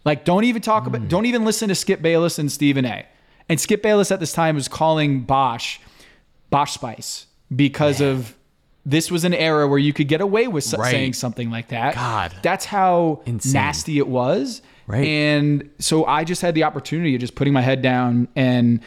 Like, 0.05 0.23
don't 0.23 0.45
even 0.45 0.61
talk 0.61 0.87
about, 0.87 1.07
don't 1.09 1.25
even 1.25 1.43
listen 1.43 1.69
to 1.69 1.75
Skip 1.75 2.01
Bayless 2.01 2.39
and 2.39 2.51
Stephen 2.51 2.85
A. 2.85 3.05
And 3.49 3.59
Skip 3.59 3.81
Bayless 3.81 4.11
at 4.11 4.19
this 4.19 4.31
time 4.31 4.55
was 4.55 4.67
calling 4.67 5.21
Bosh 5.21 5.81
Bosh 6.49 6.73
Spice 6.73 7.25
because 7.55 7.99
of 7.99 8.35
this 8.85 9.11
was 9.11 9.23
an 9.23 9.33
era 9.33 9.67
where 9.67 9.77
you 9.77 9.91
could 9.93 10.07
get 10.07 10.21
away 10.21 10.47
with 10.47 10.71
Right. 10.73 10.89
saying 10.91 11.13
something 11.13 11.51
like 11.51 11.67
that. 11.67 11.95
God. 11.95 12.33
that's 12.41 12.65
how 12.65 13.21
Insane. 13.25 13.53
nasty 13.53 13.97
it 13.97 14.07
was. 14.07 14.61
Right. 14.87 15.05
And 15.05 15.69
so 15.79 16.05
I 16.05 16.23
just 16.23 16.41
had 16.41 16.55
the 16.55 16.63
opportunity 16.63 17.13
of 17.13 17.21
just 17.21 17.35
putting 17.35 17.53
my 17.53 17.61
head 17.61 17.81
down 17.83 18.27
and 18.35 18.79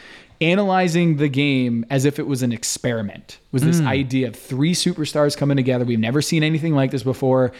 analyzing 0.43 1.17
the 1.17 1.29
game 1.29 1.85
as 1.89 2.05
if 2.05 2.19
it 2.19 2.27
was 2.27 2.43
an 2.43 2.51
experiment. 2.51 3.39
Was 3.51 3.63
this 3.63 3.79
Mm. 3.81 3.87
idea 3.87 4.27
of 4.27 4.35
three 4.35 4.73
superstars 4.73 5.37
coming 5.37 5.57
together? 5.57 5.85
We've 5.85 5.99
never 5.99 6.21
seen 6.21 6.43
anything 6.43 6.75
like 6.75 6.91
this 6.91 7.03
before. 7.03 7.51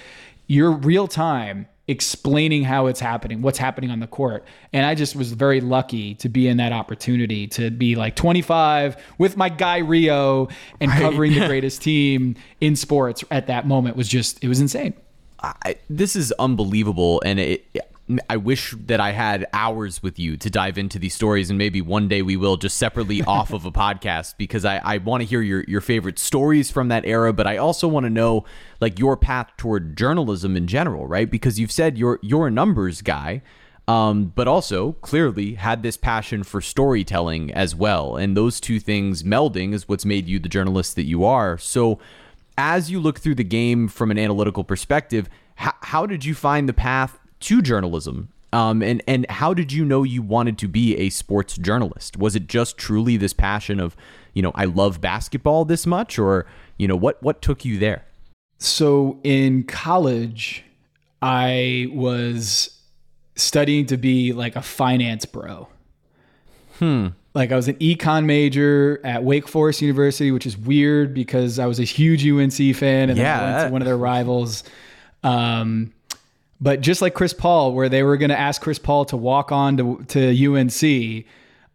You're 0.47 0.71
real 0.71 1.07
time 1.07 1.67
explaining 1.88 2.63
how 2.63 2.88
it's 2.88 2.99
happening, 3.01 3.41
what's 3.41 3.57
happening 3.57 3.91
on 3.91 3.99
the 3.99 4.07
court. 4.07 4.45
And 4.71 4.86
I 4.86 4.95
just 4.95 5.15
was 5.17 5.34
very 5.34 5.59
lucky 5.59 6.15
to 6.15 6.29
be 6.29 6.47
in 6.47 6.57
that 6.57 6.71
opportunity 6.71 7.45
to 7.47 7.71
be 7.71 7.95
like 7.95 8.15
25 8.15 8.95
with 9.17 9.36
my 9.36 9.49
guy 9.49 9.79
Rio 9.79 10.47
and 10.79 10.89
right. 10.91 11.01
covering 11.01 11.34
the 11.34 11.45
greatest 11.47 11.81
team 11.81 12.36
in 12.61 12.75
sports 12.77 13.23
at 13.31 13.47
that 13.47 13.67
moment 13.67 13.97
was 13.97 14.07
just, 14.07 14.41
it 14.43 14.47
was 14.47 14.61
insane. 14.61 14.93
I, 15.41 15.75
this 15.89 16.15
is 16.15 16.31
unbelievable. 16.39 17.21
And 17.25 17.38
it, 17.39 17.65
I 18.30 18.36
wish 18.36 18.76
that 18.86 18.99
I 18.99 19.12
had 19.12 19.47
hours 19.54 20.04
with 20.04 20.20
you 20.20 20.36
to 20.36 20.49
dive 20.49 20.78
into 20.78 20.99
these 20.99 21.16
stories, 21.16 21.49
and 21.49 21.58
maybe 21.58 21.82
one 21.82 22.10
day 22.10 22.22
we 22.22 22.36
will 22.36 22.58
just 22.58 22.78
separately 22.78 23.24
off 23.28 23.54
of 23.54 23.66
a 23.66 23.72
podcast 23.72 24.36
because 24.38 24.66
I, 24.66 24.82
I 24.84 24.97
want 24.97 25.22
to 25.22 25.26
hear 25.26 25.41
your, 25.41 25.64
your 25.70 25.80
favorite 25.80 26.20
stories 26.20 26.70
from 26.70 26.89
that 26.89 27.06
era, 27.06 27.32
but 27.32 27.47
I 27.47 27.58
also 27.58 27.88
want 27.88 28.06
to 28.06 28.10
know 28.10 28.43
like 28.82 28.99
your 28.99 29.16
path 29.16 29.51
toward 29.56 29.97
journalism 29.97 30.58
in 30.58 30.68
general, 30.68 31.08
right? 31.08 31.32
Because 31.32 31.60
you've 31.60 31.72
said 31.72 31.97
you're 31.97 32.20
you're 32.22 32.47
a 32.47 32.51
numbers 32.51 33.01
guy, 33.01 33.41
um, 33.88 34.34
but 34.36 34.49
also 34.49 34.93
clearly 35.01 35.54
had 35.54 35.82
this 35.82 35.95
passion 35.95 36.43
for 36.43 36.60
storytelling 36.60 37.54
as 37.54 37.74
well, 37.74 38.18
and 38.18 38.36
those 38.36 38.60
two 38.60 38.82
things 38.82 39.24
melding 39.24 39.74
is 39.74 39.88
what's 39.88 40.04
made 40.04 40.28
you 40.28 40.39
the 40.39 40.49
journalist 40.49 40.97
that 40.97 41.06
you 41.06 41.24
are. 41.24 41.58
So, 41.58 41.99
as 42.58 42.91
you 42.91 42.99
look 42.99 43.20
through 43.20 43.36
the 43.36 43.45
game 43.45 43.88
from 43.88 44.12
an 44.12 44.20
analytical 44.20 44.66
perspective, 44.66 45.30
how, 45.56 45.74
how 45.82 46.06
did 46.06 46.26
you 46.26 46.36
find 46.36 46.68
the 46.68 46.74
path 46.74 47.18
to 47.43 47.61
journalism? 47.61 48.29
Um, 48.51 48.83
and 48.83 49.01
and 49.07 49.25
how 49.29 49.53
did 49.53 49.71
you 49.71 49.83
know 49.83 50.03
you 50.03 50.21
wanted 50.21 50.59
to 50.59 50.67
be 50.67 50.95
a 50.97 51.09
sports 51.09 51.57
journalist? 51.57 52.17
Was 52.17 52.35
it 52.35 52.47
just 52.47 52.77
truly 52.77 53.17
this 53.17 53.33
passion 53.33 53.79
of, 53.79 53.95
you 54.33 54.43
know, 54.43 54.51
I 54.53 54.65
love 54.65 55.01
basketball 55.01 55.65
this 55.65 55.87
much, 55.87 56.19
or 56.19 56.45
you 56.77 56.87
know, 56.87 56.95
what 56.95 57.21
what 57.23 57.41
took 57.41 57.65
you 57.65 57.79
there? 57.79 58.05
So 58.59 59.19
in 59.23 59.63
college, 59.63 60.63
I 61.21 61.87
was 61.93 62.79
studying 63.35 63.87
to 63.87 63.97
be 63.97 64.33
like 64.33 64.55
a 64.55 64.61
finance 64.61 65.25
bro. 65.25 65.67
Hmm. 66.77 67.07
Like 67.33 67.51
I 67.51 67.55
was 67.55 67.67
an 67.67 67.75
econ 67.75 68.25
major 68.25 69.01
at 69.03 69.23
Wake 69.23 69.47
Forest 69.47 69.81
University, 69.81 70.31
which 70.31 70.45
is 70.45 70.55
weird 70.55 71.15
because 71.15 71.57
I 71.57 71.65
was 71.65 71.79
a 71.79 71.83
huge 71.83 72.27
UNC 72.27 72.75
fan 72.75 73.09
and 73.09 73.17
yeah, 73.17 73.41
I 73.41 73.43
went 73.43 73.67
to 73.67 73.73
one 73.73 73.81
of 73.81 73.87
their 73.87 73.97
rivals. 73.97 74.63
Um, 75.23 75.93
but 76.64 76.80
just 76.80 77.01
like 77.01 77.14
Chris 77.14 77.34
Paul, 77.34 77.74
where 77.74 77.89
they 77.89 78.03
were 78.03 78.16
going 78.16 78.30
to 78.30 78.39
ask 78.39 78.61
Chris 78.61 78.80
Paul 78.80 79.03
to 79.05 79.18
walk 79.18 79.51
on 79.51 79.76
to, 79.76 80.03
to 80.07 80.55
UNC, 80.55 81.26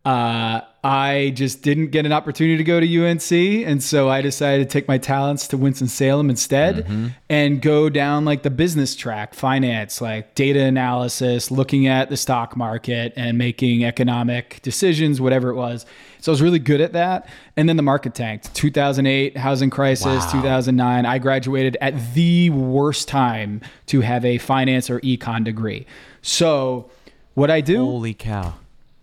uh, 0.07 0.63
I 0.89 1.33
just 1.35 1.61
didn't 1.61 1.89
get 1.89 2.07
an 2.07 2.13
opportunity 2.13 2.57
to 2.57 2.65
go 2.65 2.81
to 2.81 3.05
UNC. 3.05 3.31
And 3.31 3.83
so 3.83 4.09
I 4.09 4.23
decided 4.23 4.67
to 4.67 4.73
take 4.73 4.89
my 4.89 4.97
talents 4.97 5.47
to 5.49 5.59
Winston-Salem 5.59 6.31
instead 6.31 6.77
mm-hmm. 6.77 7.09
and 7.29 7.61
go 7.61 7.91
down 7.91 8.25
like 8.25 8.43
the 8.43 8.49
business 8.49 8.97
track, 8.97 9.35
finance, 9.35 10.01
like 10.01 10.35
data 10.35 10.61
analysis, 10.61 11.51
looking 11.51 11.87
at 11.87 12.09
the 12.09 12.17
stock 12.17 12.57
market 12.57 13.13
and 13.17 13.37
making 13.37 13.85
economic 13.85 14.61
decisions, 14.63 15.21
whatever 15.21 15.51
it 15.51 15.57
was. 15.57 15.85
So 16.21 16.33
I 16.33 16.33
was 16.33 16.41
really 16.41 16.59
good 16.59 16.81
at 16.81 16.95
that. 16.95 17.29
And 17.59 17.69
then 17.69 17.77
the 17.77 17.83
market 17.83 18.15
tanked. 18.15 18.55
2008, 18.55 19.37
housing 19.37 19.69
crisis, 19.69 20.25
wow. 20.25 20.33
2009. 20.33 21.05
I 21.05 21.19
graduated 21.19 21.77
at 21.83 22.15
the 22.15 22.49
worst 22.49 23.09
time 23.09 23.61
to 23.89 24.01
have 24.01 24.25
a 24.25 24.39
finance 24.39 24.89
or 24.89 25.01
econ 25.01 25.45
degree. 25.45 25.85
So 26.23 26.91
what 27.35 27.51
I 27.51 27.61
do. 27.61 27.85
Holy 27.85 28.15
cow 28.15 28.55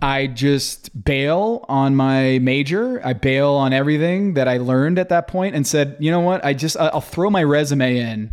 I 0.01 0.27
just 0.27 1.03
bail 1.03 1.65
on 1.69 1.95
my 1.95 2.39
major. 2.39 3.01
I 3.05 3.13
bail 3.13 3.51
on 3.51 3.73
everything 3.73 4.33
that 4.33 4.47
I 4.47 4.57
learned 4.57 4.99
at 4.99 5.09
that 5.09 5.27
point 5.27 5.55
and 5.55 5.65
said, 5.65 5.97
you 5.99 6.11
know 6.11 6.19
what? 6.19 6.43
I 6.43 6.53
just, 6.53 6.77
I'll 6.77 7.01
throw 7.01 7.29
my 7.29 7.43
resume 7.43 7.97
in 7.97 8.31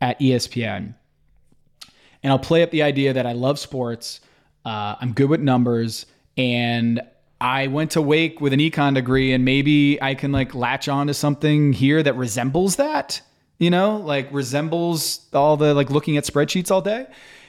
at 0.00 0.20
ESPN 0.20 0.94
and 2.22 2.32
I'll 2.32 2.38
play 2.38 2.62
up 2.62 2.70
the 2.70 2.82
idea 2.82 3.12
that 3.14 3.26
I 3.26 3.32
love 3.32 3.58
sports. 3.58 4.20
Uh, 4.64 4.96
I'm 5.00 5.12
good 5.12 5.30
with 5.30 5.40
numbers 5.40 6.06
and 6.36 7.00
I 7.40 7.68
went 7.68 7.92
to 7.92 8.02
Wake 8.02 8.40
with 8.40 8.52
an 8.52 8.60
econ 8.60 8.94
degree 8.94 9.32
and 9.32 9.44
maybe 9.44 10.00
I 10.02 10.14
can 10.14 10.32
like 10.32 10.54
latch 10.54 10.88
on 10.88 11.06
to 11.06 11.14
something 11.14 11.72
here 11.72 12.02
that 12.02 12.14
resembles 12.16 12.76
that, 12.76 13.22
you 13.58 13.70
know, 13.70 13.96
like 13.96 14.30
resembles 14.32 15.26
all 15.32 15.56
the 15.56 15.72
like 15.72 15.90
looking 15.90 16.18
at 16.18 16.24
spreadsheets 16.24 16.70
all 16.70 16.82
day. 16.82 17.06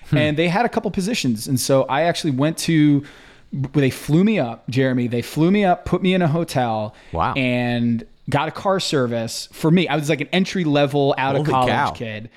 Hmm. 0.09 0.17
And 0.17 0.37
they 0.37 0.47
had 0.47 0.65
a 0.65 0.69
couple 0.69 0.89
positions. 0.91 1.47
And 1.47 1.59
so 1.59 1.83
I 1.83 2.03
actually 2.03 2.31
went 2.31 2.57
to, 2.59 3.03
they 3.51 3.89
flew 3.89 4.23
me 4.23 4.39
up, 4.39 4.69
Jeremy. 4.69 5.07
They 5.07 5.21
flew 5.21 5.51
me 5.51 5.65
up, 5.65 5.85
put 5.85 6.01
me 6.01 6.13
in 6.13 6.21
a 6.21 6.27
hotel. 6.27 6.95
Wow. 7.11 7.33
And 7.33 8.05
got 8.29 8.47
a 8.47 8.51
car 8.51 8.79
service 8.79 9.49
for 9.51 9.69
me. 9.71 9.87
I 9.87 9.95
was 9.95 10.09
like 10.09 10.21
an 10.21 10.29
entry 10.31 10.63
level 10.63 11.13
out 11.17 11.35
Holy 11.35 11.41
of 11.41 11.47
college 11.51 11.71
cow. 11.71 11.91
kid. 11.91 12.29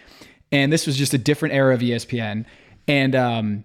And 0.50 0.72
this 0.72 0.86
was 0.86 0.96
just 0.96 1.14
a 1.14 1.18
different 1.18 1.54
era 1.54 1.74
of 1.74 1.80
ESPN. 1.80 2.46
And 2.88 3.14
um, 3.14 3.64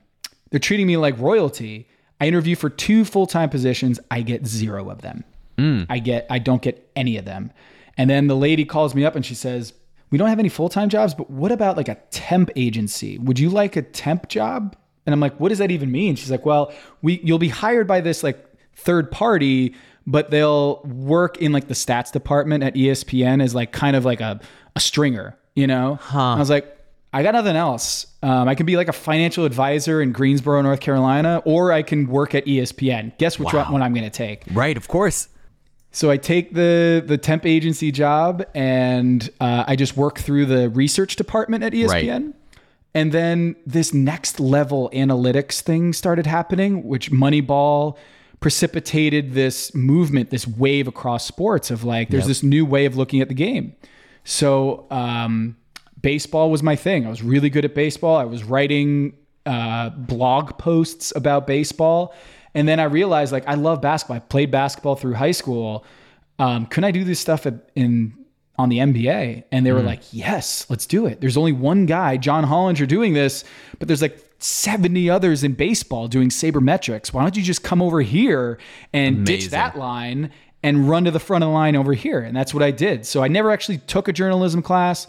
they're 0.51 0.59
treating 0.59 0.87
me 0.87 0.97
like 0.97 1.17
royalty. 1.17 1.87
I 2.21 2.27
interview 2.27 2.55
for 2.55 2.69
two 2.69 3.05
full 3.05 3.25
time 3.25 3.49
positions. 3.49 3.99
I 4.11 4.21
get 4.21 4.45
zero 4.45 4.89
of 4.89 5.01
them. 5.01 5.23
Mm. 5.57 5.87
I 5.89 5.99
get, 5.99 6.27
I 6.29 6.39
don't 6.39 6.61
get 6.61 6.89
any 6.95 7.17
of 7.17 7.25
them. 7.25 7.51
And 7.97 8.09
then 8.09 8.27
the 8.27 8.35
lady 8.35 8.63
calls 8.63 8.95
me 8.95 9.03
up 9.03 9.15
and 9.15 9.25
she 9.25 9.35
says, 9.35 9.73
"We 10.09 10.17
don't 10.17 10.29
have 10.29 10.39
any 10.39 10.47
full 10.47 10.69
time 10.69 10.87
jobs, 10.87 11.13
but 11.13 11.29
what 11.29 11.51
about 11.51 11.75
like 11.75 11.89
a 11.89 11.95
temp 12.11 12.49
agency? 12.55 13.17
Would 13.17 13.39
you 13.39 13.49
like 13.49 13.75
a 13.75 13.81
temp 13.81 14.29
job?" 14.29 14.77
And 15.09 15.13
I'm 15.13 15.19
like, 15.19 15.39
what 15.39 15.49
does 15.49 15.57
that 15.57 15.71
even 15.71 15.91
mean? 15.91 16.15
She's 16.15 16.29
like, 16.29 16.45
well, 16.45 16.71
we 17.01 17.19
you'll 17.23 17.39
be 17.39 17.49
hired 17.49 17.87
by 17.87 17.99
this 17.99 18.23
like 18.23 18.45
third 18.75 19.09
party, 19.09 19.73
but 20.05 20.29
they'll 20.29 20.81
work 20.83 21.37
in 21.37 21.51
like 21.51 21.67
the 21.67 21.73
stats 21.73 22.11
department 22.11 22.63
at 22.63 22.75
ESPN 22.75 23.43
as 23.43 23.55
like 23.55 23.71
kind 23.71 23.95
of 23.95 24.05
like 24.05 24.21
a, 24.21 24.39
a 24.75 24.79
stringer, 24.79 25.35
you 25.55 25.67
know? 25.67 25.95
Huh. 26.01 26.35
I 26.35 26.39
was 26.39 26.49
like, 26.49 26.77
I 27.11 27.23
got 27.23 27.33
nothing 27.33 27.55
else. 27.55 28.05
Um, 28.21 28.47
I 28.47 28.53
can 28.53 28.65
be 28.65 28.77
like 28.77 28.87
a 28.87 28.93
financial 28.93 29.45
advisor 29.45 30.01
in 30.01 30.11
Greensboro, 30.11 30.61
North 30.61 30.79
Carolina, 30.79 31.41
or 31.43 31.71
I 31.71 31.81
can 31.81 32.07
work 32.07 32.35
at 32.35 32.45
ESPN. 32.45 33.17
Guess 33.17 33.39
which 33.39 33.51
wow. 33.51 33.71
one 33.71 33.81
I'm 33.81 33.93
going 33.93 34.03
to 34.03 34.11
take? 34.11 34.43
Right, 34.51 34.77
of 34.77 34.87
course. 34.87 35.27
So 35.91 36.11
I 36.11 36.17
take 36.17 36.53
the 36.53 37.03
the 37.03 37.17
temp 37.17 37.47
agency 37.47 37.91
job, 37.91 38.45
and 38.53 39.27
uh, 39.41 39.63
I 39.67 39.75
just 39.75 39.97
work 39.97 40.19
through 40.19 40.45
the 40.45 40.69
research 40.69 41.15
department 41.15 41.63
at 41.63 41.73
ESPN. 41.73 42.25
Right. 42.25 42.35
And 42.93 43.11
then 43.11 43.55
this 43.65 43.93
next 43.93 44.39
level 44.39 44.89
analytics 44.93 45.61
thing 45.61 45.93
started 45.93 46.25
happening, 46.25 46.83
which 46.83 47.11
Moneyball 47.11 47.97
precipitated 48.39 49.33
this 49.33 49.75
movement, 49.75 50.29
this 50.31 50.47
wave 50.47 50.87
across 50.87 51.25
sports 51.25 51.69
of 51.69 51.83
like, 51.83 52.09
there's 52.09 52.23
yep. 52.23 52.29
this 52.29 52.43
new 52.43 52.65
way 52.65 52.85
of 52.85 52.97
looking 52.97 53.21
at 53.21 53.27
the 53.27 53.35
game. 53.35 53.75
So, 54.23 54.87
um, 54.89 55.55
baseball 56.01 56.49
was 56.49 56.63
my 56.63 56.75
thing. 56.75 57.05
I 57.05 57.09
was 57.09 57.21
really 57.21 57.49
good 57.49 57.65
at 57.65 57.75
baseball. 57.75 58.15
I 58.15 58.23
was 58.25 58.43
writing 58.43 59.13
uh, 59.45 59.89
blog 59.89 60.57
posts 60.57 61.13
about 61.15 61.47
baseball. 61.47 62.13
And 62.53 62.67
then 62.67 62.79
I 62.79 62.85
realized 62.85 63.31
like 63.31 63.47
I 63.47 63.55
love 63.55 63.81
basketball. 63.81 64.17
I 64.17 64.19
played 64.19 64.51
basketball 64.51 64.95
through 64.95 65.13
high 65.13 65.31
school. 65.31 65.85
Um, 66.39 66.65
couldn't 66.65 66.85
I 66.85 66.91
do 66.91 67.03
this 67.03 67.19
stuff 67.19 67.45
at, 67.45 67.69
in 67.75 68.13
on 68.59 68.67
the 68.67 68.79
NBA. 68.79 69.45
And 69.53 69.65
they 69.65 69.71
were 69.71 69.79
mm. 69.79 69.85
like, 69.85 70.01
yes, 70.11 70.69
let's 70.69 70.85
do 70.85 71.05
it. 71.05 71.21
There's 71.21 71.37
only 71.37 71.53
one 71.53 71.85
guy, 71.85 72.17
John 72.17 72.45
Hollinger, 72.45 72.85
doing 72.89 73.13
this, 73.13 73.45
but 73.79 73.87
there's 73.87 74.01
like 74.01 74.21
70 74.39 75.09
others 75.09 75.45
in 75.45 75.53
baseball 75.53 76.09
doing 76.09 76.27
sabermetrics. 76.27 77.13
Why 77.13 77.21
don't 77.21 77.37
you 77.37 77.41
just 77.41 77.63
come 77.63 77.81
over 77.81 78.01
here 78.01 78.59
and 78.91 79.19
Amazing. 79.19 79.23
ditch 79.23 79.51
that 79.51 79.77
line 79.77 80.31
and 80.61 80.89
run 80.89 81.05
to 81.05 81.11
the 81.11 81.21
front 81.21 81.45
of 81.45 81.49
the 81.49 81.53
line 81.53 81.77
over 81.77 81.93
here? 81.93 82.19
And 82.19 82.35
that's 82.35 82.53
what 82.53 82.61
I 82.61 82.71
did. 82.71 83.05
So 83.05 83.23
I 83.23 83.29
never 83.29 83.49
actually 83.49 83.77
took 83.77 84.09
a 84.09 84.13
journalism 84.13 84.61
class. 84.61 85.07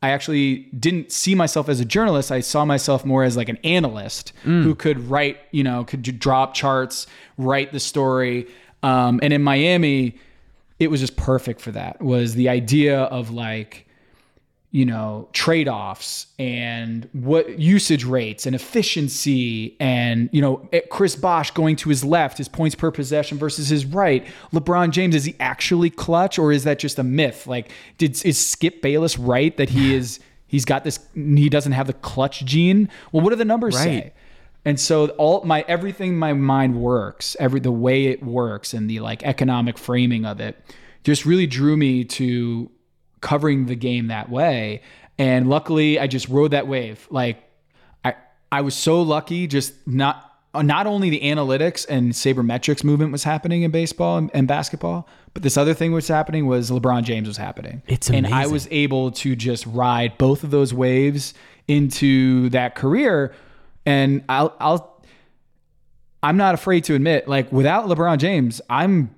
I 0.00 0.10
actually 0.10 0.68
didn't 0.78 1.10
see 1.10 1.34
myself 1.34 1.68
as 1.68 1.80
a 1.80 1.84
journalist. 1.84 2.30
I 2.30 2.38
saw 2.38 2.64
myself 2.64 3.04
more 3.04 3.24
as 3.24 3.36
like 3.36 3.48
an 3.48 3.58
analyst 3.64 4.32
mm. 4.44 4.62
who 4.62 4.76
could 4.76 5.10
write, 5.10 5.38
you 5.50 5.64
know, 5.64 5.82
could 5.82 6.02
drop 6.20 6.54
charts, 6.54 7.08
write 7.36 7.72
the 7.72 7.80
story. 7.80 8.46
Um, 8.84 9.18
and 9.24 9.32
in 9.32 9.42
Miami, 9.42 10.18
it 10.82 10.90
was 10.90 11.00
just 11.00 11.16
perfect 11.16 11.60
for 11.60 11.72
that 11.72 12.00
was 12.00 12.34
the 12.34 12.48
idea 12.48 13.02
of 13.04 13.30
like 13.30 13.86
you 14.72 14.86
know 14.86 15.28
trade-offs 15.32 16.26
and 16.38 17.08
what 17.12 17.58
usage 17.58 18.04
rates 18.04 18.46
and 18.46 18.56
efficiency 18.56 19.76
and 19.78 20.30
you 20.32 20.40
know 20.40 20.66
eh, 20.72 20.80
Chris 20.90 21.14
Bosh 21.14 21.50
going 21.50 21.76
to 21.76 21.90
his 21.90 22.02
left 22.02 22.38
his 22.38 22.48
points 22.48 22.74
per 22.74 22.90
possession 22.90 23.38
versus 23.38 23.68
his 23.68 23.84
right. 23.84 24.26
LeBron 24.52 24.90
James 24.90 25.14
is 25.14 25.24
he 25.24 25.36
actually 25.38 25.90
clutch 25.90 26.38
or 26.38 26.52
is 26.52 26.64
that 26.64 26.78
just 26.78 26.98
a 26.98 27.04
myth? 27.04 27.46
Like 27.46 27.70
did 27.98 28.24
is 28.24 28.44
Skip 28.44 28.80
Bayless 28.80 29.18
right 29.18 29.54
that 29.58 29.68
he 29.68 29.94
is 29.94 30.20
he's 30.46 30.64
got 30.64 30.84
this 30.84 30.98
he 31.14 31.50
doesn't 31.50 31.72
have 31.72 31.86
the 31.86 31.92
clutch 31.92 32.44
gene? 32.46 32.88
Well 33.12 33.22
what 33.22 33.30
do 33.30 33.36
the 33.36 33.44
numbers 33.44 33.76
right. 33.76 33.84
say 33.84 34.12
and 34.64 34.78
so 34.78 35.08
all 35.10 35.44
my 35.44 35.64
everything 35.66 36.18
my 36.18 36.32
mind 36.32 36.80
works, 36.80 37.36
every 37.40 37.60
the 37.60 37.72
way 37.72 38.06
it 38.06 38.22
works 38.22 38.72
and 38.74 38.88
the 38.88 39.00
like 39.00 39.22
economic 39.24 39.76
framing 39.76 40.24
of 40.24 40.40
it 40.40 40.56
just 41.04 41.26
really 41.26 41.46
drew 41.46 41.76
me 41.76 42.04
to 42.04 42.70
covering 43.20 43.66
the 43.66 43.74
game 43.74 44.06
that 44.06 44.30
way. 44.30 44.82
And 45.18 45.48
luckily 45.48 45.98
I 45.98 46.06
just 46.06 46.28
rode 46.28 46.52
that 46.52 46.68
wave. 46.68 47.06
Like 47.10 47.42
I 48.04 48.14
I 48.50 48.60
was 48.60 48.74
so 48.74 49.02
lucky 49.02 49.46
just 49.46 49.74
not 49.86 50.28
not 50.54 50.86
only 50.86 51.08
the 51.08 51.20
analytics 51.20 51.86
and 51.88 52.12
sabermetrics 52.12 52.84
movement 52.84 53.10
was 53.10 53.24
happening 53.24 53.62
in 53.62 53.70
baseball 53.70 54.18
and, 54.18 54.30
and, 54.34 54.46
basketball, 54.46 55.08
but 55.32 55.42
this 55.42 55.56
other 55.56 55.72
thing 55.72 55.92
was 55.92 56.06
happening 56.06 56.46
was 56.46 56.70
LeBron 56.70 57.04
James 57.04 57.26
was 57.26 57.38
happening. 57.38 57.82
It's 57.86 58.10
amazing. 58.10 58.26
And 58.26 58.34
I 58.34 58.46
was 58.46 58.68
able 58.70 59.12
to 59.12 59.34
just 59.34 59.64
ride 59.64 60.18
both 60.18 60.44
of 60.44 60.50
those 60.50 60.74
waves 60.74 61.32
into 61.68 62.50
that 62.50 62.74
career. 62.74 63.34
And 63.84 64.24
I'll, 64.28 64.54
I'll, 64.60 65.04
I'm 66.22 66.36
not 66.36 66.54
afraid 66.54 66.84
to 66.84 66.94
admit, 66.94 67.26
like 67.26 67.50
without 67.50 67.86
LeBron 67.86 68.18
James, 68.18 68.60
I'm, 68.70 69.14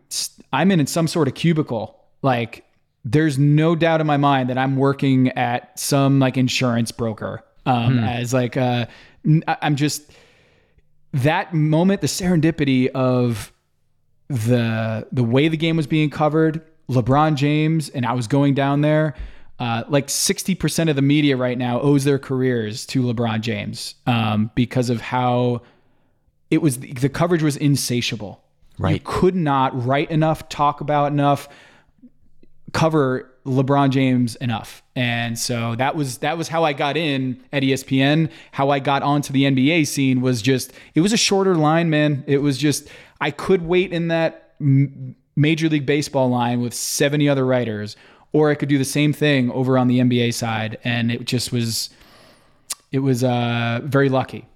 I'm 0.52 0.70
in 0.70 0.86
some 0.86 1.06
sort 1.06 1.28
of 1.28 1.34
cubicle. 1.34 2.00
Like 2.22 2.64
there's 3.04 3.38
no 3.38 3.76
doubt 3.76 4.00
in 4.00 4.06
my 4.06 4.16
mind 4.16 4.48
that 4.48 4.56
I'm 4.56 4.76
working 4.76 5.28
at 5.30 5.78
some 5.78 6.18
like 6.18 6.36
insurance 6.36 6.90
broker 6.90 7.44
um, 7.66 7.98
hmm. 7.98 8.04
as 8.04 8.32
like 8.32 8.56
uh, 8.56 8.86
I'm 9.46 9.76
just 9.76 10.10
that 11.12 11.54
moment, 11.54 12.00
the 12.00 12.06
serendipity 12.06 12.88
of 12.88 13.52
the 14.28 15.06
the 15.12 15.22
way 15.22 15.48
the 15.48 15.56
game 15.56 15.76
was 15.76 15.86
being 15.86 16.10
covered, 16.10 16.62
LeBron 16.88 17.36
James, 17.36 17.88
and 17.90 18.04
I 18.06 18.12
was 18.12 18.26
going 18.26 18.54
down 18.54 18.80
there. 18.80 19.14
Uh, 19.58 19.84
like 19.88 20.08
60% 20.08 20.90
of 20.90 20.96
the 20.96 21.02
media 21.02 21.36
right 21.36 21.56
now 21.56 21.80
owes 21.80 22.02
their 22.02 22.18
careers 22.18 22.84
to 22.86 23.02
LeBron 23.02 23.40
James 23.40 23.94
um, 24.06 24.50
because 24.56 24.90
of 24.90 25.00
how 25.00 25.62
it 26.50 26.60
was 26.60 26.78
the 26.78 27.08
coverage 27.08 27.42
was 27.42 27.56
insatiable. 27.56 28.42
Right. 28.78 28.94
You 28.94 29.00
could 29.04 29.36
not 29.36 29.86
write 29.86 30.10
enough, 30.10 30.48
talk 30.48 30.80
about 30.80 31.12
enough, 31.12 31.48
cover 32.72 33.30
LeBron 33.46 33.90
James 33.90 34.36
enough. 34.36 34.82
And 34.96 35.38
so 35.38 35.74
that 35.76 35.94
was 35.94 36.18
that 36.18 36.38
was 36.38 36.48
how 36.48 36.64
I 36.64 36.72
got 36.72 36.96
in 36.96 37.42
at 37.52 37.62
ESPN. 37.62 38.30
How 38.52 38.70
I 38.70 38.78
got 38.78 39.02
onto 39.02 39.32
the 39.32 39.44
NBA 39.44 39.86
scene 39.86 40.20
was 40.20 40.42
just 40.42 40.72
it 40.94 41.00
was 41.00 41.12
a 41.12 41.16
shorter 41.16 41.54
line, 41.54 41.90
man. 41.90 42.24
It 42.26 42.38
was 42.38 42.58
just 42.58 42.88
I 43.20 43.30
could 43.30 43.62
wait 43.62 43.92
in 43.92 44.08
that 44.08 44.54
Major 44.60 45.68
League 45.68 45.86
Baseball 45.86 46.28
line 46.28 46.60
with 46.60 46.74
70 46.74 47.28
other 47.28 47.44
writers 47.44 47.96
or 48.34 48.50
I 48.50 48.54
could 48.56 48.68
do 48.68 48.76
the 48.76 48.84
same 48.84 49.14
thing 49.14 49.50
over 49.52 49.78
on 49.78 49.88
the 49.88 50.00
NBA 50.00 50.34
side 50.34 50.76
and 50.84 51.10
it 51.10 51.24
just 51.24 51.52
was 51.52 51.88
it 52.92 52.98
was 52.98 53.24
uh, 53.24 53.80
very 53.82 54.10
lucky 54.10 54.46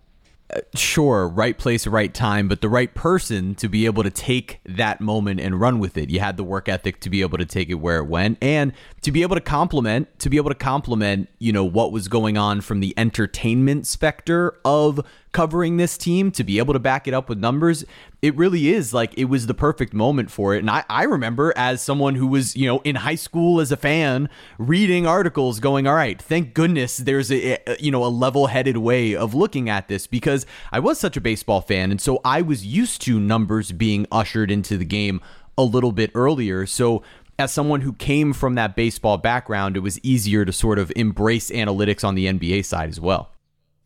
sure, 0.75 1.29
right 1.29 1.57
place, 1.59 1.87
right 1.87 2.13
time, 2.13 2.49
but 2.49 2.61
the 2.61 2.69
right 2.69 2.95
person 2.95 3.55
to 3.57 3.69
be 3.69 3.87
able 3.87 4.03
to 4.03 4.11
take 4.11 4.61
that 4.65 5.01
moment 5.01 5.41
and 5.41 5.61
run 5.61 5.79
with 5.79 5.97
it. 5.97 6.11
You 6.11 6.21
had 6.21 6.37
the 6.37 6.45
work 6.45 6.69
ethic 6.69 7.01
to 7.01 7.11
be 7.11 7.21
able 7.21 7.39
to 7.39 7.45
take 7.45 7.69
it 7.69 7.75
where 7.75 7.99
it 7.99 8.07
went 8.07 8.39
and 8.43 8.73
to 9.03 9.13
be 9.13 9.23
able 9.23 9.37
to 9.37 9.43
complement, 9.43 10.19
to 10.21 10.31
be 10.31 10.37
able 10.37 10.51
to 10.51 10.57
complement, 10.57 11.29
you 11.39 11.53
know, 11.53 11.65
what 11.65 11.93
was 11.93 12.09
going 12.09 12.39
on 12.39 12.61
from 12.61 12.81
the 12.81 12.95
entertainment 12.97 13.87
specter 13.87 14.59
of 14.65 15.01
covering 15.39 15.77
this 15.77 15.97
team 15.97 16.33
to 16.33 16.43
be 16.43 16.59
able 16.59 16.73
to 16.73 16.81
back 16.81 17.07
it 17.07 17.15
up 17.15 17.29
with 17.29 17.39
numbers, 17.39 17.85
it 18.23 18.35
really 18.35 18.71
is 18.71 18.93
like 18.93 19.17
it 19.17 19.27
was 19.27 19.47
the 19.47 19.55
perfect 19.55 19.95
moment 19.95 20.33
for 20.33 20.53
it. 20.53 20.59
And 20.59 20.69
I, 20.69 20.85
I 20.89 21.05
remember 21.05 21.53
as 21.55 21.81
someone 21.81 22.17
who 22.17 22.27
was, 22.27 22.57
you 22.57 22.67
know, 22.67 22.81
in 22.81 22.97
high 22.97 23.15
school 23.15 23.61
as 23.61 23.71
a 23.71 23.77
fan, 23.77 24.29
reading 24.59 25.07
articles 25.07 25.61
going, 25.61 25.87
all 25.87 25.95
right, 25.95 26.21
thank 26.21 26.55
goodness 26.55 26.97
there's 26.97 27.31
a, 27.31 27.57
a 27.69 27.77
you 27.79 27.93
know, 27.93 28.05
a 28.05 28.11
level 28.11 28.49
headed 28.49 28.79
way 28.79 29.15
of 29.15 29.33
looking 29.33 29.69
at 29.71 29.87
this 29.87 30.09
because 30.09 30.45
I 30.73 30.81
was 30.81 30.99
such 30.99 31.17
a 31.17 31.21
baseball 31.21 31.61
fan. 31.61 31.93
And 31.93 32.01
so 32.01 32.21
I 32.25 32.43
was 32.43 32.67
used 32.67 33.01
to 33.03 33.21
numbers 33.21 33.71
being 33.71 34.09
ushered 34.11 34.51
into 34.51 34.77
the 34.77 34.85
game 34.85 35.21
a 35.57 35.63
little 35.63 35.93
bit 35.93 36.11
earlier. 36.17 36.67
So 36.67 37.05
as 37.39 37.53
someone 37.53 37.83
who 37.83 37.93
came 37.93 38.33
from 38.33 38.57
that 38.57 38.75
baseball 38.75 39.19
background, 39.19 39.77
it 39.77 39.85
was 39.85 40.01
easier 40.03 40.45
to 40.45 40.53
sort 40.53 40.81
of 40.81 40.93
embrace 40.97 41.49
analytics 41.53 42.03
on 42.03 42.17
the 42.17 42.27
NBA 42.27 42.65
side 42.65 42.89
as 42.89 42.99
well. 42.99 43.31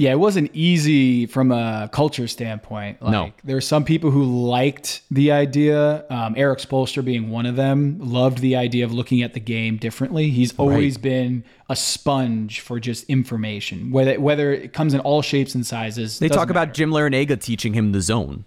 Yeah, 0.03 0.11
it 0.11 0.19
wasn't 0.19 0.51
easy 0.53 1.27
from 1.27 1.53
a 1.53 1.89
culture 1.93 2.27
standpoint. 2.27 3.01
Like, 3.01 3.13
no. 3.13 3.33
There 3.45 3.57
are 3.57 3.61
some 3.61 3.85
people 3.85 4.11
who 4.11 4.25
liked 4.25 5.01
the 5.13 5.31
idea. 5.31 6.05
Um, 6.11 6.35
Erik 6.37 6.59
Spoelstra 6.59 7.05
being 7.05 7.31
one 7.31 7.47
of 7.47 7.55
them, 7.55 8.01
loved 8.01 8.39
the 8.39 8.57
idea 8.57 8.85
of 8.85 8.93
looking 8.93 9.23
at 9.23 9.35
the 9.35 9.39
game 9.39 9.77
differently. 9.77 10.31
He's 10.31 10.59
always 10.59 10.97
right. 10.97 11.03
been 11.03 11.45
a 11.71 11.77
sponge 11.77 12.59
for 12.59 12.81
just 12.81 13.05
information, 13.05 13.93
whether 13.93 14.19
whether 14.19 14.53
it 14.53 14.73
comes 14.73 14.93
in 14.93 14.99
all 14.99 15.23
shapes 15.23 15.55
and 15.55 15.65
sizes. 15.65 16.19
They 16.19 16.29
talk 16.29 16.49
matter. 16.49 16.51
about 16.51 16.75
Jim 16.75 16.91
Larrañaga 16.91 17.41
teaching 17.41 17.73
him 17.73 17.93
the 17.93 18.01
zone. 18.01 18.45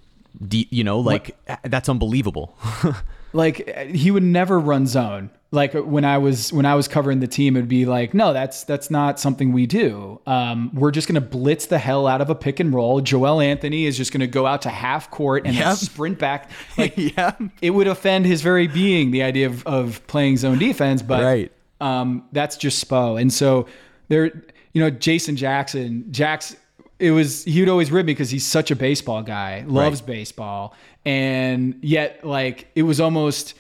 you 0.50 0.84
know, 0.84 1.00
like 1.00 1.38
what? 1.46 1.60
that's 1.64 1.88
unbelievable. 1.88 2.58
like 3.32 3.88
he 3.88 4.12
would 4.12 4.24
never 4.24 4.60
run 4.60 4.88
zone 4.88 5.30
like 5.56 5.74
when 5.74 6.06
I 6.06 6.18
was 6.18 6.54
when 6.54 6.66
I 6.66 6.76
was 6.76 6.88
covering 6.88 7.22
the 7.22 7.28
team, 7.28 7.56
it'd 7.56 7.70
be 7.70 7.86
like, 7.86 8.14
no, 8.14 8.34
that's 8.34 8.64
that's 8.66 8.92
not 8.92 9.20
something 9.20 9.54
we 9.54 9.66
do. 9.66 10.22
Um, 10.28 10.70
we're 10.74 10.92
just 10.92 11.08
going 11.08 11.16
to 11.16 11.28
blitz 11.28 11.68
the 11.68 11.80
hell 11.80 12.06
out 12.06 12.22
of 12.22 12.30
a 12.30 12.36
pick 12.36 12.60
and 12.60 12.74
roll. 12.74 13.02
Joel 13.02 13.42
Anthony 13.42 13.86
is 13.86 13.98
just 13.98 14.12
going 14.12 14.20
to 14.20 14.28
go 14.28 14.46
out 14.46 14.62
to 14.64 14.70
half 14.70 15.10
court 15.10 15.48
and 15.48 15.56
yep. 15.56 15.78
sprint 15.78 16.20
back. 16.20 16.52
Like, 16.78 16.98
yeah, 16.98 17.32
it 17.62 17.70
would 17.70 17.88
offend 17.88 18.26
his 18.26 18.42
very 18.42 18.68
being 18.68 19.12
the 19.12 19.24
idea 19.24 19.46
of, 19.46 19.66
of 19.66 20.06
playing 20.08 20.36
zone 20.36 20.58
defense, 20.58 21.02
but 21.02 21.24
right. 21.24 21.52
um, 21.80 22.28
that's 22.34 22.58
just 22.58 22.86
Spo. 22.86 23.20
And 23.20 23.32
so 23.32 23.68
there, 24.10 24.26
you 24.74 24.82
know, 24.82 24.90
Jason 24.90 25.38
Jackson, 25.38 26.12
Jax. 26.12 26.56
It 27.00 27.12
was 27.12 27.44
he 27.46 27.62
would 27.62 27.70
always 27.70 27.92
rib 27.92 28.06
me 28.06 28.14
because 28.14 28.30
he's 28.30 28.46
such 28.46 28.72
a 28.72 28.76
baseball 28.76 29.22
guy, 29.22 29.64
loves 29.68 30.02
right. 30.02 30.08
baseball, 30.08 30.76
and 31.06 31.78
yet 31.82 32.26
like 32.26 32.68
it 32.76 32.84
was 32.84 33.00
almost, 33.00 33.54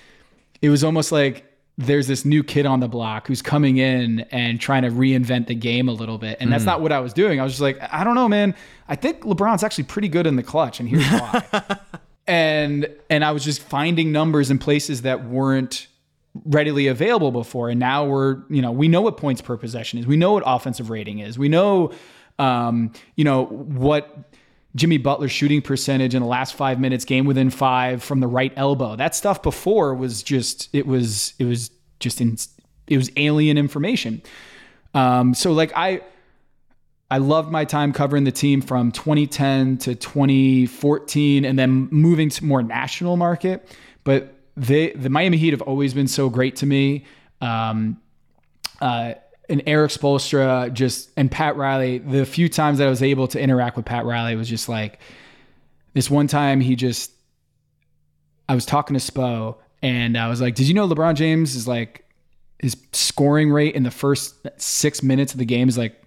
it 0.61 0.69
was 0.69 0.83
almost 0.83 1.11
like 1.11 1.45
there's 1.77 2.07
this 2.07 2.23
new 2.23 2.43
kid 2.43 2.65
on 2.65 2.79
the 2.79 2.87
block 2.87 3.27
who's 3.27 3.41
coming 3.41 3.77
in 3.77 4.21
and 4.31 4.61
trying 4.61 4.83
to 4.83 4.89
reinvent 4.89 5.47
the 5.47 5.55
game 5.55 5.89
a 5.89 5.91
little 5.91 6.17
bit. 6.17 6.37
And 6.39 6.51
that's 6.51 6.63
mm. 6.63 6.67
not 6.67 6.81
what 6.81 6.91
I 6.91 6.99
was 6.99 7.11
doing. 7.11 7.39
I 7.39 7.43
was 7.43 7.53
just 7.53 7.61
like, 7.61 7.77
I 7.91 8.03
don't 8.03 8.15
know, 8.15 8.29
man. 8.29 8.55
I 8.87 8.95
think 8.95 9.21
LeBron's 9.21 9.63
actually 9.63 9.85
pretty 9.85 10.07
good 10.07 10.25
in 10.25 10.35
the 10.35 10.43
clutch, 10.43 10.79
and 10.79 10.87
here's 10.87 11.05
why. 11.05 11.77
and 12.27 12.87
and 13.09 13.25
I 13.25 13.31
was 13.31 13.43
just 13.43 13.61
finding 13.61 14.11
numbers 14.11 14.51
in 14.51 14.57
places 14.57 15.01
that 15.01 15.25
weren't 15.25 15.87
readily 16.45 16.87
available 16.87 17.31
before. 17.31 17.69
And 17.69 17.79
now 17.79 18.05
we're, 18.05 18.43
you 18.49 18.61
know, 18.61 18.71
we 18.71 18.87
know 18.87 19.01
what 19.01 19.17
points 19.17 19.41
per 19.41 19.55
possession 19.55 19.99
is. 19.99 20.05
We 20.05 20.17
know 20.17 20.33
what 20.33 20.43
offensive 20.45 20.89
rating 20.89 21.19
is. 21.19 21.39
We 21.39 21.47
know 21.47 21.93
um, 22.39 22.91
you 23.15 23.23
know, 23.23 23.45
what 23.45 24.34
Jimmy 24.75 24.97
Butler's 24.97 25.31
shooting 25.31 25.61
percentage 25.61 26.13
in 26.13 26.21
the 26.21 26.27
last 26.27 26.53
five 26.53 26.79
minutes, 26.79 27.05
game 27.05 27.25
within 27.25 27.49
five 27.49 28.03
from 28.03 28.19
the 28.19 28.27
right 28.27 28.51
elbow. 28.57 28.95
That 28.95 29.15
stuff 29.15 29.41
before 29.41 29.95
was 29.95 30.21
just 30.21 30.69
it 30.73 30.85
was 30.85 31.33
it 31.39 31.45
was 31.45 31.71
just 31.99 32.19
in, 32.19 32.37
it 32.87 32.97
was 32.97 33.09
alien 33.15 33.57
information. 33.57 34.21
Um, 34.93 35.33
so 35.33 35.53
like 35.53 35.71
I 35.75 36.01
I 37.09 37.19
loved 37.19 37.51
my 37.51 37.63
time 37.63 37.93
covering 37.93 38.25
the 38.25 38.31
team 38.31 38.61
from 38.61 38.91
2010 38.91 39.77
to 39.79 39.95
2014, 39.95 41.45
and 41.45 41.57
then 41.57 41.87
moving 41.91 42.29
to 42.29 42.43
more 42.43 42.61
national 42.61 43.15
market. 43.15 43.73
But 44.03 44.33
they 44.57 44.91
the 44.91 45.09
Miami 45.09 45.37
Heat 45.37 45.51
have 45.51 45.61
always 45.61 45.93
been 45.93 46.07
so 46.07 46.29
great 46.29 46.57
to 46.57 46.65
me. 46.65 47.05
Um, 47.39 48.01
uh, 48.81 49.13
and 49.49 49.61
Erik 49.65 49.91
Spoelstra 49.91 50.71
just 50.73 51.09
and 51.17 51.31
Pat 51.31 51.55
Riley, 51.55 51.99
the 51.99 52.25
few 52.25 52.49
times 52.49 52.79
that 52.79 52.87
I 52.87 52.89
was 52.89 53.03
able 53.03 53.27
to 53.29 53.39
interact 53.39 53.77
with 53.77 53.85
Pat 53.85 54.05
Riley 54.05 54.35
was 54.35 54.49
just 54.49 54.69
like 54.69 54.99
this 55.93 56.09
one 56.09 56.27
time 56.27 56.61
he 56.61 56.75
just 56.75 57.11
I 58.47 58.55
was 58.55 58.65
talking 58.65 58.97
to 58.97 59.11
Spo 59.11 59.57
and 59.81 60.17
I 60.17 60.29
was 60.29 60.41
like, 60.41 60.55
Did 60.55 60.67
you 60.67 60.73
know 60.73 60.87
LeBron 60.87 61.15
James 61.15 61.55
is 61.55 61.67
like 61.67 62.05
his 62.59 62.77
scoring 62.93 63.51
rate 63.51 63.75
in 63.75 63.83
the 63.83 63.91
first 63.91 64.35
six 64.57 65.03
minutes 65.03 65.33
of 65.33 65.39
the 65.39 65.45
game 65.45 65.69
is 65.69 65.77
like 65.77 66.01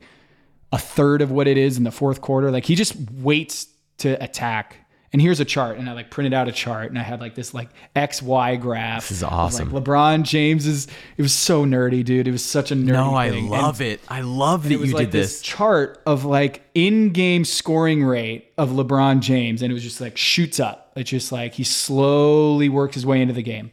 a 0.72 0.78
third 0.78 1.22
of 1.22 1.30
what 1.30 1.46
it 1.48 1.56
is 1.56 1.76
in 1.76 1.84
the 1.84 1.90
fourth 1.90 2.20
quarter? 2.20 2.50
Like 2.50 2.64
he 2.64 2.74
just 2.74 2.96
waits 3.12 3.66
to 3.98 4.22
attack 4.22 4.76
and 5.12 5.22
here's 5.22 5.40
a 5.40 5.44
chart 5.44 5.78
and 5.78 5.88
i 5.88 5.92
like 5.92 6.10
printed 6.10 6.34
out 6.34 6.48
a 6.48 6.52
chart 6.52 6.90
and 6.90 6.98
i 6.98 7.02
had 7.02 7.20
like 7.20 7.34
this 7.34 7.54
like 7.54 7.68
xy 7.96 8.60
graph. 8.60 9.08
This 9.08 9.18
is 9.18 9.22
awesome 9.22 9.72
like 9.72 9.84
lebron 9.84 10.22
james 10.22 10.66
is 10.66 10.86
it 11.16 11.22
was 11.22 11.32
so 11.32 11.64
nerdy 11.64 12.04
dude. 12.04 12.28
It 12.28 12.32
was 12.32 12.44
such 12.44 12.70
a 12.70 12.74
nerdy 12.74 12.86
no 12.86 13.14
i 13.14 13.30
love 13.30 13.80
and, 13.80 13.92
it. 13.92 14.00
I 14.08 14.20
love 14.20 14.64
that 14.64 14.70
you 14.70 14.86
like 14.86 15.06
did 15.06 15.12
this. 15.12 15.38
this. 15.38 15.42
chart 15.42 16.00
of 16.06 16.24
like 16.24 16.62
in-game 16.74 17.44
scoring 17.44 18.04
rate 18.04 18.52
of 18.58 18.70
lebron 18.70 19.20
james 19.20 19.62
and 19.62 19.70
it 19.70 19.74
was 19.74 19.82
just 19.82 20.00
like 20.00 20.16
shoots 20.16 20.60
up. 20.60 20.92
It's 20.96 21.10
just 21.10 21.32
like 21.32 21.54
he 21.54 21.64
slowly 21.64 22.68
works 22.68 22.94
his 22.94 23.06
way 23.06 23.20
into 23.20 23.34
the 23.34 23.42
game. 23.42 23.70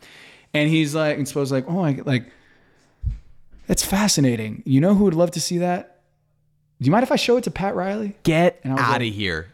And 0.54 0.70
he's 0.70 0.96
like 0.96 1.18
and 1.18 1.28
suppose 1.28 1.52
like 1.52 1.66
oh 1.68 1.82
my 1.82 2.02
like 2.06 2.32
that's 3.68 3.84
fascinating. 3.84 4.64
You 4.66 4.80
know 4.80 4.94
who 4.94 5.06
would 5.06 5.16
love 5.16 5.32
to 5.32 5.42
see 5.42 5.58
that? 5.60 6.02
Do 6.80 6.86
you 6.86 6.92
mind 6.92 7.04
if 7.04 7.12
I 7.12 7.16
show 7.16 7.38
it 7.38 7.46
to 7.46 7.52
Pat 7.52 7.76
Riley? 7.76 8.16
Get 8.24 8.60
out 8.66 8.78
like, 8.78 9.10
of 9.10 9.14
here. 9.16 9.48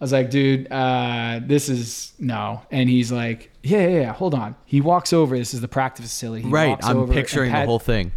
I 0.00 0.04
was 0.04 0.12
like, 0.12 0.30
dude, 0.30 0.70
uh, 0.70 1.40
this 1.42 1.68
is 1.68 2.12
no. 2.20 2.62
And 2.70 2.88
he's 2.88 3.10
like, 3.10 3.50
yeah, 3.64 3.80
yeah, 3.80 4.00
yeah, 4.00 4.12
hold 4.12 4.32
on. 4.32 4.54
He 4.64 4.80
walks 4.80 5.12
over. 5.12 5.36
This 5.36 5.54
is 5.54 5.60
the 5.60 5.66
practice 5.66 6.04
facility. 6.04 6.44
He 6.44 6.48
right. 6.48 6.78
I'm 6.84 7.08
picturing 7.08 7.50
Pat, 7.50 7.62
the 7.62 7.66
whole 7.66 7.80
thing. 7.80 8.12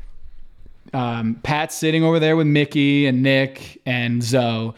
Um, 0.93 1.39
Pat's 1.41 1.73
sitting 1.73 2.03
over 2.03 2.19
there 2.19 2.35
with 2.35 2.45
Mickey 2.45 3.07
and 3.07 3.23
Nick 3.23 3.81
and 3.87 4.21
Zoe 4.21 4.73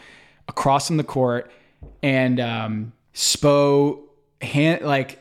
across 0.48 0.86
from 0.86 0.96
the 0.96 1.04
court. 1.04 1.50
And 2.02 2.40
um, 2.40 2.92
Spo, 3.12 4.00
hand, 4.40 4.82
like, 4.82 5.18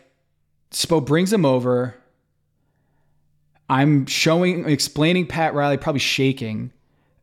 Spo 0.71 1.05
brings 1.05 1.34
him 1.34 1.45
over. 1.45 1.95
I'm 3.69 4.05
showing, 4.05 4.69
explaining 4.69 5.27
Pat 5.27 5.53
Riley, 5.53 5.77
probably 5.77 5.99
shaking 5.99 6.71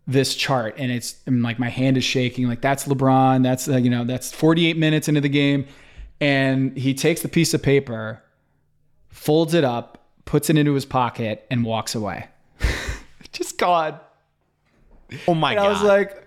this 0.06 0.34
chart 0.34 0.74
and 0.78 0.90
it's 0.90 1.16
and 1.26 1.42
like 1.42 1.58
my 1.58 1.68
hand 1.68 1.96
is 1.96 2.04
shaking 2.04 2.48
like 2.48 2.60
that's 2.60 2.86
LeBron 2.86 3.42
that's 3.42 3.68
uh, 3.68 3.76
you 3.76 3.90
know 3.90 4.04
that's 4.04 4.32
48 4.32 4.76
minutes 4.76 5.08
into 5.08 5.20
the 5.20 5.28
game 5.28 5.66
and 6.20 6.76
he 6.76 6.94
takes 6.94 7.22
the 7.22 7.28
piece 7.28 7.54
of 7.54 7.62
paper 7.62 8.22
folds 9.08 9.54
it 9.54 9.62
up 9.62 10.00
puts 10.24 10.48
it 10.48 10.56
into 10.56 10.74
his 10.74 10.84
pocket 10.84 11.44
and 11.50 11.64
walks 11.64 11.94
away. 11.94 12.28
Just 13.32 13.58
gone. 13.58 13.98
Oh 15.26 15.34
my 15.34 15.50
and 15.52 15.58
god 15.58 15.66
I 15.66 15.68
was 15.70 15.82
like 15.82 16.24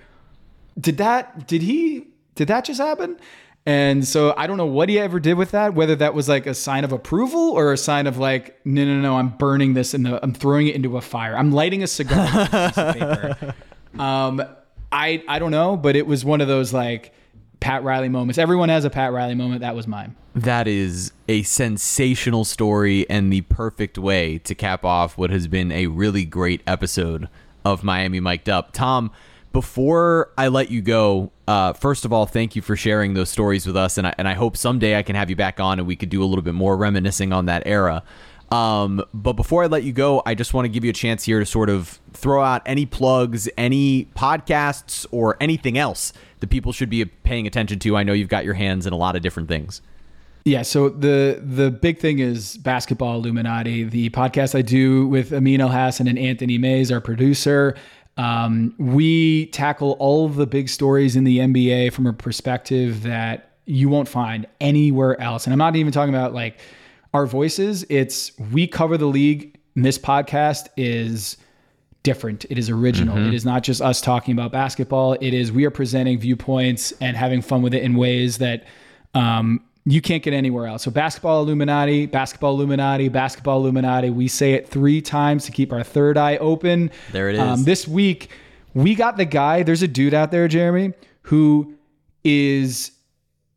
did 0.80 0.98
that 0.98 1.48
did 1.48 1.62
he 1.62 2.08
did 2.36 2.48
that 2.50 2.66
just 2.66 2.82
happen? 2.82 3.18
And 3.66 4.06
so 4.06 4.34
I 4.36 4.48
don't 4.48 4.58
know 4.58 4.66
what 4.66 4.90
he 4.90 5.00
ever 5.00 5.20
did 5.20 5.36
with 5.36 5.52
that, 5.52 5.74
whether 5.74 5.96
that 5.96 6.14
was 6.14 6.28
like 6.28 6.46
a 6.46 6.54
sign 6.54 6.84
of 6.84 6.92
approval 6.92 7.52
or 7.52 7.72
a 7.72 7.78
sign 7.78 8.08
of 8.08 8.18
like, 8.18 8.60
no, 8.66 8.84
no, 8.84 9.00
no, 9.00 9.16
I'm 9.16 9.30
burning 9.30 9.74
this 9.74 9.94
and 9.94 10.06
I'm 10.08 10.34
throwing 10.34 10.68
it 10.68 10.76
into 10.76 10.98
a 10.98 11.02
fire. 11.02 11.36
I'm 11.38 11.52
lighting 11.52 11.82
a 11.82 11.88
cigar. 11.88 12.26
with 12.26 12.54
a 12.54 12.68
piece 12.68 12.78
of 12.78 12.96
paper. 12.96 13.56
Um, 14.00 14.42
I 14.92 15.24
I 15.28 15.38
don't 15.38 15.52
know, 15.52 15.78
but 15.78 15.96
it 15.96 16.08
was 16.08 16.26
one 16.26 16.42
of 16.42 16.48
those 16.48 16.74
like 16.74 17.14
Pat 17.60 17.84
Riley 17.84 18.10
moments. 18.10 18.40
Everyone 18.40 18.70
has 18.70 18.86
a 18.86 18.90
Pat 18.90 19.14
Riley 19.14 19.36
moment. 19.36 19.62
That 19.62 19.76
was 19.76 19.88
mine. 19.88 20.16
That 20.34 20.68
is 20.68 21.12
a 21.28 21.44
sensational 21.44 22.44
story 22.44 23.08
and 23.10 23.32
the 23.32 23.42
perfect 23.42 24.00
way 24.00 24.40
to 24.40 24.56
cap 24.56 24.84
off 24.84 25.16
what 25.16 25.30
has 25.30 25.48
been 25.48 25.72
a 25.72 25.86
really 25.88 26.26
great 26.26 26.62
episode 26.66 27.30
of 27.64 27.84
Miami 27.84 28.20
Mic'd 28.20 28.50
Up. 28.50 28.72
Tom, 28.72 29.12
before 29.54 30.32
I 30.38 30.50
let 30.50 30.72
you 30.72 30.82
go, 30.82 31.32
uh, 31.48 31.74
first 31.74 32.06
of 32.06 32.12
all, 32.12 32.26
thank 32.26 32.56
you 32.56 32.62
for 32.62 32.76
sharing 32.76 33.14
those 33.14 33.30
stories 33.30 33.66
with 33.66 33.78
us, 33.78 33.98
and 33.98 34.08
I, 34.08 34.16
and 34.18 34.28
I 34.28 34.34
hope 34.34 34.58
someday 34.58 34.98
I 34.98 35.04
can 35.04 35.16
have 35.16 35.30
you 35.30 35.36
back 35.36 35.60
on 35.60 35.80
and 35.80 35.88
we 35.88 35.96
could 35.96 36.10
do 36.10 36.24
a 36.24 36.26
little 36.26 36.42
bit 36.42 36.56
more 36.56 36.76
reminiscing 36.76 37.32
on 37.32 37.46
that 37.46 37.64
era. 37.66 38.04
Um, 38.52 39.04
but 39.14 39.34
before 39.34 39.64
I 39.64 39.68
let 39.68 39.84
you 39.84 39.94
go, 39.94 40.22
I 40.26 40.36
just 40.36 40.54
want 40.54 40.66
to 40.66 40.70
give 40.70 40.84
you 40.84 40.90
a 40.90 40.94
chance 40.94 41.24
here 41.24 41.40
to 41.40 41.46
sort 41.46 41.70
of 41.70 42.00
throw 42.14 42.44
out 42.44 42.62
any 42.66 42.86
plugs, 42.86 43.50
any 43.58 44.06
podcasts, 44.16 45.06
or 45.12 45.38
anything 45.40 45.78
else 45.78 46.14
that 46.40 46.50
people 46.50 46.72
should 46.72 46.90
be 46.90 47.06
paying 47.06 47.48
attention 47.48 47.80
to. 47.80 47.96
I 47.96 48.04
know 48.04 48.14
you've 48.14 48.30
got 48.30 48.46
your 48.46 48.54
hands 48.56 48.86
in 48.86 48.94
a 48.94 48.98
lot 48.98 49.16
of 49.16 49.22
different 49.22 49.50
things. 49.50 49.82
Yeah, 50.46 50.64
so 50.64 50.90
the 50.90 51.42
the 51.42 51.72
big 51.72 52.00
thing 52.00 52.20
is 52.20 52.58
basketball 52.58 53.16
Illuminati. 53.16 53.86
The 53.86 54.10
podcast 54.10 54.56
I 54.56 54.62
do 54.62 55.08
with 55.08 55.32
Amin 55.32 55.62
Elhassan 55.62 56.10
and 56.10 56.20
Anthony 56.20 56.58
Mays, 56.58 56.92
our 56.92 57.00
producer. 57.00 57.76
Um, 58.18 58.76
we 58.78 59.48
tackle 59.48 59.94
all 60.00 60.26
of 60.26 60.36
the 60.36 60.46
big 60.46 60.70
stories 60.70 61.16
in 61.16 61.24
the 61.24 61.40
NBA 61.40 61.94
from 61.94 62.06
a 62.06 62.14
perspective 62.14 63.04
that 63.04 63.52
you 63.66 63.90
won't 63.90 64.08
find 64.08 64.46
anywhere 64.62 65.20
else. 65.20 65.46
And 65.46 65.54
I'm 65.54 65.60
not 65.60 65.76
even 65.76 65.92
talking 65.92 66.14
about 66.14 66.34
like 66.34 66.60
our 67.14 67.26
voices. 67.26 67.86
It's 67.90 68.38
we 68.52 68.68
cover 68.68 68.98
the 68.98 69.06
league. 69.06 69.60
This 69.76 69.98
podcast 69.98 70.68
is 70.78 71.38
different. 72.04 72.46
It 72.50 72.58
is 72.58 72.70
original. 72.70 73.18
It 73.18 73.34
is 73.34 73.46
not 73.46 73.64
just 73.64 73.82
us 73.82 74.02
talking 74.02 74.34
about 74.34 74.52
basketball. 74.52 75.14
It 75.14 75.34
is 75.34 75.52
we 75.52 75.66
are 75.66 75.72
presenting 75.72 76.20
viewpoints 76.20 76.92
and 77.00 77.16
having 77.16 77.42
fun 77.42 77.62
with 77.62 77.74
it 77.74 77.82
in 77.82 77.96
ways 77.96 78.38
that 78.40 78.66
um, 79.16 79.64
you 79.86 80.02
can't 80.02 80.24
get 80.24 80.34
anywhere 80.34 80.68
else. 80.68 80.84
So 80.84 80.92
basketball 80.92 81.42
Illuminati, 81.44 82.06
basketball 82.06 82.56
Illuminati, 82.56 83.10
basketball 83.10 83.60
Illuminati. 83.60 84.10
We 84.10 84.28
say 84.28 84.54
it 84.54 84.68
three 84.70 85.02
times 85.02 85.46
to 85.46 85.52
keep 85.52 85.74
our 85.74 85.84
third 85.84 86.18
eye 86.18 86.38
open. 86.38 86.90
There 87.12 87.30
it 87.30 87.36
is. 87.36 87.42
Um, 87.42 87.64
this 87.64 87.88
week 87.88 88.30
we 88.74 88.96
got 88.96 89.18
the 89.18 89.26
guy. 89.26 89.64
There's 89.64 89.82
a 89.82 89.88
dude 89.88 90.14
out 90.14 90.32
there, 90.32 90.48
Jeremy, 90.48 90.94
who 91.24 91.76
is 92.24 92.92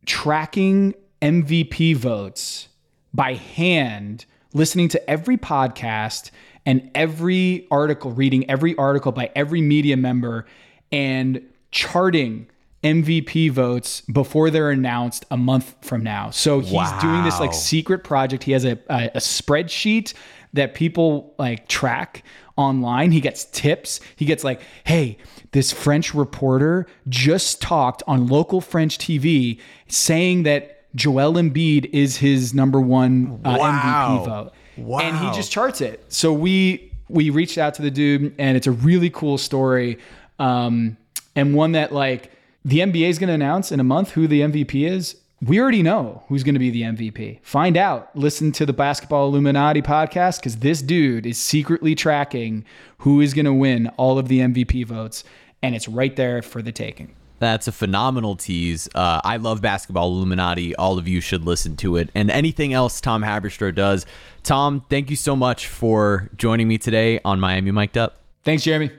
tracking 0.04 0.94
MVP 1.22 1.96
votes 1.96 2.68
by 3.14 3.34
hand, 3.34 4.26
listening 4.52 4.88
to 4.88 5.10
every 5.10 5.36
podcast 5.36 6.30
and 6.66 6.90
every 6.94 7.66
article, 7.70 8.10
reading 8.10 8.48
every 8.50 8.76
article 8.76 9.12
by 9.12 9.30
every 9.36 9.60
media 9.60 9.96
member, 9.96 10.44
and 10.90 11.40
charting 11.70 12.48
MVP 12.86 13.50
votes 13.50 14.02
before 14.02 14.50
they're 14.50 14.70
announced 14.70 15.24
a 15.30 15.36
month 15.36 15.74
from 15.82 16.02
now. 16.02 16.30
So 16.30 16.60
he's 16.60 16.92
doing 17.00 17.24
this 17.24 17.40
like 17.40 17.52
secret 17.54 18.04
project. 18.04 18.44
He 18.44 18.52
has 18.52 18.64
a, 18.64 18.78
a, 18.88 19.10
a 19.14 19.18
spreadsheet 19.18 20.14
that 20.52 20.74
people 20.74 21.34
like 21.38 21.68
track 21.68 22.22
online. 22.56 23.12
He 23.12 23.20
gets 23.20 23.44
tips. 23.46 24.00
He 24.16 24.24
gets 24.24 24.44
like, 24.44 24.60
hey, 24.84 25.18
this 25.52 25.72
French 25.72 26.14
reporter 26.14 26.86
just 27.08 27.60
talked 27.60 28.02
on 28.06 28.26
local 28.26 28.60
French 28.60 28.98
TV 28.98 29.60
saying 29.88 30.44
that 30.44 30.72
Joel 30.94 31.34
Embiid 31.34 31.90
is 31.92 32.16
his 32.16 32.54
number 32.54 32.80
one 32.80 33.40
uh, 33.44 33.56
Wow. 33.58 34.18
MVP 34.18 34.24
vote. 34.26 34.52
Wow. 34.78 34.98
And 35.00 35.18
he 35.18 35.30
just 35.36 35.52
charts 35.52 35.80
it. 35.80 36.04
So 36.08 36.32
we 36.32 36.92
we 37.08 37.30
reached 37.30 37.56
out 37.58 37.74
to 37.74 37.82
the 37.82 37.90
dude, 37.90 38.34
and 38.38 38.56
it's 38.56 38.66
a 38.66 38.72
really 38.72 39.10
cool 39.10 39.38
story, 39.38 39.98
um, 40.38 40.96
and 41.36 41.54
one 41.54 41.72
that 41.72 41.92
like 41.92 42.30
the 42.66 42.80
NBA 42.80 43.08
is 43.08 43.20
going 43.20 43.28
to 43.28 43.34
announce 43.34 43.70
in 43.70 43.78
a 43.78 43.84
month 43.84 44.10
who 44.10 44.26
the 44.26 44.40
MVP 44.40 44.90
is. 44.90 45.14
We 45.40 45.60
already 45.60 45.84
know 45.84 46.24
who's 46.26 46.42
going 46.42 46.56
to 46.56 46.58
be 46.58 46.70
the 46.70 46.82
MVP. 46.82 47.38
Find 47.42 47.76
out. 47.76 48.10
Listen 48.16 48.50
to 48.52 48.66
the 48.66 48.72
Basketball 48.72 49.28
Illuminati 49.28 49.82
podcast 49.82 50.40
because 50.40 50.56
this 50.56 50.82
dude 50.82 51.26
is 51.26 51.38
secretly 51.38 51.94
tracking 51.94 52.64
who 52.98 53.20
is 53.20 53.34
going 53.34 53.44
to 53.44 53.52
win 53.52 53.86
all 53.96 54.18
of 54.18 54.26
the 54.26 54.40
MVP 54.40 54.84
votes, 54.84 55.22
and 55.62 55.76
it's 55.76 55.86
right 55.86 56.16
there 56.16 56.42
for 56.42 56.60
the 56.60 56.72
taking. 56.72 57.14
That's 57.38 57.68
a 57.68 57.72
phenomenal 57.72 58.34
tease. 58.34 58.88
Uh, 58.92 59.20
I 59.22 59.36
love 59.36 59.62
Basketball 59.62 60.08
Illuminati. 60.08 60.74
All 60.74 60.98
of 60.98 61.06
you 61.06 61.20
should 61.20 61.44
listen 61.44 61.76
to 61.76 61.96
it. 61.96 62.10
And 62.16 62.32
anything 62.32 62.72
else 62.72 63.00
Tom 63.00 63.22
Haberstroh 63.22 63.74
does. 63.74 64.06
Tom, 64.42 64.84
thank 64.90 65.10
you 65.10 65.16
so 65.16 65.36
much 65.36 65.68
for 65.68 66.30
joining 66.36 66.66
me 66.66 66.78
today 66.78 67.20
on 67.24 67.38
Miami 67.38 67.70
Mic'd 67.70 67.96
Up. 67.96 68.18
Thanks, 68.42 68.64
Jeremy. 68.64 68.90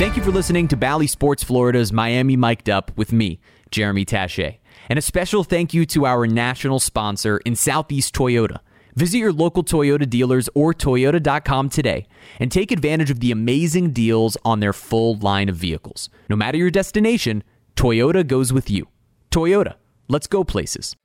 Thank 0.00 0.16
you 0.16 0.22
for 0.22 0.30
listening 0.30 0.66
to 0.68 0.78
Bally 0.78 1.06
Sports 1.06 1.44
Florida's 1.44 1.92
Miami 1.92 2.34
Mic'd 2.34 2.70
Up 2.70 2.90
with 2.96 3.12
me, 3.12 3.38
Jeremy 3.70 4.06
Taché. 4.06 4.56
And 4.88 4.98
a 4.98 5.02
special 5.02 5.44
thank 5.44 5.74
you 5.74 5.84
to 5.84 6.06
our 6.06 6.26
national 6.26 6.80
sponsor 6.80 7.36
in 7.44 7.54
Southeast 7.54 8.14
Toyota. 8.14 8.60
Visit 8.94 9.18
your 9.18 9.30
local 9.30 9.62
Toyota 9.62 10.08
dealers 10.08 10.48
or 10.54 10.72
Toyota.com 10.72 11.68
today 11.68 12.06
and 12.38 12.50
take 12.50 12.72
advantage 12.72 13.10
of 13.10 13.20
the 13.20 13.30
amazing 13.30 13.90
deals 13.92 14.38
on 14.42 14.60
their 14.60 14.72
full 14.72 15.18
line 15.18 15.50
of 15.50 15.56
vehicles. 15.56 16.08
No 16.30 16.34
matter 16.34 16.56
your 16.56 16.70
destination, 16.70 17.44
Toyota 17.76 18.26
goes 18.26 18.54
with 18.54 18.70
you. 18.70 18.88
Toyota, 19.30 19.74
let's 20.08 20.26
go 20.26 20.44
places. 20.44 20.96